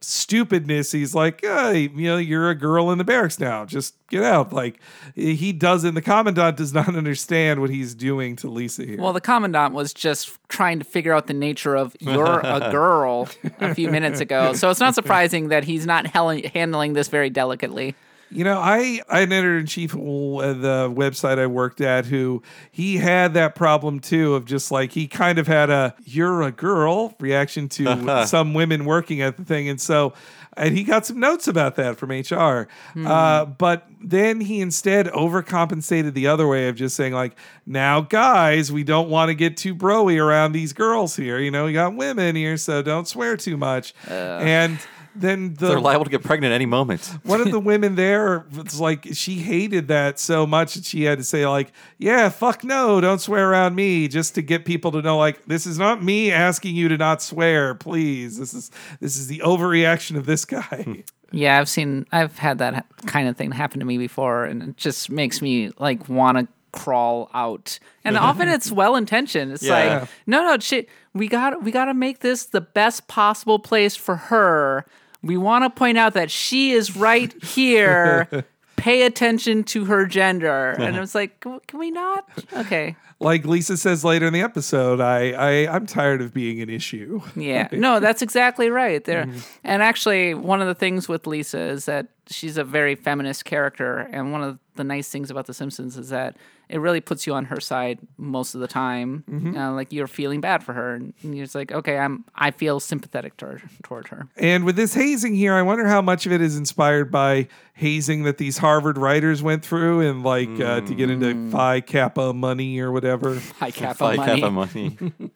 [0.00, 0.92] stupidness.
[0.92, 3.64] He's like, hey, you know, you're a girl in the barracks now.
[3.64, 4.52] Just get out.
[4.52, 4.80] Like
[5.14, 5.94] he doesn't.
[5.94, 9.00] The commandant does not understand what he's doing to Lisa here.
[9.00, 13.28] Well, the commandant was just trying to figure out the nature of you're a girl
[13.60, 14.52] a few minutes ago.
[14.52, 17.94] So it's not surprising that he's not handling this very delicately.
[18.30, 22.06] You know, I I had an editor in chief of the website I worked at
[22.06, 26.42] who he had that problem too of just like he kind of had a "you're
[26.42, 30.12] a girl" reaction to some women working at the thing, and so
[30.56, 32.66] and he got some notes about that from HR.
[33.06, 37.36] Uh, but then he instead overcompensated the other way of just saying like,
[37.66, 41.38] "Now, guys, we don't want to get too broy around these girls here.
[41.38, 43.94] You know, we got women here, so don't swear too much."
[44.42, 44.78] and
[45.20, 47.06] then the They're liable to get pregnant at any moment.
[47.24, 51.18] one of the women there was like she hated that so much that she had
[51.18, 55.02] to say like yeah fuck no don't swear around me just to get people to
[55.02, 58.70] know like this is not me asking you to not swear please this is
[59.00, 61.00] this is the overreaction of this guy hmm.
[61.32, 64.76] Yeah, I've seen, I've had that kind of thing happen to me before, and it
[64.76, 67.80] just makes me like want to crawl out.
[68.04, 69.50] And often it's well intentioned.
[69.52, 69.98] It's Yeah.
[70.00, 73.96] like, no, no, shit, we got, we got to make this the best possible place
[73.96, 74.86] for her.
[75.26, 78.44] We want to point out that she is right here.
[78.76, 80.70] Pay attention to her gender.
[80.78, 82.28] And it's like, can can we not?
[82.52, 82.94] Okay.
[83.18, 87.22] like lisa says later in the episode i, I i'm tired of being an issue
[87.34, 87.66] Yeah.
[87.72, 89.02] No, that's exactly right.
[89.02, 89.24] There.
[89.24, 89.38] Mm-hmm.
[89.64, 93.98] And actually, one of the things with Lisa is that she's a very feminist character,
[94.12, 96.36] and one of the nice things about The Simpsons is that
[96.68, 99.24] it really puts you on her side most of the time.
[99.30, 99.56] Mhm.
[99.56, 102.78] Uh, like you're feeling bad for her, and you're just like, okay, I'm I feel
[102.80, 104.28] sympathetic toward toward her.
[104.36, 108.24] And with this hazing here, I wonder how much of it is inspired by hazing
[108.24, 112.78] that these Harvard writers went through and like uh, to get into Phi Kappa money
[112.80, 113.34] or whatever.
[113.40, 114.40] Phi Kappa Phi money.
[114.40, 114.96] Kappa money.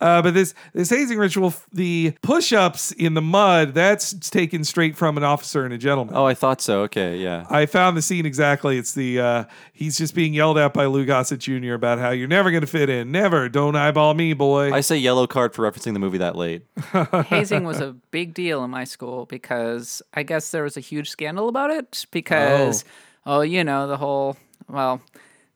[0.00, 5.16] Uh, but this this hazing ritual, the push-ups in the mud, that's taken straight from
[5.16, 6.14] an officer and a gentleman.
[6.14, 6.82] Oh, I thought so.
[6.82, 7.44] Okay, yeah.
[7.50, 8.78] I found the scene exactly.
[8.78, 11.72] It's the uh, he's just being yelled at by Lou Gossett Jr.
[11.74, 13.10] about how you're never going to fit in.
[13.10, 13.48] Never.
[13.48, 14.72] Don't eyeball me, boy.
[14.72, 16.62] I say yellow card for referencing the movie that late.
[17.26, 21.10] hazing was a big deal in my school because I guess there was a huge
[21.10, 22.84] scandal about it because
[23.26, 24.36] oh, you know, the whole
[24.68, 25.00] well,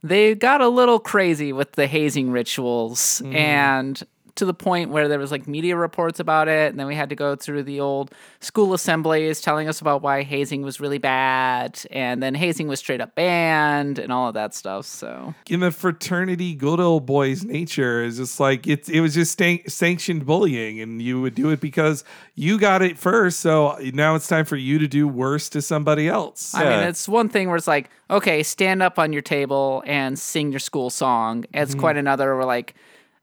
[0.02, 3.34] they got a little crazy with the hazing rituals Mm.
[3.34, 4.02] and
[4.40, 7.08] to the point where there was like media reports about it and then we had
[7.08, 8.10] to go through the old
[8.40, 13.00] school assemblies telling us about why hazing was really bad and then hazing was straight
[13.00, 18.02] up banned and all of that stuff so in the fraternity good old boys nature
[18.02, 19.38] is just like it, it was just
[19.68, 22.02] sanctioned bullying and you would do it because
[22.34, 26.08] you got it first so now it's time for you to do worse to somebody
[26.08, 29.82] else I mean, it's one thing where it's like, okay, stand up on your table
[29.86, 31.44] and sing your school song.
[31.52, 31.78] It's Mhm.
[31.80, 32.74] quite another where like,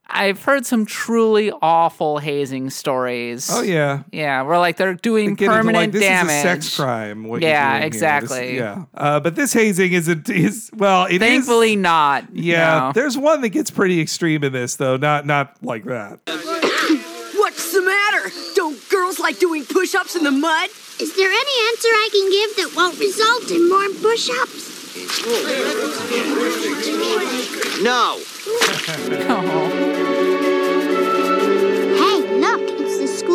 [0.09, 3.49] I've heard some truly awful hazing stories.
[3.51, 4.03] Oh, yeah.
[4.11, 4.41] yeah.
[4.43, 6.31] Where like they're doing Get into, permanent like, this damage.
[6.31, 7.89] is a sex crime what you're yeah, doing here.
[7.89, 8.55] This- exactly.
[8.57, 12.23] yeah uh, but this hazing isn't is well it is- Thankfully, not.
[12.33, 12.91] yeah no.
[12.93, 16.19] there's one that gets pretty extreme in this though not not like that
[17.37, 18.31] What's the matter?
[18.55, 20.69] Don't girls like doing push ups in the mud?
[20.99, 24.73] Is there any answer I can give that won't result in more push ups?
[27.83, 28.19] No.
[28.85, 29.73] Hey,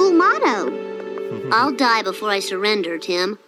[0.02, 1.50] it's the school motto.
[1.52, 3.38] I'll die before I surrender, Tim.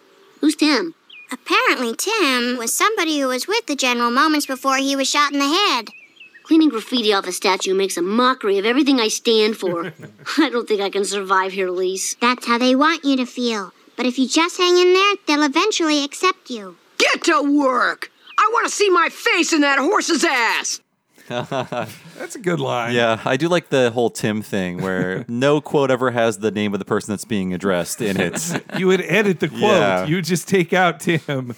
[0.41, 0.95] Who's Tim?
[1.33, 5.39] Apparently, Tim was somebody who was with the general moments before he was shot in
[5.39, 5.89] the head.
[6.45, 9.95] Cleaning graffiti off a statue makes a mockery of everything I stand for.
[10.39, 12.17] I don't think I can survive here, Lise.
[12.21, 13.73] That's how they want you to feel.
[13.97, 16.77] But if you just hang in there, they'll eventually accept you.
[16.99, 18.11] Get to work!
[18.37, 20.81] I want to see my face in that horse's ass!
[21.29, 22.95] That's a good line.
[22.95, 26.73] Yeah, I do like the whole Tim thing where no quote ever has the name
[26.75, 28.63] of the person that's being addressed in it.
[28.79, 29.61] you would edit the quote.
[29.63, 30.05] Yeah.
[30.07, 31.55] You would just take out Tim.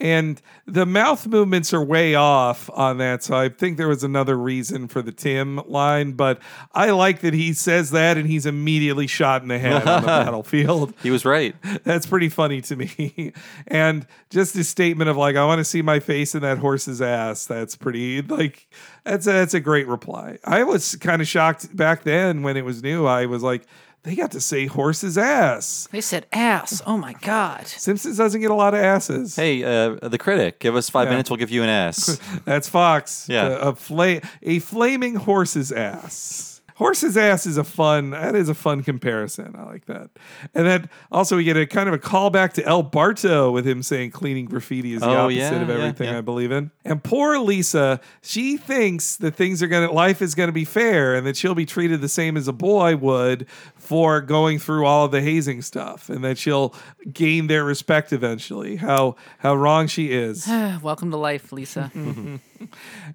[0.00, 3.22] And the mouth movements are way off on that.
[3.22, 6.12] So I think there was another reason for the Tim line.
[6.12, 6.40] But
[6.72, 10.06] I like that he says that and he's immediately shot in the head on the
[10.06, 10.94] battlefield.
[11.02, 11.54] He was right.
[11.84, 13.32] That's pretty funny to me.
[13.66, 17.02] And just his statement of like, I want to see my face in that horse's
[17.02, 17.44] ass.
[17.44, 18.68] That's pretty like
[19.04, 20.38] that's a, that's a great reply.
[20.44, 23.06] I was kind of shocked back then when it was new.
[23.06, 23.66] I was like,
[24.02, 25.86] they got to say horse's ass.
[25.92, 26.80] They said ass.
[26.86, 27.66] Oh my god.
[27.66, 29.36] Simpsons doesn't get a lot of asses.
[29.36, 31.10] Hey, uh, the critic, give us five Yeah.
[31.12, 32.18] minutes, we'll give you an ass.
[32.44, 33.26] That's Fox.
[33.28, 33.46] Yeah.
[33.48, 36.49] A, a, fla- a flaming horse's ass.
[36.80, 38.08] Horse's ass is a fun.
[38.10, 39.54] That is a fun comparison.
[39.54, 40.08] I like that.
[40.54, 43.82] And then also we get a kind of a callback to El Barto with him
[43.82, 46.16] saying cleaning graffiti is the Oh, opposite yeah, of yeah, everything yeah.
[46.16, 46.70] I believe in.
[46.86, 51.26] And poor Lisa, she thinks that things are gonna life is gonna be fair and
[51.26, 53.46] that she'll be treated the same as a boy would
[53.76, 56.74] for going through all of the hazing stuff and that she'll
[57.12, 58.76] gain their respect eventually.
[58.76, 60.48] How how wrong she is.
[60.82, 61.92] Welcome to life, Lisa.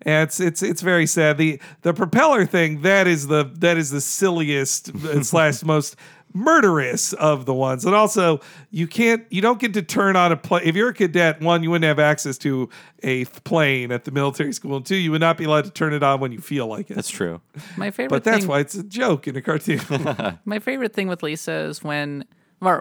[0.01, 1.37] And it's it's it's very sad.
[1.37, 4.91] The the propeller thing that is the that is the silliest
[5.23, 5.95] slash most
[6.33, 7.85] murderous of the ones.
[7.85, 10.63] And also, you can't you don't get to turn on a plane.
[10.65, 12.69] If you're a cadet, one, you wouldn't have access to
[13.03, 15.93] a plane at the military school, and two, you would not be allowed to turn
[15.93, 16.95] it on when you feel like it.
[16.95, 17.39] That's true.
[17.77, 19.79] My favorite But that's thing- why it's a joke in a cartoon.
[20.45, 22.25] My favorite thing with Lisa is when, or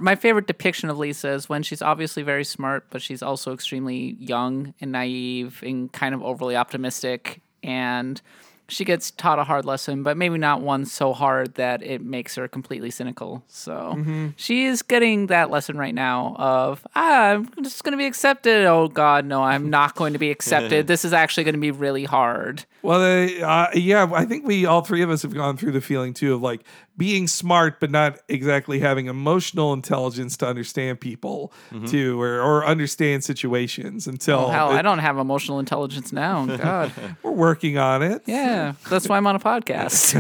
[0.01, 4.17] my favorite depiction of Lisa is when she's obviously very smart, but she's also extremely
[4.19, 7.41] young and naive and kind of overly optimistic.
[7.63, 8.21] And
[8.69, 12.35] she gets taught a hard lesson, but maybe not one so hard that it makes
[12.37, 13.43] her completely cynical.
[13.47, 14.33] So Mhm.
[14.37, 18.65] she is getting that lesson right now of, ah, I'm just going to be accepted.
[18.65, 20.87] Oh, God, no, I'm not going to be accepted.
[20.87, 22.65] this is actually going to be really hard.
[22.85, 25.81] Well, uh, uh, yeah, I think we all three of us have gone through the
[25.81, 26.61] feeling too of like
[26.97, 31.91] being smart, but not exactly having emotional intelligence to understand people Mhm.
[31.91, 36.45] too, or, or understand situations until Oh, hell, it- I don't have emotional intelligence now.
[36.47, 36.93] God.
[37.25, 38.23] we're working on it.
[38.27, 40.15] Yeah, that's why I'm on a podcast.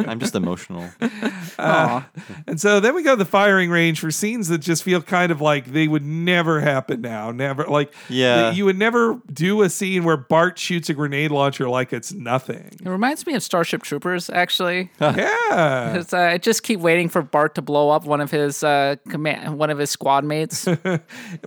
[0.08, 0.88] I'm just emotional.
[1.58, 2.00] Uh,
[2.46, 5.30] and so then we go to the firing range for scenes that just feel kind
[5.30, 7.30] of like they would never happen now.
[7.30, 8.52] Never like Yeah.
[8.52, 12.70] you would never do a scene where Bart shoots a grenade launcher like it's nothing.
[12.84, 14.90] It reminds me of Starship Troopers, actually.
[15.00, 16.02] yeah.
[16.12, 19.58] Uh, I just keep waiting for Bart to blow up one of his uh, command,
[19.58, 20.68] one of his squad mates.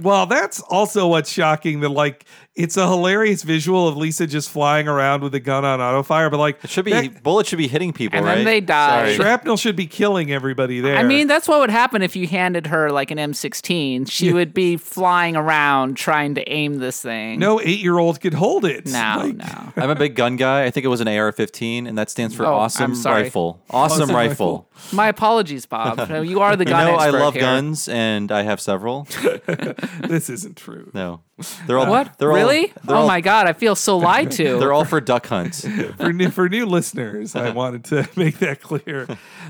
[0.01, 1.81] Well, that's also what's shocking.
[1.81, 5.81] That like it's a hilarious visual of Lisa just flying around with a gun on
[5.81, 8.35] auto fire, but like it should be bullets should be hitting people, And right?
[8.35, 9.05] then they die.
[9.05, 9.15] Sorry.
[9.15, 10.95] Shrapnel should be killing everybody there.
[10.97, 14.09] I mean, that's what would happen if you handed her like an M16.
[14.09, 17.39] She would be flying around trying to aim this thing.
[17.39, 18.85] no eight-year-old could hold it.
[18.85, 19.73] No, Like, no.
[19.75, 20.65] I'm a big gun guy.
[20.65, 23.61] I think it was an AR-15, and that stands for Oh, awesome rifle.
[23.69, 24.69] Awesome, Awesome rifle.
[24.91, 26.09] My apologies, Bob.
[26.09, 26.83] No, you are the guy.
[26.83, 27.41] You gun know, I love here.
[27.43, 29.03] guns, and I have several.
[30.07, 30.89] this isn't true.
[30.93, 31.21] No,
[31.67, 32.17] they're all What?
[32.17, 32.73] They're all- really?
[32.83, 34.43] they're oh all- my god, I feel so lied to.
[34.59, 35.65] They're all for duck hunts.
[35.97, 39.07] for new for new listeners, I wanted to make that clear.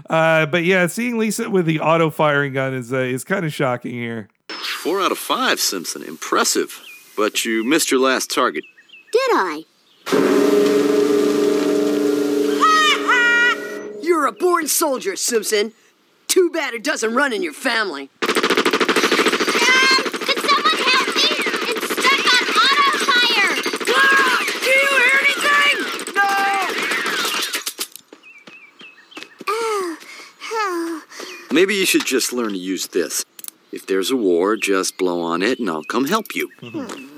[0.10, 3.54] Uh, but yeah, seeing Lisa with the auto firing gun is uh, is kind of
[3.54, 4.30] shocking here.
[4.50, 6.04] Four out of five, Simpson.
[6.04, 6.82] Impressive.
[7.18, 8.64] But you missed your last target.
[9.12, 9.64] Did I?
[14.14, 15.74] You're a born soldier, Simpson.
[16.28, 18.12] Too bad it doesn't run in your family.
[18.22, 18.30] Could
[20.38, 21.32] someone help me?
[21.74, 23.58] It's stuck on autofire.
[24.62, 25.78] Do you hear anything?
[26.14, 26.30] No!
[29.48, 29.98] Oh,
[30.44, 31.04] oh.
[31.52, 33.26] Maybe you should just learn to use this.
[33.74, 36.50] If there's a war, just blow on it and I'll come help you.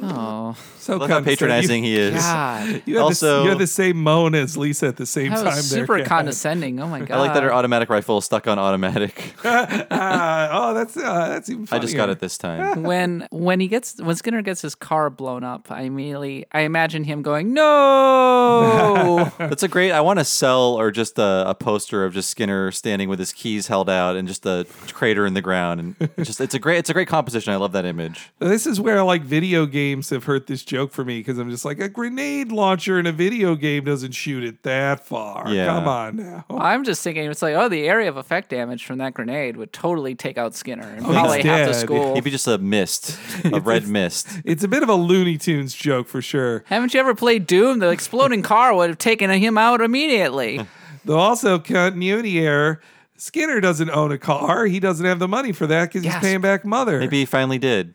[0.02, 1.23] Oh, So Look how condescending.
[1.26, 2.14] patronizing he is.
[2.15, 2.82] God.
[2.86, 5.38] You have, Also- the, you have the same moan as Lisa at the same That
[5.44, 5.45] time.
[5.57, 6.07] was there, super Kat.
[6.15, 6.80] condescending.
[6.80, 7.11] Oh my god.
[7.11, 9.34] I like that her automatic rifle is stuck on automatic.
[9.44, 12.84] Ah, oh, that's uh, that's even I just got it this time.
[12.91, 17.03] when when he gets when Skinner gets his car blown up, I immediately I imagine
[17.03, 19.32] him going no.
[19.38, 19.91] That's a great.
[19.91, 23.34] I want to sell or just a, a poster of just Skinner standing with his
[23.34, 26.77] keys held out and just a crater in the ground, and just it's a great
[26.77, 27.51] it's a great composition.
[27.51, 28.31] I love that image.
[28.39, 31.65] This is where like video games have hurt this joke for me because I'm just
[31.65, 35.49] like a grenade launcher in a video game doesn't shoot it that far.
[35.49, 35.65] Yeah.
[35.65, 36.45] Come on now.
[36.51, 39.73] I'm just thinking it's like oh the area of effect damage from that grenade would
[39.73, 42.13] totally take out Skinner and Oh, probably half the school.
[42.15, 44.27] He'd be just a mist, a red mist.
[44.45, 46.63] It's a bit of a Looney Tunes joke for sure.
[46.67, 47.80] Haven't you ever played Doom?
[47.80, 50.65] The exploding car would have taken him out immediately.
[51.05, 52.81] Though also continuity error.
[53.17, 54.65] Skinner doesn't own a car.
[54.65, 56.15] He doesn't have the money for that because Yes.
[56.15, 56.99] he's paying back mother.
[56.99, 57.93] Maybe he finally did.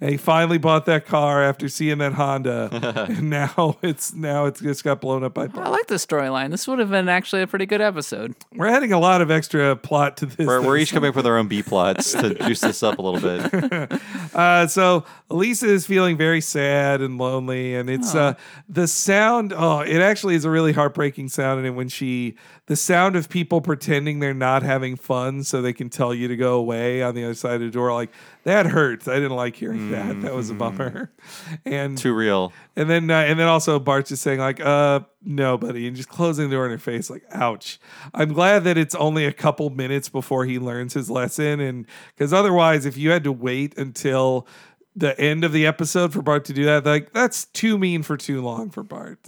[0.00, 4.60] And he finally bought that car after seeing that Honda, and now it's now it's
[4.60, 5.48] just got blown up by.
[5.54, 6.50] I like this storyline.
[6.50, 8.34] This would have been actually a pretty good episode.
[8.54, 10.46] We're adding a lot of extra plot to this.
[10.46, 13.02] We're, we're each coming up with our own B plots to juice this up a
[13.02, 14.00] little bit.
[14.34, 18.34] Uh, so Elisa is feeling very sad and lonely, and it's uh,
[18.68, 19.52] the sound.
[19.56, 21.64] Oh, it actually is a really heartbreaking sound.
[21.64, 22.34] And when she,
[22.66, 26.36] the sound of people pretending they're not having fun, so they can tell you to
[26.36, 28.10] go away on the other side of the door, like
[28.44, 29.06] that hurts.
[29.06, 30.22] I didn't like hearing that.
[30.22, 31.12] That was a bummer.
[31.66, 32.52] And Too real.
[32.76, 36.08] and then uh, and then also Bart's just saying like, uh, no, buddy, and just
[36.08, 37.78] closing the door in her face, like, ouch.
[38.14, 42.32] I'm glad that it's only a couple minutes before he learns his lesson, and because
[42.32, 44.46] otherwise, if you had to wait until
[44.96, 48.16] the end of the episode for Bart to do that, like that's too mean for
[48.16, 49.18] too long for Bart.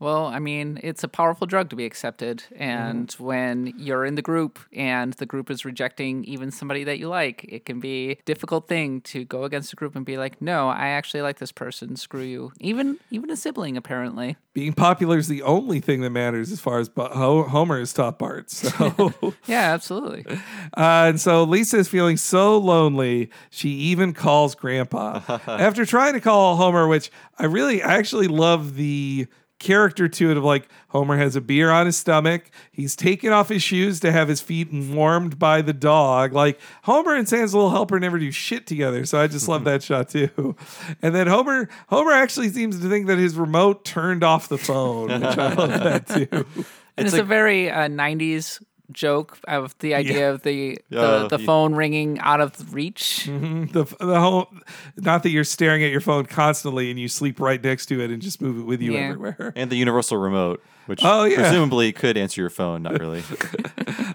[0.00, 2.42] Well, I mean, it's a powerful drug to be accepted.
[2.56, 7.08] And when you're in the group and the group is rejecting even somebody that you
[7.08, 10.40] like, it can be a difficult thing to go against a group and be like,
[10.40, 11.96] no, I actually like this person.
[11.96, 12.52] Screw you.
[12.60, 14.36] Even even a sibling, apparently.
[14.54, 17.92] Being popular is the only thing that matters as far as Bo- Ho- Homer has
[17.92, 18.50] taught Bart.
[18.50, 19.12] So.
[19.46, 20.24] Yeah, absolutely.
[20.76, 25.20] Uh, and so Lisa is feeling so lonely, she even calls Grandpa.
[25.46, 29.26] After trying to call Homer, which I really, I actually love the
[29.60, 32.50] character to it of like Homer has a beer on his stomach.
[32.72, 36.32] He's taking off his shoes to have his feet warmed by the dog.
[36.32, 39.04] Like Homer and Santa's Little Helper never do shit together.
[39.04, 40.56] So I just love that shot too.
[41.02, 45.08] And then Homer, Homer actually seems to think that his remote turned off the phone,
[45.08, 46.46] which I love that too.
[46.96, 48.62] And it's, a, very uh, 90s
[48.92, 51.46] joke of the idea of the the, Uh, the yeah.
[51.46, 53.26] phone ringing out of reach.
[53.28, 53.72] Mhm.
[53.72, 54.48] The the whole,
[54.96, 58.10] not that you're staring at your phone constantly and you sleep right next to it
[58.10, 59.10] and just move it with you Yeah.
[59.10, 59.52] everywhere.
[59.56, 61.36] And the universal remote, which Oh, yeah.
[61.36, 62.82] presumably could answer your phone.
[62.82, 63.22] Not really.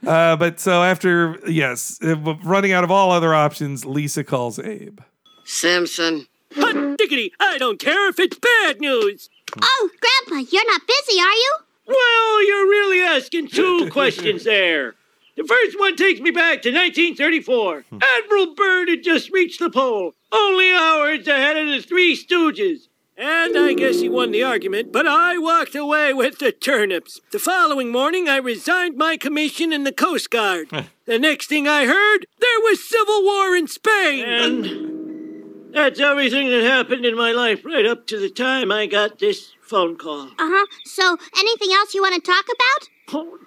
[0.06, 5.00] Uh, but so after yes, uh, running out of all other options, Lisa calls Abe.
[5.46, 6.28] Simpson.
[6.56, 7.32] Hot diggity!
[7.40, 9.30] I don't care if it's bad news.
[9.62, 11.56] Oh, Grandpa, you're not busy, are you?
[11.88, 14.96] Well, you're really asking two questions there.
[15.38, 17.86] The first one takes me back to 1934.
[17.90, 18.00] Hmm.
[18.02, 22.88] Admiral Byrd had just reached the pole, only hours ahead of the Three Stooges.
[23.18, 27.22] And I guess he won the argument, but I walked away with the turnips.
[27.32, 30.70] The following morning, I resigned my commission in the Coast Guard.
[31.06, 34.26] the next thing I heard, there was civil war in Spain.
[34.26, 39.20] And that's everything that happened in my life right up to the time I got
[39.20, 40.28] this phone call.
[40.28, 40.66] Uh huh.
[40.86, 42.90] So, anything else you want to talk about?
[43.14, 43.38] Oh,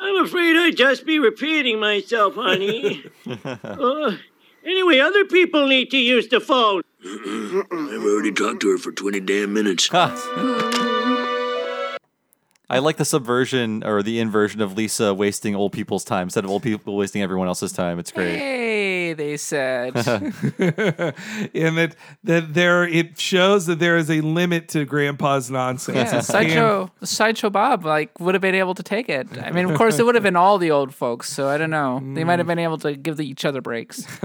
[0.00, 3.04] I'm afraid I'd just be repeating myself, honey.
[3.64, 4.16] Uh,
[4.64, 6.82] anyway, other people need to use the phone.
[7.04, 9.88] I've already talked to her for 20 damn minutes.
[12.72, 16.50] I like the subversion or the inversion of Lisa wasting old people's time instead of
[16.50, 17.98] old people wasting everyone else's time.
[17.98, 18.38] It's great.
[18.38, 18.81] Hey,
[19.12, 19.94] they said.
[20.58, 25.96] and that that there it shows that there is a limit to grandpa's nonsense.
[25.96, 29.26] Yeah, And- sideshow, sideshow Bob like would have been able to take it.
[29.42, 31.32] I mean, of course, it would have been all the old folks.
[31.32, 32.00] So I don't know.
[32.14, 34.06] They might have been able to give the, each other breaks.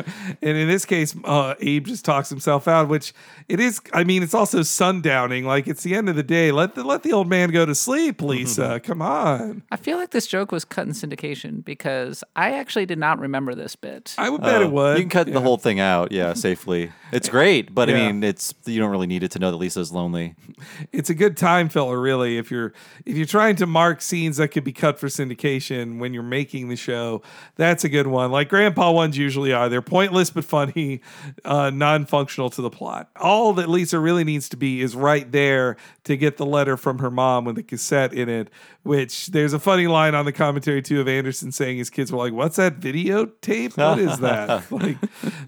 [0.41, 3.13] And in this case, uh, Abe just talks himself out, which
[3.47, 3.79] it is.
[3.93, 5.43] I mean, it's also sundowning.
[5.45, 6.51] Like it's the end of the day.
[6.51, 8.79] Let the let the old man go to sleep, Lisa.
[8.83, 9.63] Come on.
[9.71, 13.55] I feel like this joke was cut in syndication because I actually did not remember
[13.55, 14.15] this bit.
[14.17, 14.97] I would bet Oh, it would.
[14.97, 16.91] You can cut the whole thing out, yeah, safely.
[17.11, 17.95] It's great, but Yeah.
[17.95, 20.35] I mean, it's you don't really need it to know that Lisa's lonely.
[20.91, 22.37] It's a good time filler, really.
[22.39, 22.73] If you're
[23.05, 26.69] if you're trying to mark scenes that could be cut for syndication when you're making
[26.69, 27.21] the show,
[27.55, 28.31] that's a good one.
[28.31, 29.69] Like Grandpa ones usually are.
[29.69, 31.01] They're pointless but funny,
[31.45, 33.09] uh, non-functional to the plot.
[33.19, 36.99] All that Lisa really needs to be is right there to get the letter from
[36.99, 38.49] her mom with the cassette in it.
[38.83, 42.17] Which there's a funny line on the commentary too of Anderson saying his kids were
[42.17, 43.77] like, "What's that videotape?
[43.77, 44.97] What is that?" like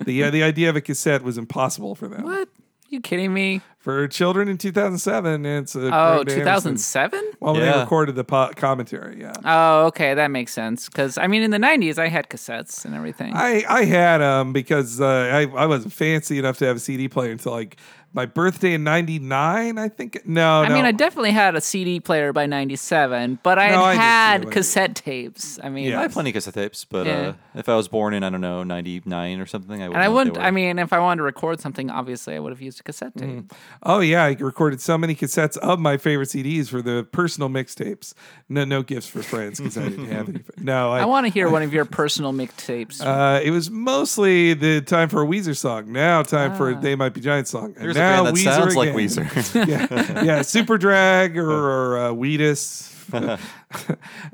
[0.04, 2.24] the uh, the idea of a cassette was impossible for them.
[2.24, 2.50] What?
[2.92, 3.62] You kidding me?
[3.78, 7.24] For children in 2007, it's a Oh, 2007?
[7.40, 9.34] Well, when they recorded the po- commentary, yeah.
[9.46, 10.88] Oh, okay, that makes sense.
[10.90, 13.34] Because I mean, in the '90s, I had cassettes and everything.
[13.36, 17.08] I, I had them because uh, I, I wasn't fancy enough to have a CD
[17.08, 17.78] player until like
[18.14, 20.22] my birthday in 99, I think.
[20.26, 20.74] No, I no.
[20.76, 24.42] mean, I definitely had a CD player by '97, but I No, had I had
[24.42, 24.52] did.
[24.52, 25.60] cassette tapes.
[25.64, 27.14] I mean, I have plenty of cassette tapes, but Yeah.
[27.30, 29.96] uh, if I was born in I don't know '99 or something, I would.
[29.96, 30.38] and I wouldn't.
[30.38, 33.16] I mean, if I wanted to record something, obviously, I would have used a cassette
[33.16, 33.30] tape.
[33.30, 33.52] Mm.
[33.84, 38.14] Oh yeah, I recorded so many cassettes of my favorite CDs for the personal mixtapes.
[38.48, 40.40] No, no gifts for friends because I didn't have any.
[40.62, 43.02] No, I, want to hear one of your personal mixtapes.
[43.06, 45.92] Uh, it was mostly the time for a Weezer song.
[45.92, 46.80] Now time for a Ah.
[46.80, 47.74] They Might Be Giant song.
[47.76, 49.00] And There's a now band that Weezer sounds like again.
[49.00, 49.68] Weezer.
[49.68, 52.96] yeah, yeah, Superdrag or, or uh, Wheatus.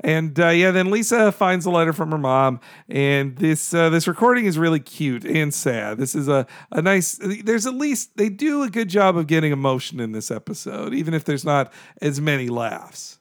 [0.00, 4.06] and uh, yeah, then Lisa finds a letter from her mom, and this uh, this
[4.06, 5.98] recording is really cute and sad.
[5.98, 7.18] This is a a nice.
[7.22, 11.14] There's at least they do a good job of getting emotion in this episode, even
[11.14, 11.72] if there's not
[12.02, 13.18] as many laughs.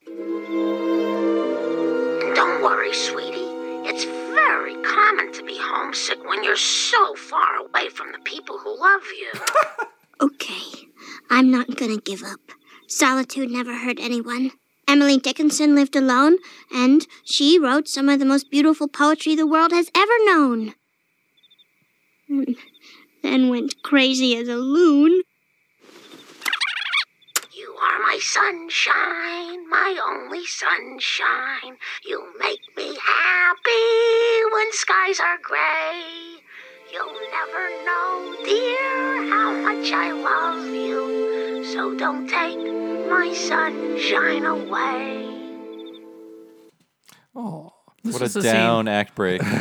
[2.36, 3.36] Don't worry, sweetie.
[3.88, 8.78] It's very common to be homesick when you're so far away from the people who
[8.78, 9.32] love you.
[10.22, 10.88] Okay,
[11.30, 12.40] I'm not gonna give up.
[12.88, 14.52] Solitude never hurt anyone.
[14.88, 16.38] Emily Dickinson lived alone,
[16.72, 20.74] and she wrote some of the most beautiful poetry the world has ever known.
[23.24, 25.24] Then went crazy as a loon.
[27.52, 31.78] You are my sunshine, my only sunshine.
[32.06, 36.35] You make me happy when skies are gray.
[36.96, 41.66] You'll never know, dear, how much I love you.
[41.74, 42.58] So don't take
[43.10, 45.24] my sunshine away.
[48.04, 49.42] This what a the scene- down act break.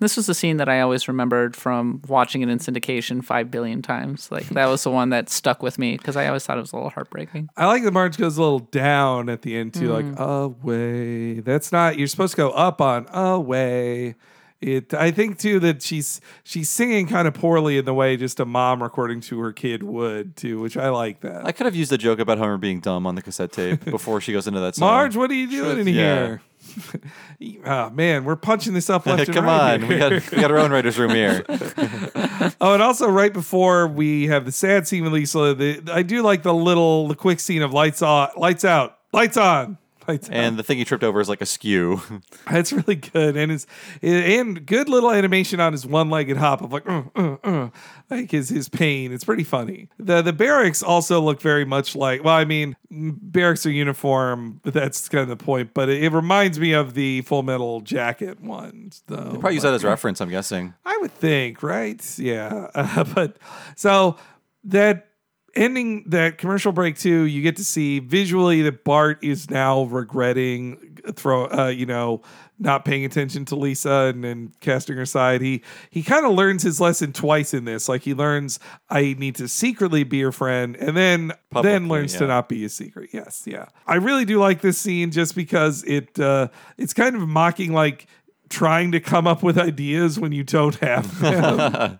[0.00, 3.82] This was the scene that I always remembered from watching it in syndication five billion
[3.82, 4.32] times.
[4.32, 6.72] Like that was the one that stuck with me because I always thought it was
[6.72, 7.48] a little heartbreaking.
[7.56, 10.16] I like that Marge goes a little down at the end too, Mm.
[10.18, 11.34] like away.
[11.38, 14.16] That's not you're supposed to go up on away.
[14.62, 18.38] It I think too that she's she's singing kind of poorly in the way just
[18.38, 21.44] a mom recording to her kid would too, which I like that.
[21.44, 24.20] I could have used a joke about Homer being dumb on the cassette tape before
[24.20, 24.86] she goes into that song.
[24.88, 26.26] Marge, what are you doing in Yeah.
[26.26, 26.42] here?
[27.66, 30.50] oh man, we're punching this up left and Come right on, we got we got
[30.52, 31.44] our own writers' room here.
[32.60, 36.22] oh, and also right before we have the sad scene with Lisa, the, I do
[36.22, 39.76] like the little, the quick scene of lights on, lights out, lights on,
[40.30, 42.00] And the thing he tripped over is like a skew.
[42.50, 43.66] That's really good, and his
[44.02, 47.68] and good little animation on his one-legged hop of like, uh, uh, uh,
[48.10, 49.12] like his his pain.
[49.12, 49.88] It's pretty funny.
[49.98, 52.24] the The barracks also look very much like.
[52.24, 55.74] Well, I mean, barracks are uniform, but that's kind of the point.
[55.74, 59.16] But it, it reminds me of the Full Metal Jacket ones, though.
[59.16, 60.74] They probably use that as reference, I'm guessing.
[60.84, 62.02] I would think, right?
[62.18, 62.68] Yeah.
[62.74, 63.36] Uh, but
[63.76, 64.16] so
[64.64, 65.08] that
[65.54, 70.92] ending that commercial break too, you get to see visually that Bart is now regretting
[71.14, 72.22] throw uh, you know,
[72.58, 75.40] not paying attention to Lisa and then casting her aside.
[75.40, 77.88] He he kind of learns his lesson twice in this.
[77.88, 82.14] Like he learns I need to secretly be your friend and then then Publicly, learns
[82.14, 83.10] to not be a secret.
[83.12, 83.66] Yes, yeah.
[83.86, 86.48] I really do like this scene just because it uh
[86.78, 88.06] it's kind of mocking like
[88.48, 91.98] trying to come up with ideas when you don't have them.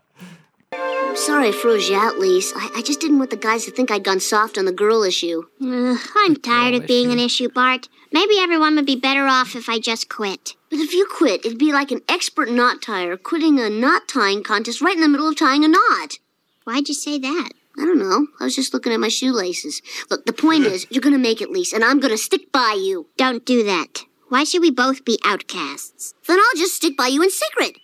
[1.14, 2.52] Sorry I froze you out, Lise.
[2.56, 5.02] I, I just didn't want the guys to think I'd gone soft on the girl
[5.02, 5.42] issue.
[5.62, 7.88] Ugh, I'm tired of being an issue, Bart.
[8.12, 10.54] Maybe everyone would be better off if I just quit.
[10.70, 14.42] But if you quit, it'd be like an expert knot tier quitting a knot tying
[14.42, 16.18] contest right in the middle of tying a knot.
[16.64, 17.50] Why'd you say that?
[17.78, 18.26] I don't know.
[18.40, 19.80] I was just looking at my shoelaces.
[20.10, 23.08] Look, the point is, you're gonna make it, Lise, and I'm gonna stick by you.
[23.16, 24.04] Don't do that.
[24.28, 26.14] Why should we both be outcasts?
[26.26, 27.76] Then I'll just stick by you in secret.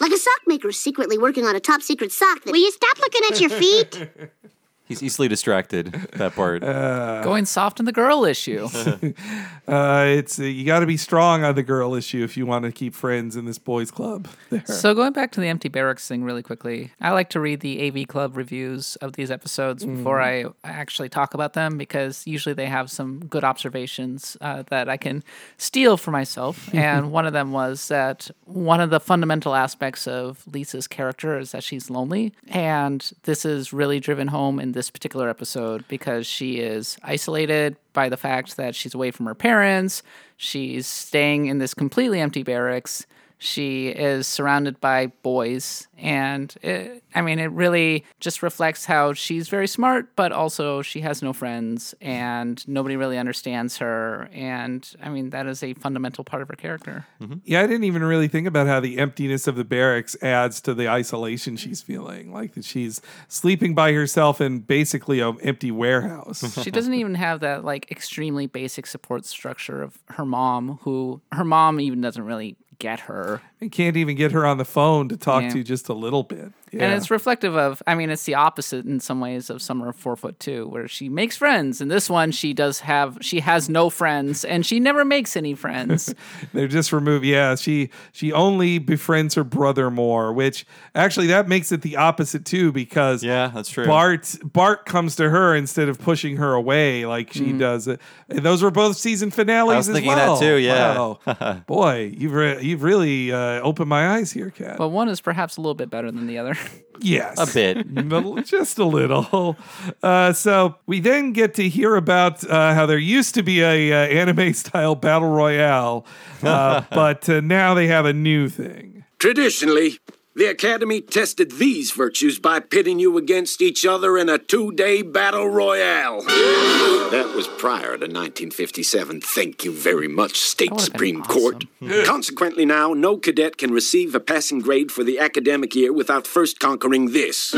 [0.00, 2.52] Like a sock maker secretly working on a top secret sock that.
[2.52, 4.08] Will you stop looking at your feet?
[4.86, 5.92] He's easily distracted.
[6.14, 6.62] That part.
[7.24, 8.68] Going soft on the girl issue.
[9.68, 12.64] uh, it's uh, you got to be strong on the girl issue if you want
[12.64, 14.28] to keep friends in this boys' club.
[14.48, 14.64] There.
[14.64, 17.88] So going back to the empty barracks thing really quickly, I like to read the
[17.88, 22.66] AV Club reviews of these episodes before I actually talk about them because usually they
[22.66, 25.24] have some good observations uh, that I can
[25.58, 26.72] steal for myself.
[26.72, 31.50] and one of them was that one of the fundamental aspects of Lisa's character is
[31.50, 36.60] that she's lonely, and this is really driven home in this particular episode because she
[36.60, 40.02] is isolated by the fact that she's away from her parents.
[40.36, 43.06] She's staying in this completely empty barracks.
[43.38, 45.88] She is surrounded by boys.
[45.98, 51.00] And it, I mean, it really just reflects how she's very smart, but also she
[51.00, 54.28] has no friends and nobody really understands her.
[54.32, 57.06] And I mean, that is a fundamental part of her character.
[57.20, 57.38] Mm-hmm.
[57.44, 60.74] Yeah, I didn't even really think about how the emptiness of the barracks adds to
[60.74, 62.32] the isolation she's feeling.
[62.32, 66.62] Like that she's sleeping by herself in basically an empty warehouse.
[66.62, 71.44] she doesn't even have that like extremely basic support structure of her mom, who her
[71.44, 73.40] mom even doesn't really get her.
[73.60, 75.50] and can't even get her on the phone to talk Yeah.
[75.50, 76.52] to just a little bit.
[76.72, 76.84] Yeah.
[76.84, 79.96] And it's reflective of, I mean, it's the opposite in some ways of Summer of
[79.96, 81.80] Four Foot Two, where she makes friends.
[81.80, 85.54] In this one, she does have, she has no friends, and she never makes any
[85.54, 86.12] friends.
[86.52, 87.24] They're just removed.
[87.24, 92.44] Yeah, she she only befriends her brother more, which actually that makes it the opposite
[92.44, 93.86] too, because yeah, that's true.
[93.86, 97.58] Bart Bart comes to her instead of pushing her away like she Mhm.
[97.60, 97.86] does.
[97.86, 99.72] And those were both season finales.
[99.72, 100.40] I was as thinking that well.
[100.40, 100.96] too, yeah.
[100.98, 101.62] Wow.
[101.66, 104.78] boy, you've re- you've really uh, opened my eyes here, Kat.
[104.78, 106.55] but one is perhaps a little bit better than the other.
[107.00, 107.38] Yes.
[107.38, 108.46] A bit.
[108.46, 109.56] Just a little.
[110.02, 113.92] Uh, so we then get to hear about uh, how there used to be a
[113.92, 116.06] uh, anime style battle royale,
[116.42, 119.04] uh, but uh, now they have a new thing.
[119.18, 119.98] Traditionally,
[120.36, 125.00] the Academy tested these virtues by pitting you against each other in a two day
[125.00, 126.20] battle royale.
[126.22, 129.22] That was prior to 1957.
[129.22, 131.64] Thank you very much, State Supreme Court.
[132.04, 136.60] Consequently, now, no cadet can receive a passing grade for the academic year without first
[136.60, 137.54] conquering this.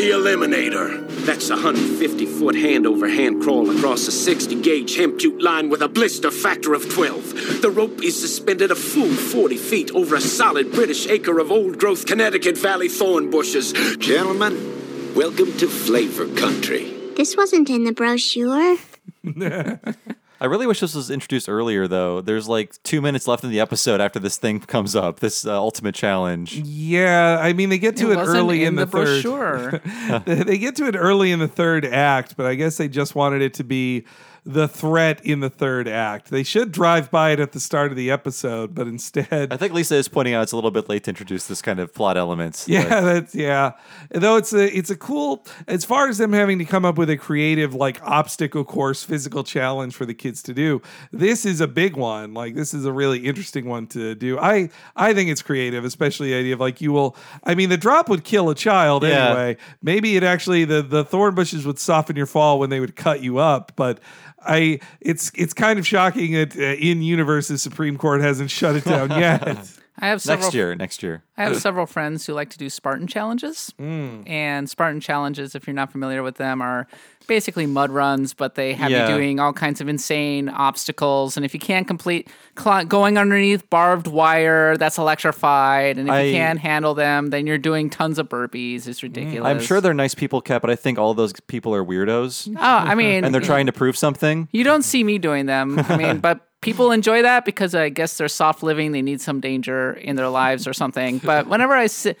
[0.00, 1.26] Meet the Eliminator.
[1.26, 5.68] That's a 150 foot hand over hand crawl across a 60 gauge hemp jute line
[5.68, 7.60] with a blister factor of 12.
[7.60, 11.78] The rope is suspended a full 40 feet over a solid British acre of old
[11.78, 13.74] growth Connecticut Valley thorn bushes.
[13.98, 16.84] Gentlemen, welcome to Flavor Country.
[17.16, 18.78] This wasn't in the brochure.
[20.40, 22.20] I really wish this was introduced earlier, though.
[22.20, 25.54] There's like two minutes left in the episode after this thing comes up, this uh,
[25.56, 26.54] ultimate challenge.
[26.54, 29.22] Yeah, I mean they get to It it, early in in the, the third.
[29.22, 30.20] brochure.
[30.24, 33.14] they they get to it early in the third act, but I guess they just
[33.14, 34.04] wanted it to be
[34.52, 36.30] the threat in the third act.
[36.30, 39.72] They should drive by it at the start of the episode, but instead I think
[39.72, 42.16] Lisa is pointing out it's a little bit late to introduce this kind of plot
[42.16, 42.68] elements.
[42.68, 43.72] Yeah, that's yeah.
[44.10, 47.10] Though it's a it's a cool as far as them having to come up with
[47.10, 50.80] a creative like obstacle course physical challenge for the kids to do.
[51.12, 52.34] This is a big one.
[52.34, 54.38] Like this is a really interesting one to do.
[54.38, 57.16] I I think it's creative, especially the idea of like you will.
[57.44, 59.26] I mean, the drop would kill a child Yeah.
[59.28, 59.56] anyway.
[59.82, 63.22] Maybe it actually the the thorn bushes would soften your fall when they would cut
[63.22, 64.00] you up, but.
[64.46, 68.76] I it's it's kind of shocking that uh, in universe the Supreme Court hasn't shut
[68.76, 69.68] it down yet.
[70.00, 71.22] I have several Next year, next year.
[71.36, 73.72] I have several friends who like to do Spartan challenges.
[73.78, 74.28] Mm.
[74.28, 76.86] And Spartan challenges, if you're not familiar with them, are
[77.26, 79.06] basically mud runs, but they have Yeah.
[79.08, 81.36] you doing all kinds of insane obstacles.
[81.36, 82.28] And if you can't complete
[82.58, 85.96] cl- going underneath barbed wire, that's electrified.
[85.98, 88.88] And if I- you can't handle them, then you're doing tons of burpees.
[88.88, 89.48] It's ridiculous.
[89.48, 92.48] I'm sure they're nice people, Kat, but I think all those people are weirdos.
[92.56, 94.48] Oh, I mean, and they're trying to prove something.
[94.52, 95.78] You don't see me doing them.
[95.88, 98.92] I mean, but people enjoy that because I guess they're soft living.
[98.92, 101.18] They need some danger in their lives or something.
[101.18, 102.14] But whenever I see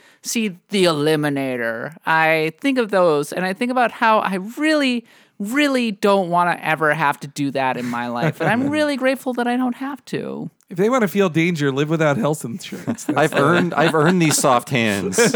[0.68, 5.04] the Eliminator, I think of those and I think about how I really,
[5.38, 8.40] really don't want to ever have to do that in my life.
[8.40, 10.50] And I'm really grateful that I don't have to.
[10.70, 13.04] If they want to feel danger, live without health insurance.
[13.06, 15.18] That's I've the- earned I've earned these soft hands.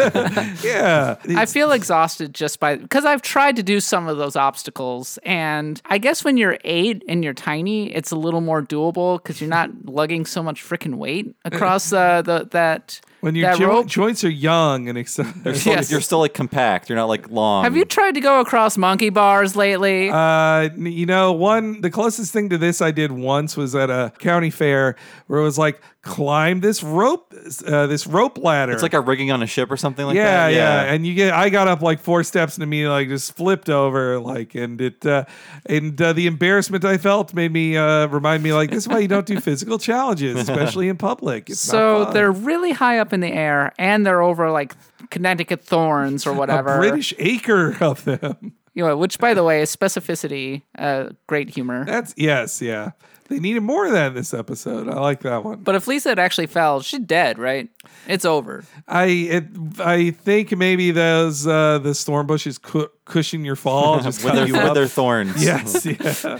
[0.65, 1.16] yeah.
[1.28, 5.81] I feel exhausted just by because I've tried to do some of those obstacles, and
[5.86, 9.51] I guess when you're eight and you're tiny, it's a little more doable because you're
[9.51, 14.31] not lugging so much freaking weight across uh, the that When your jo- joints are
[14.31, 15.35] young and excited.
[15.44, 15.90] You're still, Yes.
[15.90, 16.89] you're still like compact.
[16.89, 17.65] You're not like long.
[17.65, 20.11] Have you tried to go across monkey bars lately?
[20.11, 24.12] Uh, you know, one the closest thing to this I did once was at a
[24.19, 24.94] county fair
[25.26, 27.32] where it was like climb this rope,
[27.66, 28.72] uh, this rope ladder.
[28.72, 30.52] It's like a rigging on a ship or something like yeah, that.
[30.52, 30.92] yeah, yeah.
[30.92, 31.32] and you get.
[31.32, 35.05] I got up like four steps and immediately like just flipped over, like, and it,
[35.06, 35.24] uh,
[35.66, 38.98] and uh, the embarrassment I felt made me uh, remind me like this is why
[38.98, 41.51] you don't do physical challenges, especially in public.
[41.51, 44.74] It's so not they're really high up in the air, and they're over like
[45.10, 46.74] Connecticut thorns or whatever.
[46.74, 48.55] a British acre of them.
[48.74, 50.62] You know, which, by the way, is specificity.
[50.76, 51.84] Uh, great humor.
[51.84, 52.90] That's yes, yeah.
[53.28, 54.88] They needed more of that in this episode.
[54.88, 55.60] I like that one.
[55.62, 57.68] But if Lisa had actually fell, she's dead, right?
[58.06, 58.64] It's over.
[58.86, 59.44] I it,
[59.78, 64.36] I think maybe those uh, the storm bushes cu- cushion your fall, just With cover
[64.40, 64.74] their- you with up.
[64.74, 65.42] their thorns.
[65.42, 66.38] Yes, yeah.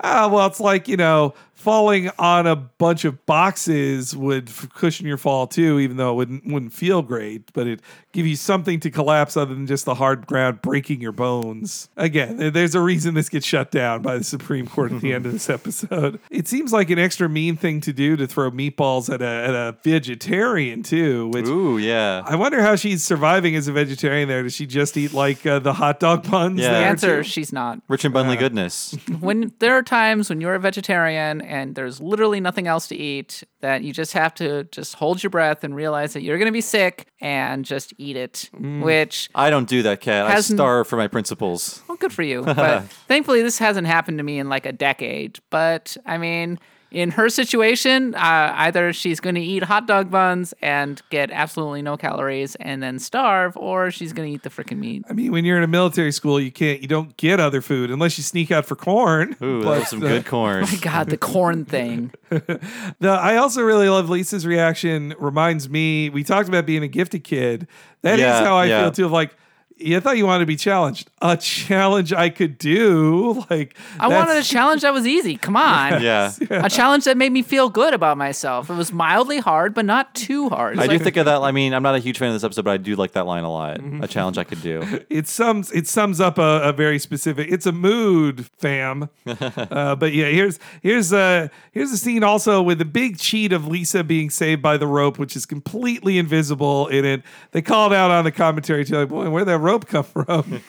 [0.00, 5.16] Ah, well, it's like you know, falling on a bunch of boxes would cushion your
[5.16, 7.80] fall too, even though it wouldn't wouldn't feel great, but it
[8.12, 11.88] give you something to collapse other than just the hard ground breaking your bones.
[11.96, 15.26] Again, there's a reason this gets shut down by the Supreme Court at the end
[15.26, 16.20] of this episode.
[16.30, 19.54] It seems like an extra mean thing to do to throw meatballs at a at
[19.54, 21.28] a vegetarian too.
[21.28, 22.22] Which Ooh, yeah.
[22.24, 24.28] I wonder how she's surviving as a vegetarian.
[24.28, 26.60] There, does she just eat like uh, the hot dog buns?
[26.60, 26.70] Yeah.
[26.70, 27.28] The answer, too?
[27.28, 27.80] she's not.
[27.88, 28.96] Rich and Bunley goodness.
[29.18, 33.42] when there are times when you're a vegetarian and there's literally nothing else to eat
[33.60, 36.52] that you just have to just hold your breath and realize that you're going to
[36.52, 38.82] be sick and just eat it Mm.
[38.82, 40.26] which I don't do that, Kat.
[40.26, 41.82] I starve for my principles.
[41.88, 45.38] well good for you but thankfully this hasn't happened to me in like a decade
[45.50, 46.58] but i mean
[46.90, 51.82] in her situation uh, either she's going to eat hot dog buns and get absolutely
[51.82, 55.30] no calories and then starve or she's going to eat the freaking meat I mean,
[55.32, 58.24] when you're in a military school, you can't, you don't get other food unless you
[58.24, 59.36] sneak out for corn.
[59.42, 60.62] Ooh, that But, was some uh, good corn.
[60.62, 65.14] my god the corn thing The, I also really love Lisa's reaction.
[65.18, 67.66] Reminds me, we talked about being a gifted kid.
[68.02, 68.82] That is Yeah, how I yeah.
[68.82, 69.06] feel too.
[69.06, 69.34] Of like,
[69.78, 71.10] yeah, I thought you wanted to be challenged.
[71.22, 73.44] A challenge I could do.
[73.50, 75.36] Like, I that's- wanted a challenge that was easy.
[75.36, 76.02] Come on.
[76.08, 76.32] Yeah.
[76.50, 78.68] A challenge that made me feel good about myself.
[78.70, 80.74] It was mildly hard, but not too hard.
[80.74, 81.40] It's I do think of that.
[81.42, 83.26] I mean, I'm not a huge fan of this episode, but I do like that
[83.26, 83.80] line a lot.
[84.02, 84.82] A challenge I could do.
[85.10, 90.12] it sums it sums up a, a very specific it's a mood fam uh, but
[90.12, 94.30] yeah here's here's uh here's a scene also with the big cheat of lisa being
[94.30, 97.22] saved by the rope which is completely invisible in it
[97.52, 100.24] they called out on the commentary too like boy where'd that rope come from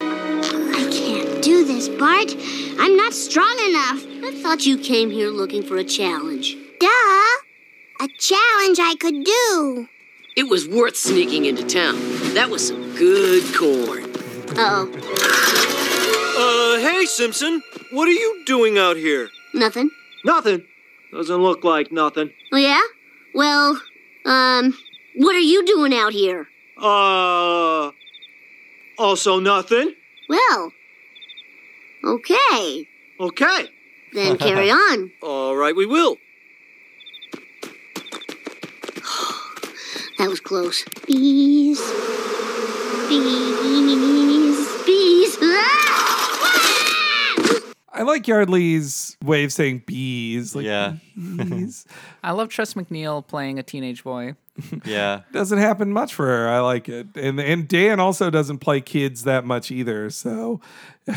[0.00, 2.34] I can't do this, Bart.
[2.78, 4.02] I'm not strong enough.
[4.24, 6.56] I thought you came here looking for a challenge.
[6.78, 7.34] Duh.
[8.00, 9.88] A challenge I could do.
[10.38, 11.96] It was worth sneaking into town.
[12.32, 14.04] That was some good corn.
[14.56, 14.88] Uh-oh.
[16.40, 17.62] Uh, hey, Simpson.
[17.92, 19.28] What are you doing out here?
[19.52, 19.90] Nothing.
[20.24, 20.64] Nothing.
[21.12, 22.30] Doesn't look like nothing.
[22.54, 22.80] Oh, yeah?
[23.34, 23.78] Well,
[24.24, 24.72] um,
[25.16, 26.48] what are you doing out here?
[26.80, 27.90] Uh,
[29.00, 29.94] also nothing.
[30.28, 30.72] Well,
[32.04, 32.86] okay.
[33.18, 33.68] Okay.
[34.12, 35.10] Then carry on.
[35.22, 36.16] All right, we will.
[40.18, 40.84] That was close.
[41.06, 41.80] Bees.
[43.08, 44.84] Bees.
[44.84, 45.38] Bees.
[45.40, 47.72] Ah!
[47.94, 50.96] i like Yeardley's way of saying bees like Yeah.
[51.16, 51.86] bees
[52.22, 54.34] I love Tress MacNeille playing a teenage boy.
[54.84, 55.20] Yeah.
[55.32, 59.24] doesn't happen much for her i like it and and dan also doesn't play kids
[59.24, 60.60] that much either so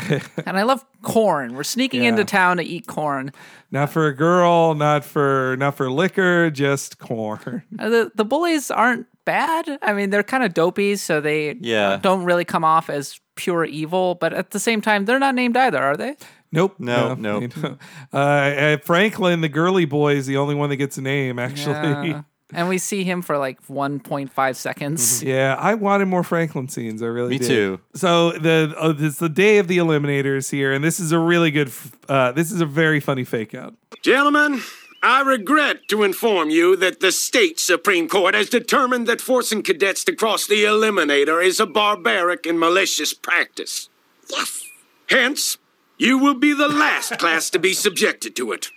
[0.46, 1.54] And I love corn.
[1.54, 2.08] We're sneaking Yeah.
[2.08, 3.30] into town to eat corn.
[3.70, 7.62] Not for a girl, not for not for liquor, just corn.
[7.78, 9.78] Uh, The the bullies aren't bad.
[9.82, 11.98] I mean, they're kind of dopey, so they Yeah.
[12.02, 14.16] don't really come off as pure evil.
[14.16, 16.16] But at the same time, they're not named either, are they?
[16.50, 16.74] Nope.
[16.80, 17.40] No, no.
[17.40, 17.52] nope.
[17.62, 17.76] no.
[18.12, 21.38] Uh, uh, Franklin, the girly boy, is the only one that gets a name.
[21.38, 22.22] Actually, Yeah.
[22.54, 25.22] And we see him for like 1.5 seconds.
[25.34, 27.02] Yeah, I wanted more Franklin scenes.
[27.02, 27.48] I really Me did.
[27.48, 27.80] too.
[27.94, 31.50] So the uh, it's the day of the eliminators here, and this is a really
[31.50, 31.68] good.
[31.68, 33.74] f- Uh, this is a very funny fake out.
[34.02, 34.60] Gentlemen,
[35.02, 40.04] I regret to inform you that the state Supreme Court has determined that forcing cadets
[40.04, 43.88] to cross the eliminator is a barbaric and malicious practice.
[44.30, 44.62] Yes.
[45.10, 45.58] Hence,
[45.98, 48.70] you will be the last class to be subjected to it.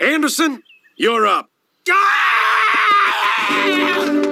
[0.00, 0.62] Anderson,
[0.96, 1.50] you're up.
[3.50, 4.23] Yeah!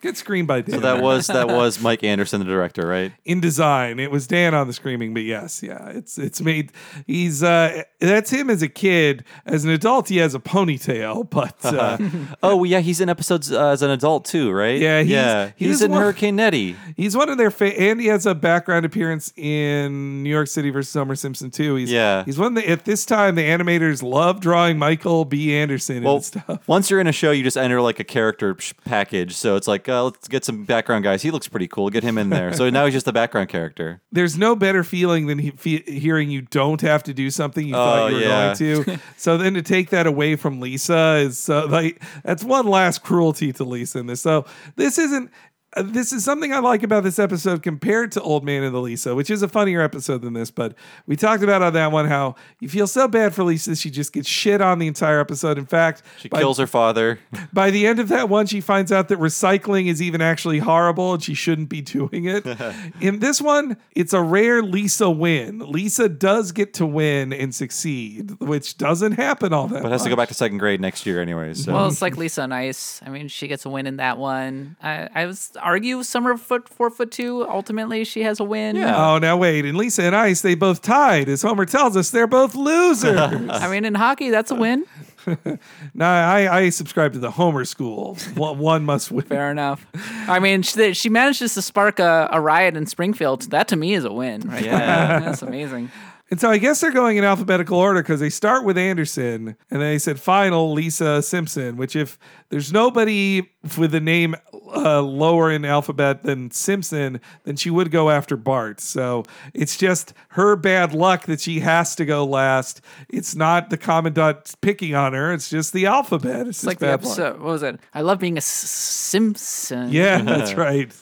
[0.00, 0.76] Good screen by Dan.
[0.76, 3.12] So that was that was Mike Anderson, the director, right?
[3.24, 3.98] in design.
[4.00, 6.72] It was Dan on the screaming, but yes, yeah, it's it's made.
[7.06, 9.24] He's uh, that's him as a kid.
[9.44, 11.98] As an adult, he has a ponytail, but uh,
[12.42, 14.80] oh yeah, he's in episodes uh, as an adult too, right?
[14.80, 16.76] Yeah, he's- yeah, he he's in one- Hurricane Neddy.
[16.96, 20.70] he's one of their fa- and he has a background appearance in New York City
[20.70, 21.74] versus Homer Simpson too.
[21.74, 22.24] He's Yeah.
[22.24, 25.54] he's one that at this time the animators love drawing Michael B.
[25.54, 26.66] Anderson Well, and stuff.
[26.66, 29.34] once you're in a show, you just enter like a character package.
[29.36, 31.22] So it's like, uh, let's get some background guys.
[31.22, 31.90] He looks pretty cool.
[31.90, 32.52] Get him in there.
[32.54, 34.00] So now he's just a background character.
[34.12, 37.74] There's no better feeling than he, fe- hearing you don't have to do something you
[37.74, 38.54] Oh, thought you were yeah.
[38.58, 38.98] going to.
[39.16, 43.52] so then to take that away from Lisa is uh, like that's one last cruelty
[43.54, 44.20] to Lisa in this.
[44.22, 44.46] So
[44.76, 45.30] this isn't.
[45.76, 48.80] Uh, this is something I like about this episode compared to Old Man and the
[48.80, 50.50] Lisa, which is a funnier episode than this.
[50.50, 50.74] But
[51.06, 54.12] we talked about on that one how you feel so bad for Lisa, she just
[54.12, 55.58] gets shit on the entire episode.
[55.58, 57.20] In fact, She by- kills her father.
[57.52, 61.14] by the end of that one, she finds out that recycling is even actually horrible
[61.14, 62.44] and she shouldn't be doing it.
[63.00, 65.60] In this one, it's a rare Lisa win.
[65.60, 70.08] Lisa does get to win and succeed, which doesn't happen all that But has to
[70.08, 71.64] go back to second grade next year, anyways.
[71.64, 71.72] So.
[71.72, 73.00] Well, it's like Lisa on Ice.
[73.06, 74.76] I mean, she gets a win in that one.
[74.82, 77.46] I, I was argue Summer foot four foot two.
[77.48, 78.76] Ultimately, she has a win.
[78.78, 79.64] Oh, now wait.
[79.64, 81.28] And Lisa and Ice, they both tied.
[81.28, 83.18] As Homer tells us, they're both losers.
[83.50, 84.84] I mean, in hockey, that's a win.
[85.94, 88.16] now, I, I subscribe to the Homer school.
[88.34, 89.26] One, one must win.
[89.26, 89.86] Fair enough.
[90.28, 93.42] I mean, she, she manages to spark a, a riot in Springfield.
[93.50, 94.42] That to me is a win.
[94.42, 94.78] Right Yeah.
[95.18, 95.20] there.
[95.28, 95.90] that's amazing.
[96.30, 99.56] And so I guess they're going in alphabetical order because they start with Anderson and
[99.68, 102.20] then they said final Lisa Simpson, which if
[102.50, 104.36] there's nobody with the name
[104.74, 108.80] uh, lower in alphabet than Simpson, then she would go after Bart.
[108.80, 109.24] So
[109.54, 112.80] it's just her bad luck that she has to go last.
[113.08, 115.32] It's not the commandant picking on her.
[115.32, 116.46] It's just the alphabet.
[116.46, 117.18] It's, It's like the bad luck.
[117.18, 117.40] episode.
[117.40, 117.80] What was it?
[117.94, 119.90] I love being a S- Simpson.
[119.90, 120.92] Yeah, that's right.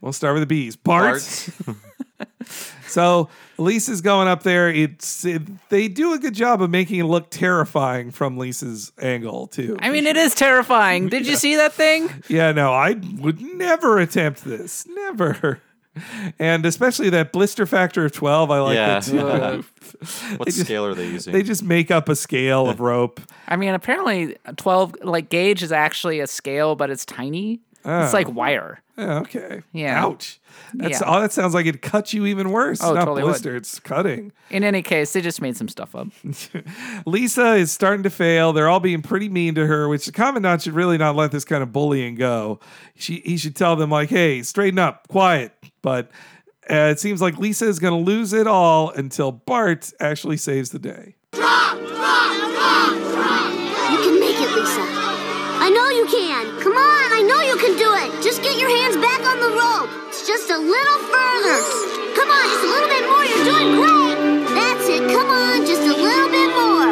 [0.00, 0.76] We'll start with the B's.
[0.76, 1.20] Bart.
[2.86, 3.28] so
[3.58, 4.68] Lisa's going up there.
[4.70, 9.46] It's it, they do a good job of making it look terrifying from Lisa's angle
[9.48, 9.76] too.
[9.80, 11.08] I mean, it is terrifying.
[11.08, 12.08] Did you see that thing?
[12.28, 14.86] Yeah, no, I would never attempt this.
[14.88, 15.60] Never.
[16.38, 19.00] And especially that blister factor of 12, I like Yeah.
[19.00, 19.64] that too.
[20.36, 21.32] what just- scale are they using?
[21.32, 23.20] They just make up a scale of rope.
[23.48, 27.60] I mean, apparently, twelve like gauge is actually a scale, but it's tiny.
[27.88, 28.16] It's Oh.
[28.16, 28.82] like wire.
[28.98, 29.62] Yeah, okay.
[29.72, 30.04] Yeah.
[30.04, 30.40] Ouch.
[30.74, 31.06] That's Yeah.
[31.06, 32.80] all that sounds like it cut you even worse.
[32.82, 33.28] Oh, It's not totally would.
[33.30, 34.32] blister, it's cutting.
[34.50, 36.08] In any case, they just made some stuff up.
[37.06, 38.52] Lisa is starting to fail.
[38.52, 41.44] They're all being pretty mean to her, which the commandant should really not let this
[41.44, 42.60] kind of bullying go.
[42.96, 45.52] She, he should tell them, like, hey, straighten up, quiet.
[45.80, 46.10] But
[46.70, 50.70] uh, it seems like Lisa is going to lose it all until Bart actually saves
[50.70, 51.14] the day.
[51.34, 52.37] You can
[60.58, 61.58] a little further.
[62.18, 63.22] Come on, just a little bit more.
[63.30, 64.18] You're doing great.
[64.58, 65.06] That's it.
[65.06, 66.90] Come on, just a little bit more.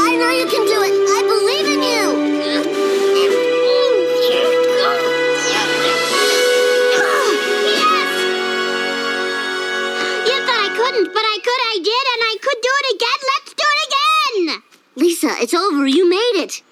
[0.00, 0.94] I know you can do it.
[0.96, 2.04] I believe in you.
[7.76, 8.08] Yes!
[10.24, 13.20] You thought I couldn't, but I could, I did, and I could do it again.
[13.34, 14.62] Let's do it again!
[14.96, 15.86] Lisa, it's over.
[15.86, 16.62] You made it.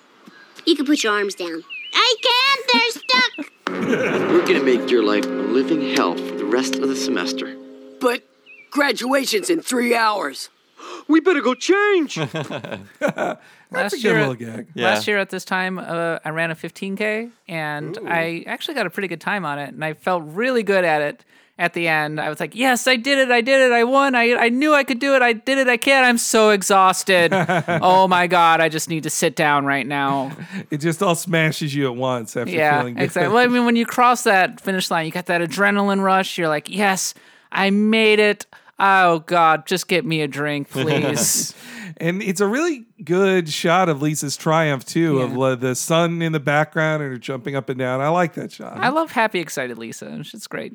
[0.65, 1.65] You can put your arms down.
[1.95, 2.71] I can't.
[2.73, 3.51] They're stuck.
[4.31, 7.57] We're gonna make your life a living hell for the rest of the semester.
[8.01, 8.23] But
[8.71, 10.51] graduation's in three hours.
[11.09, 12.17] We better go change.
[13.75, 14.69] That's a year, little gag.
[14.75, 18.91] Last year at this time, uh, I ran a 15k, and I actually got a
[18.91, 21.25] pretty good time on it, and I felt really good at it.
[21.57, 23.31] At the end, I was like, "Yes, I did it!
[23.31, 23.71] I did it!
[23.71, 24.17] I won!
[24.17, 25.23] I I knew I could do it!
[25.23, 25.69] I did it!
[25.69, 26.05] I can't!
[26.05, 27.33] I'm so exhausted!
[27.81, 28.61] oh my god!
[28.61, 30.33] I just need to sit down right now."
[30.73, 33.05] It just all smashes you at once after yeah, feeling good.
[33.05, 33.33] exactly.
[33.33, 36.39] Well, I mean, when you cross that finish line, you got that adrenaline rush.
[36.39, 37.15] You're like, "Yes,
[37.53, 38.47] I made it!
[38.81, 41.55] Oh god, just get me a drink, please."
[41.99, 46.33] and it's a really good shot of Lisa's triumph too, of uh, the sun in
[46.33, 48.01] the background and her jumping up and down.
[48.01, 48.77] I like that shot.
[48.79, 50.21] I love happy, excited Lisa.
[50.33, 50.75] It's great.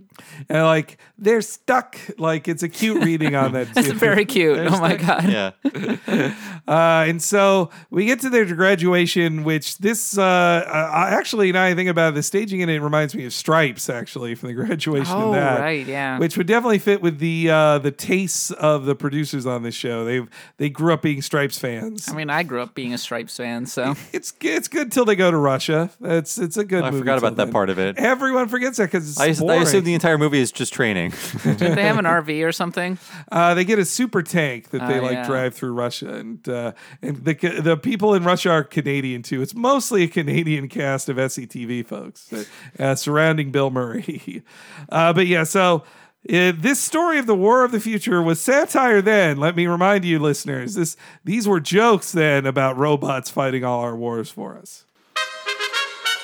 [0.49, 1.97] and like they're stuck.
[2.17, 3.73] Like it's a cute reading on that.
[3.73, 3.93] That's too.
[3.93, 4.57] very cute.
[4.57, 5.23] They're Oh my god.
[5.29, 5.51] Yeah.
[6.67, 10.21] Uh, and so we get to their graduation, which this uh,
[10.67, 13.89] I, actually now I think about it, the staging in it reminds me of Stripes
[13.89, 15.61] actually from the graduation Oh, of that.
[15.61, 16.19] right, yeah.
[16.19, 20.05] Which would definitely fit with the uh, the tastes of the producers on this show.
[20.05, 20.21] They
[20.57, 22.08] they grew up being Stripes fans.
[22.11, 25.15] I mean, I grew up being a Stripes fan, so It's it's good till they
[25.15, 25.89] go to Russia.
[26.01, 26.83] It's it's a good.
[26.83, 27.53] I movie forgot till about that then.
[27.53, 27.97] part of it.
[27.97, 31.13] Everyone forgets that because I, I assume the entire movie is just training.
[31.43, 32.97] did they have an RV or something?
[33.31, 35.25] Uh, they get a super tank that they Oh, like yeah.
[35.27, 36.71] drive through Russia, and uh,
[37.01, 39.41] and the the people in Russia are Canadian too.
[39.41, 42.31] It's mostly a Canadian cast of SCTV folks
[42.79, 44.43] uh, surrounding Bill Murray.
[44.89, 45.83] Uh, but yeah, so.
[46.27, 49.37] Uh, this story of the War of the Future was satire then.
[49.37, 53.95] Let me remind you, listeners, this these were jokes then about robots fighting all our
[53.95, 54.83] wars for us.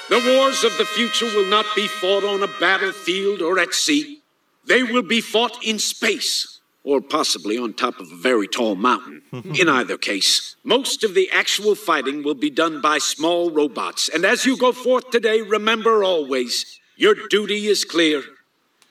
[0.09, 4.21] The wars of the future will not be fought on a battlefield or at sea.
[4.67, 9.21] They will be fought in space, or possibly on top of a very tall mountain.
[9.59, 14.09] in either case, most of the actual fighting will be done by small robots.
[14.09, 18.23] And as you go forth today, remember always your duty is clear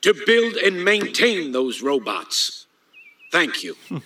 [0.05, 2.67] to build and maintain those robots.
[3.33, 3.77] Thank you.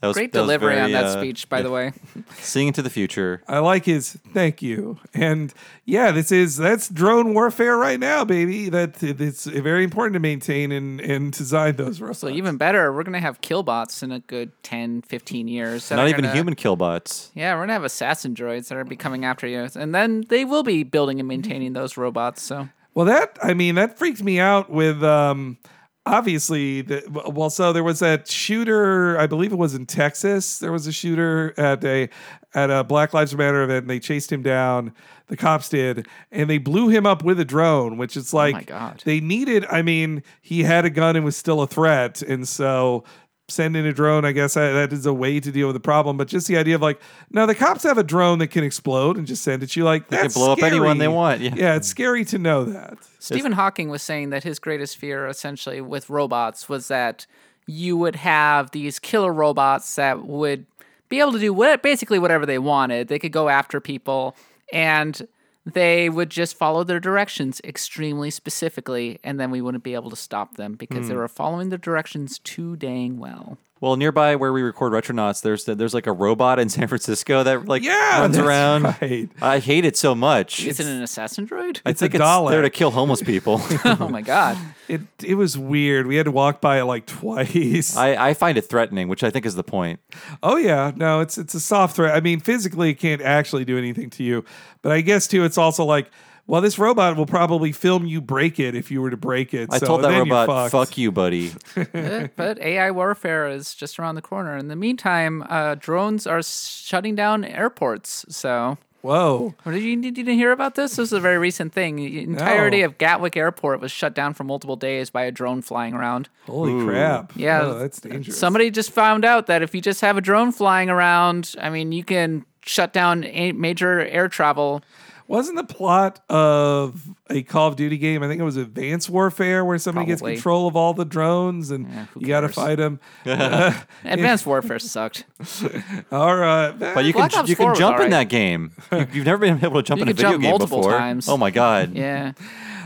[0.00, 1.92] That was, Great that was delivery on that uh, speech, by the way.
[2.36, 3.42] Seeing into the future.
[3.48, 4.98] I like his thank you.
[5.12, 5.52] And
[5.84, 8.68] yeah, this is that's drone warfare right now, baby.
[8.68, 12.20] That it's very important to maintain and, and design those robots.
[12.20, 15.90] So even better, we're gonna have killbots in a good 10, 15 years.
[15.90, 17.30] Not even gonna- human killbots.
[17.34, 20.44] Yeah, we're gonna have assassin droids that are be coming after you, and then they
[20.44, 22.42] will be building and maintaining those robots.
[22.42, 22.68] So
[22.98, 25.58] Well, that I mean, that freaked me out with um
[26.04, 30.72] obviously the well so there was that shooter i believe it was in texas there
[30.72, 32.08] was a shooter at a
[32.54, 34.94] at a black lives matter event and they chased him down
[35.26, 39.02] the cops did and they blew him up with a drone which is like God.
[39.04, 43.04] they needed i mean he had a gun and was still a threat and so
[43.48, 45.80] send in a drone i guess that that is a way to deal with the
[45.80, 47.00] problem but just the idea of like
[47.30, 49.84] no the cops have a drone that can explode and just send it to you
[49.84, 51.54] like They can that's blow up anyone they want, yeah.
[51.56, 55.80] yeah it's scary to know that Stephen Hawking was saying that his greatest fear, essentially,
[55.80, 57.26] with robots was that
[57.66, 60.64] you would have these killer robots that would
[61.08, 63.08] be able to do what, basically whatever they wanted.
[63.08, 64.36] They could go after people,
[64.72, 65.26] and
[65.74, 70.16] they would just follow their directions extremely specifically, and then we wouldn't be able to
[70.16, 71.20] stop them because they Hmm.
[71.20, 73.58] were following the directions too dang well.
[73.80, 77.66] Well, nearby where we record Retronauts, there's there's like a robot in San Francisco that
[77.66, 78.82] like Yeah, runs that's around.
[79.00, 79.28] right.
[79.40, 80.64] I hate it so much.
[80.64, 81.80] Is it an assassin droid?
[81.86, 82.50] I It's think a it's Dalek.
[82.50, 83.60] there to kill homeless people.
[83.84, 84.56] oh my god!
[84.88, 86.06] It it was weird.
[86.06, 87.96] We had to walk by it like twice.
[87.96, 90.00] I, I find it threatening, which I think is the point.
[90.42, 92.14] oh yeah, no, it's it's a soft threat.
[92.16, 94.44] I mean, physically, it can't actually do anything to you,
[94.82, 96.10] but I guess too, it's also like,
[96.48, 99.68] well, this robot will probably film you break it if you were to break it.
[99.70, 100.72] I so told that then you're robot, fucked.
[100.90, 101.52] "Fuck you, buddy."
[101.94, 104.56] Eh, but AI warfare is just around the corner.
[104.56, 108.24] In the meantime, uh, drones are shutting down airports.
[108.28, 109.54] So, whoa!
[109.62, 110.96] What did you, did you hear about this?
[110.96, 111.96] This is a very recent thing.
[111.96, 112.86] The entirety No.
[112.86, 116.28] of Gatwick Airport was shut down for multiple days by a drone flying around.
[116.46, 117.32] Holy crap!
[117.36, 118.38] Yeah, Oh, that's dangerous.
[118.38, 121.92] Somebody just found out that if you just have a drone flying around, I mean,
[121.92, 124.82] you can shut down a major air travel.
[125.28, 128.22] Wasn't the plot of a Call of Duty game?
[128.22, 130.32] I think it was Advanced Warfare, where somebody Probably.
[130.32, 131.86] gets control of all the drones and
[132.16, 132.98] you got to fight them.
[133.26, 135.24] Advanced Warfare sucked.
[136.10, 138.72] all right, But you Black can Ops you can was jump in that game.
[138.90, 140.78] You, you've never been able to jump You in a could video jump game multiple
[140.78, 140.98] before.
[140.98, 141.28] times.
[141.28, 141.94] Oh my god!
[141.94, 142.32] Yeah.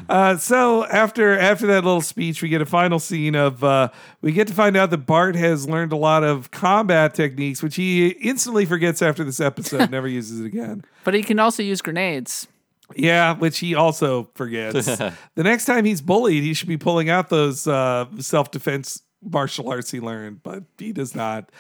[0.09, 3.89] Uh, so after after that little speech, we get a final scene of uh,
[4.21, 7.77] we get to find out that Bart has learned a lot of combat techniques, which
[7.77, 10.85] he instantly forgets after this episode, never uses it again.
[11.05, 12.49] But he can also use grenades.
[12.95, 14.87] Yeah, which he also forgets.
[14.97, 19.69] the next time he's bullied, he should be pulling out those uh, self defense martial
[19.69, 21.51] arts he learned, but he does not.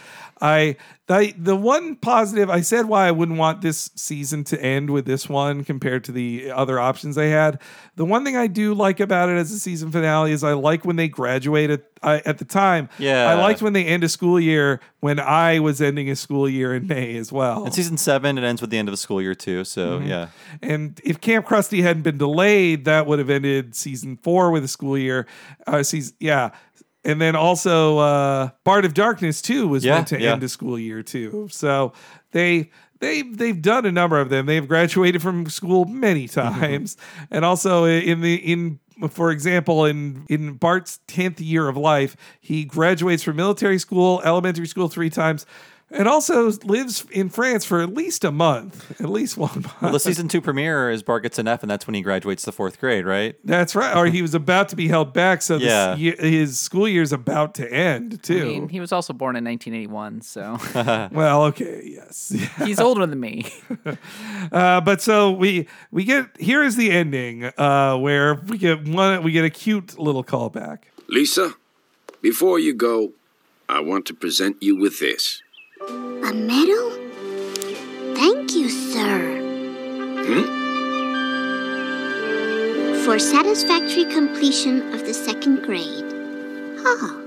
[0.41, 0.77] I
[1.07, 5.05] the the one positive I said why I wouldn't want this season to end with
[5.05, 7.61] this one compared to the other options I had.
[7.97, 10.85] The one thing I do like about it as a season finale is I like
[10.85, 12.89] when they graduate at, I, at the time.
[12.99, 13.29] Yeah.
[13.31, 16.75] I liked when they end a school year when I was ending a school year
[16.75, 17.65] in May as well.
[17.67, 19.65] In season seven, it ends with the end of a school year too.
[19.65, 20.09] So Mhm.
[20.09, 20.29] yeah,
[20.63, 24.69] And if Camp Krusty hadn't been delayed, that would have ended season four with a
[24.69, 25.27] school year.
[25.67, 26.51] Uh, season, yeah.
[27.05, 30.33] And then also uh, Bart of Darkness too was Yeah, meant to yeah.
[30.33, 31.49] end a school year too.
[31.51, 31.93] So
[32.31, 32.70] they
[33.01, 34.47] they they've done a number of them.
[34.47, 36.97] They've graduated from school many times,
[37.31, 38.79] and also in the in
[39.11, 44.69] for example in in Bart's tenth year of life, he graduates from military school, elementary
[44.69, 45.45] school three times.
[45.93, 49.82] And also lives in France for at least a month, at least one month.
[49.82, 52.44] well, the season two premiere is Bart gets an F, and that's when he graduates
[52.44, 53.36] the fourth grade, right?
[53.44, 53.94] That's right.
[53.97, 55.94] Or he was about to be held back, so Yeah.
[55.97, 58.40] this his school year's about to end too.
[58.40, 60.59] I mean, he was also born in 1981, so
[61.12, 62.35] well, okay, yes.
[62.64, 63.47] he's older than me.
[64.51, 69.23] Uh, but so we we get here is the ending uh, where we get one
[69.23, 70.78] we get a cute little callback.
[71.09, 71.55] Lisa,
[72.20, 73.12] before you go,
[73.69, 75.43] I want to present you with this.
[75.89, 76.91] A medal?
[78.15, 79.39] Thank you, sir.
[80.27, 80.63] Hmm?
[83.05, 86.05] For satisfactory completion of the second grade.
[86.85, 87.19] Oh.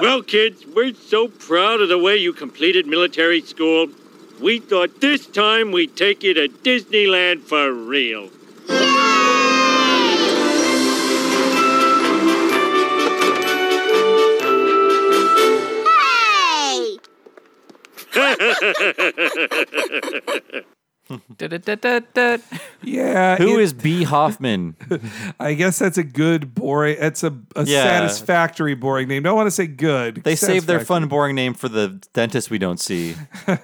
[0.00, 3.88] Well, kids, we're so proud of the way you completed military school.
[4.40, 8.28] We thought this time we'd take you to Disneyland for real.
[8.68, 9.11] Hey!
[22.82, 23.36] Yeah.
[23.36, 24.04] Who it- is B.
[24.04, 24.76] Hoffman?
[25.40, 26.96] I guess that's a good boring.
[26.98, 27.84] It's a, a Yeah.
[27.84, 29.22] satisfactory boring name.
[29.22, 30.22] Don't want to say good.
[30.24, 33.14] They saved their fun, boring name for the dentist we don't see.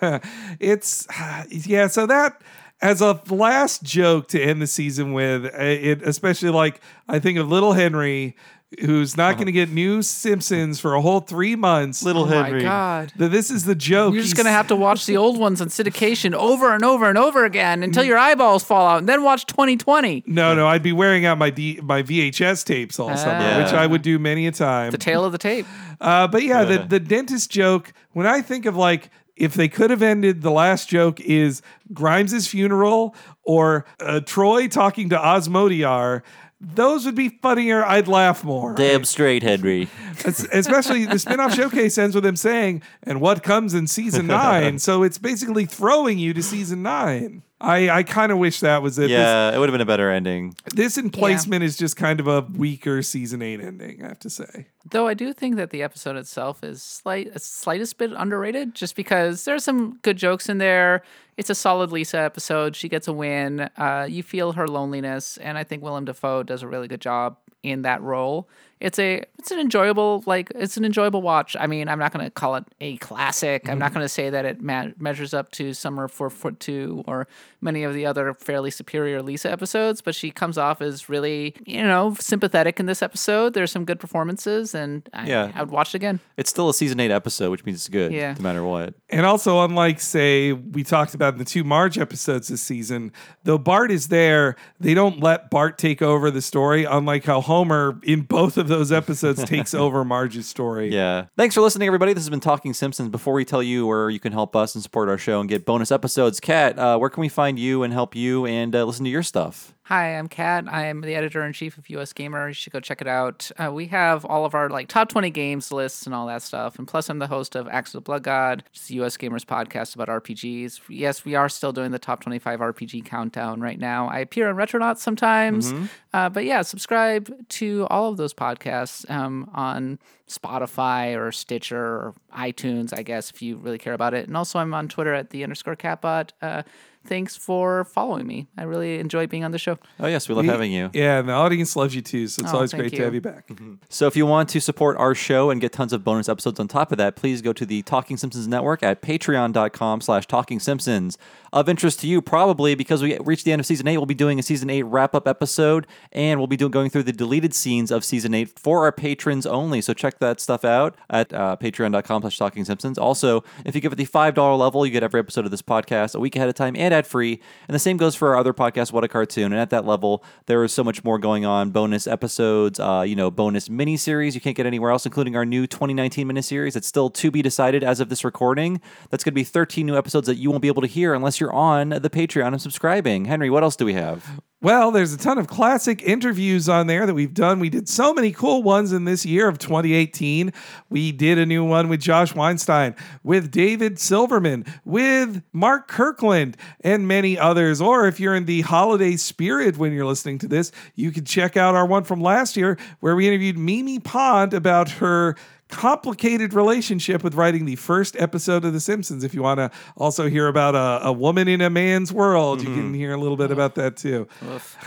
[0.61, 1.07] it's
[1.51, 1.87] yeah.
[1.89, 2.41] So that
[2.81, 7.39] as a last joke to end the season with, uh, it especially like I think
[7.39, 8.37] of Little Henry.
[8.83, 12.03] Who's not going to get new Simpsons for a whole three months?
[12.03, 13.13] Little Oh my God.
[13.17, 14.13] Th- This is the joke.
[14.13, 17.09] You're just He's- gonna have to watch the old ones on syndication over and over
[17.09, 20.23] and over again until your eyeballs fall out, and then watch 2020.
[20.27, 23.63] No, no, I'd be wearing out my D, my VHS tapes all summer, Ah.
[23.63, 24.91] which I would do many a time.
[24.91, 25.65] The tail of the tape.
[25.99, 29.89] Uh, but yeah, the, the dentist joke, when I think of like, if they could
[29.91, 31.63] have ended the last joke is
[31.95, 33.15] Grimes's funeral
[33.45, 36.23] or uh, Troy talking to Osmodiar,
[36.61, 37.85] those would be funnier.
[37.85, 38.75] I'd laugh more.
[38.75, 39.89] Damn straight, Henry.
[40.25, 44.79] Especially the spin-off showcase ends with him saying, and what comes in season nine.
[44.89, 47.43] So it's basically throwing you to season nine.
[47.61, 49.03] I, I kind of wish that was it.
[49.03, 50.55] This- Yeah, it would have been a better ending.
[50.75, 54.67] This, emplacement is just kind of a weaker season eight ending, I have to say.
[54.89, 58.95] Though I do think that the episode itself is slight, a slightest bit underrated, just
[58.95, 61.03] because there's some good jokes in there.
[61.37, 62.77] It's a solid Lisa episode.
[62.77, 63.69] She gets a win.
[63.77, 67.37] Uh, you feel her loneliness, and I think Willem Dafoe does a really good job
[67.65, 68.49] in that role.
[68.81, 71.57] It's a it's an enjoyable like it's an enjoyable watch.
[71.59, 73.69] I mean, I'm not going to call it a classic.
[73.69, 73.95] I'm not mm-hmm.
[73.95, 77.27] going to say that it ma- measures up to Summer for Foot Two or
[77.61, 81.83] many of the other fairly superior Lisa episodes, but she comes off as really you
[81.83, 83.55] know sympathetic in this episode.
[83.55, 85.53] There's some good performances, and I, Yeah.
[85.55, 86.21] I would watch it again.
[86.37, 88.35] It's still a season eight episode, which means it's good, Yeah.
[88.35, 88.95] no matter what.
[89.11, 93.13] And also, unlike, say, we talked about in the two Marge episodes this season,
[93.45, 97.99] though Bart is there, they don't let Bart take over the story, unlike how Homer,
[98.03, 100.89] in both of those episodes, takes over Marge's story.
[100.99, 101.27] Yeah.
[101.37, 102.13] Thanks for listening, everybody.
[102.13, 103.09] This has been Talking Simpsons.
[103.09, 105.65] Before we tell you where you can help us and support our show and get
[105.65, 109.05] bonus episodes, Kat, uh, where can we find you and help you and uh, listen
[109.05, 109.75] to your stuff?
[109.89, 110.67] Hi, I'm Kat.
[110.69, 112.49] I am the editor in chief of USgamer.
[112.49, 113.51] You should go check it out.
[113.57, 116.79] Uh, we have all of our like top 20 games lists and all that stuff.
[116.79, 119.47] And plus, I'm the host of Axe of the Blood God, which is the USgamers
[119.47, 120.81] podcast about RPGs.
[120.91, 124.09] Yes, we are still doing the top 25 RPG countdown right now.
[124.09, 125.73] I appear on Retronauts sometimes.
[125.73, 125.89] Mhm.
[126.13, 129.99] Uh, but yeah, subscribe to all of those podcasts um, on
[130.29, 134.27] Spotify or Stitcher or iTunes, I guess, if you really care about it.
[134.27, 136.33] And also, I'm on Twitter at the underscore katbot.
[136.43, 136.63] Uh,
[137.07, 138.49] thanks for following me.
[138.57, 139.79] I really enjoy being on the show.
[140.01, 140.91] Oh, yes, we love having you.
[140.93, 142.99] Yeah, and the audience loves you too, so it's Oh, always thank great you.
[142.99, 143.49] to have you back.
[143.49, 143.75] Mm-hmm.
[143.89, 146.69] So if you want to support our show and get tons of bonus episodes on
[146.69, 151.17] top of that, please go to the Talking Simpsons Network at patreon.com slash talking simpsons.
[151.53, 154.15] Of interest to you, probably because we reached the end of season eight, we'll be
[154.15, 157.91] doing a season eight wrap-up episode, and we'll be doing going through the deleted scenes
[157.91, 159.81] of season eight for our patrons only.
[159.81, 162.99] So check that stuff out at uh, patreon.com slash talking simpsons.
[162.99, 166.15] Also, if you give it the $5 level, you get every episode of this podcast
[166.15, 167.41] a week ahead of time and ad-free.
[167.67, 169.53] And the same goes for our other podcast, What a Cartoon.
[169.53, 171.71] And at that level, there is so much more going on.
[171.71, 175.67] Bonus episodes, uh, you know, bonus mini-series you can't get anywhere else, including our new
[175.67, 176.77] 2019 mini-series.
[176.77, 178.81] It's still to be decided as of this recording.
[179.11, 181.38] That's going to be 13 new episodes that you won't be able to hear unless
[181.41, 183.25] you're on the Patreon and subscribing.
[183.25, 184.41] Henry, what else do we have?
[184.61, 187.61] Well, there's a ton of classic interviews on there that we've done.
[187.61, 190.53] We did so many cool ones in this year of 2018.
[190.91, 197.07] We did a new one with Josh Weinstein, with David Silverman, with Mark Kirkland, and
[197.07, 197.81] many others.
[197.81, 201.57] Or if you're in the holiday spirit when you're listening to this, you can check
[201.57, 205.37] out our one from last year where we interviewed Mimi Pond about her
[205.69, 209.23] complicated relationship with writing the first episode of The Simpsons.
[209.23, 212.75] If you want to also hear about a, a woman in a man's world, you
[212.75, 214.27] can hear a little bit about that too.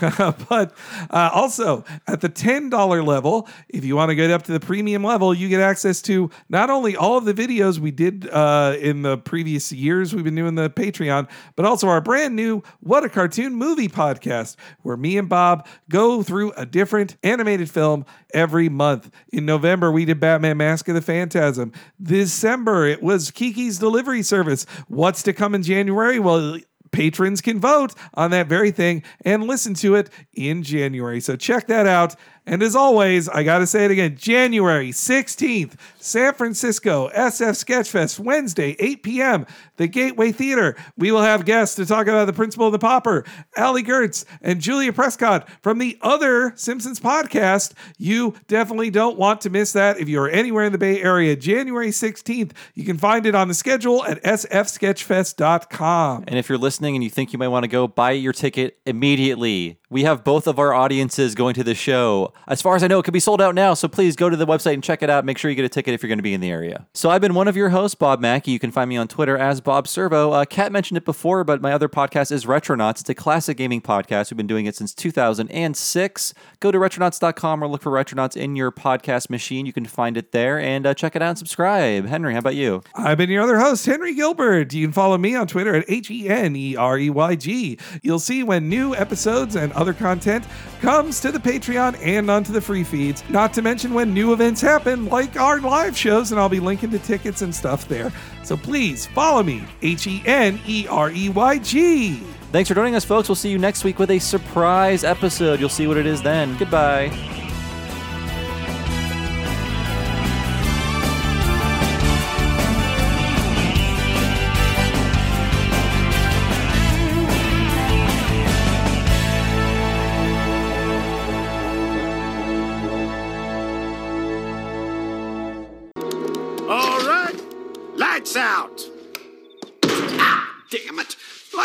[0.48, 0.74] but
[1.10, 5.04] uh, also at the $10 level, if you want to get up to the premium
[5.04, 9.02] level, you get access to not only all of the videos we did uh, in
[9.02, 13.08] the previous years we've been doing the Patreon, but also our brand new What a
[13.08, 19.10] Cartoon Movie podcast, where me and Bob go through a different animated film every month.
[19.32, 21.72] In November, we did Batman Mask of the Phantasm.
[22.00, 24.64] December, it was Kiki's Delivery Service.
[24.88, 26.18] What's to come in January?
[26.18, 26.58] Well,
[26.92, 31.20] patrons can vote on that very thing and listen to it in January.
[31.20, 32.14] So check that out
[32.44, 38.18] And as always, I got to say it again January 16th, San Francisco SF Sketchfest,
[38.18, 39.46] Wednesday, 8 p.m.,
[39.76, 40.76] the Gateway Theater.
[40.96, 43.24] We will have guests to talk about The Principal and the Pauper,
[43.56, 47.74] Allie Goertz, and Julia Prescott from the other Simpsons podcast.
[47.96, 51.36] You definitely don't want to miss that if you're anywhere in the Bay Area.
[51.36, 56.24] January 16th, you can find it on the schedule at sfsketchfest.com.
[56.26, 58.78] And if you're listening and you think you might want to go, buy your ticket
[58.84, 59.78] immediately.
[59.90, 62.31] We have both of our audiences going to the show.
[62.48, 64.36] As far as I know, it could be sold out now, so please go to
[64.36, 65.24] the website and check it out.
[65.24, 66.86] Make sure you get a ticket if you're going to be in the area.
[66.92, 68.50] So I've been one of your hosts, Bob Mackey.
[68.50, 70.32] You can find me on Twitter as Bob Servo.
[70.32, 73.00] Uh, Kat mentioned it before, but my other podcast is Retronauts.
[73.00, 74.30] It's a classic gaming podcast.
[74.30, 76.34] We've been doing it since 2006.
[76.60, 79.64] Go to retronauts.com or look for Retronauts in your podcast machine.
[79.64, 82.06] You can find it there and uh, check it out and subscribe.
[82.06, 82.82] Henry, how about you?
[82.96, 84.72] I've been your other host, Henry Gilbert.
[84.72, 87.78] You can follow me on Twitter at H E N E R E Y G.
[88.02, 90.44] You'll see when new episodes and other content
[90.80, 94.60] comes to the Patreon and onto the free feeds, not to mention when new events
[94.60, 98.12] happen, like our live shows, and I'll be linking to tickets and stuff there.
[98.42, 102.14] So please follow me, H E N E R E Y G.
[102.52, 103.28] Thanks for joining us, folks.
[103.28, 105.58] We'll see you next week with a surprise episode.
[105.58, 106.56] You'll see what it is then.
[106.58, 107.41] Goodbye.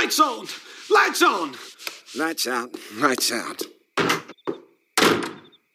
[0.07, 0.47] Lights on.
[0.89, 1.55] Lights on.
[2.15, 2.73] Lights out.
[2.95, 3.76] Lights out.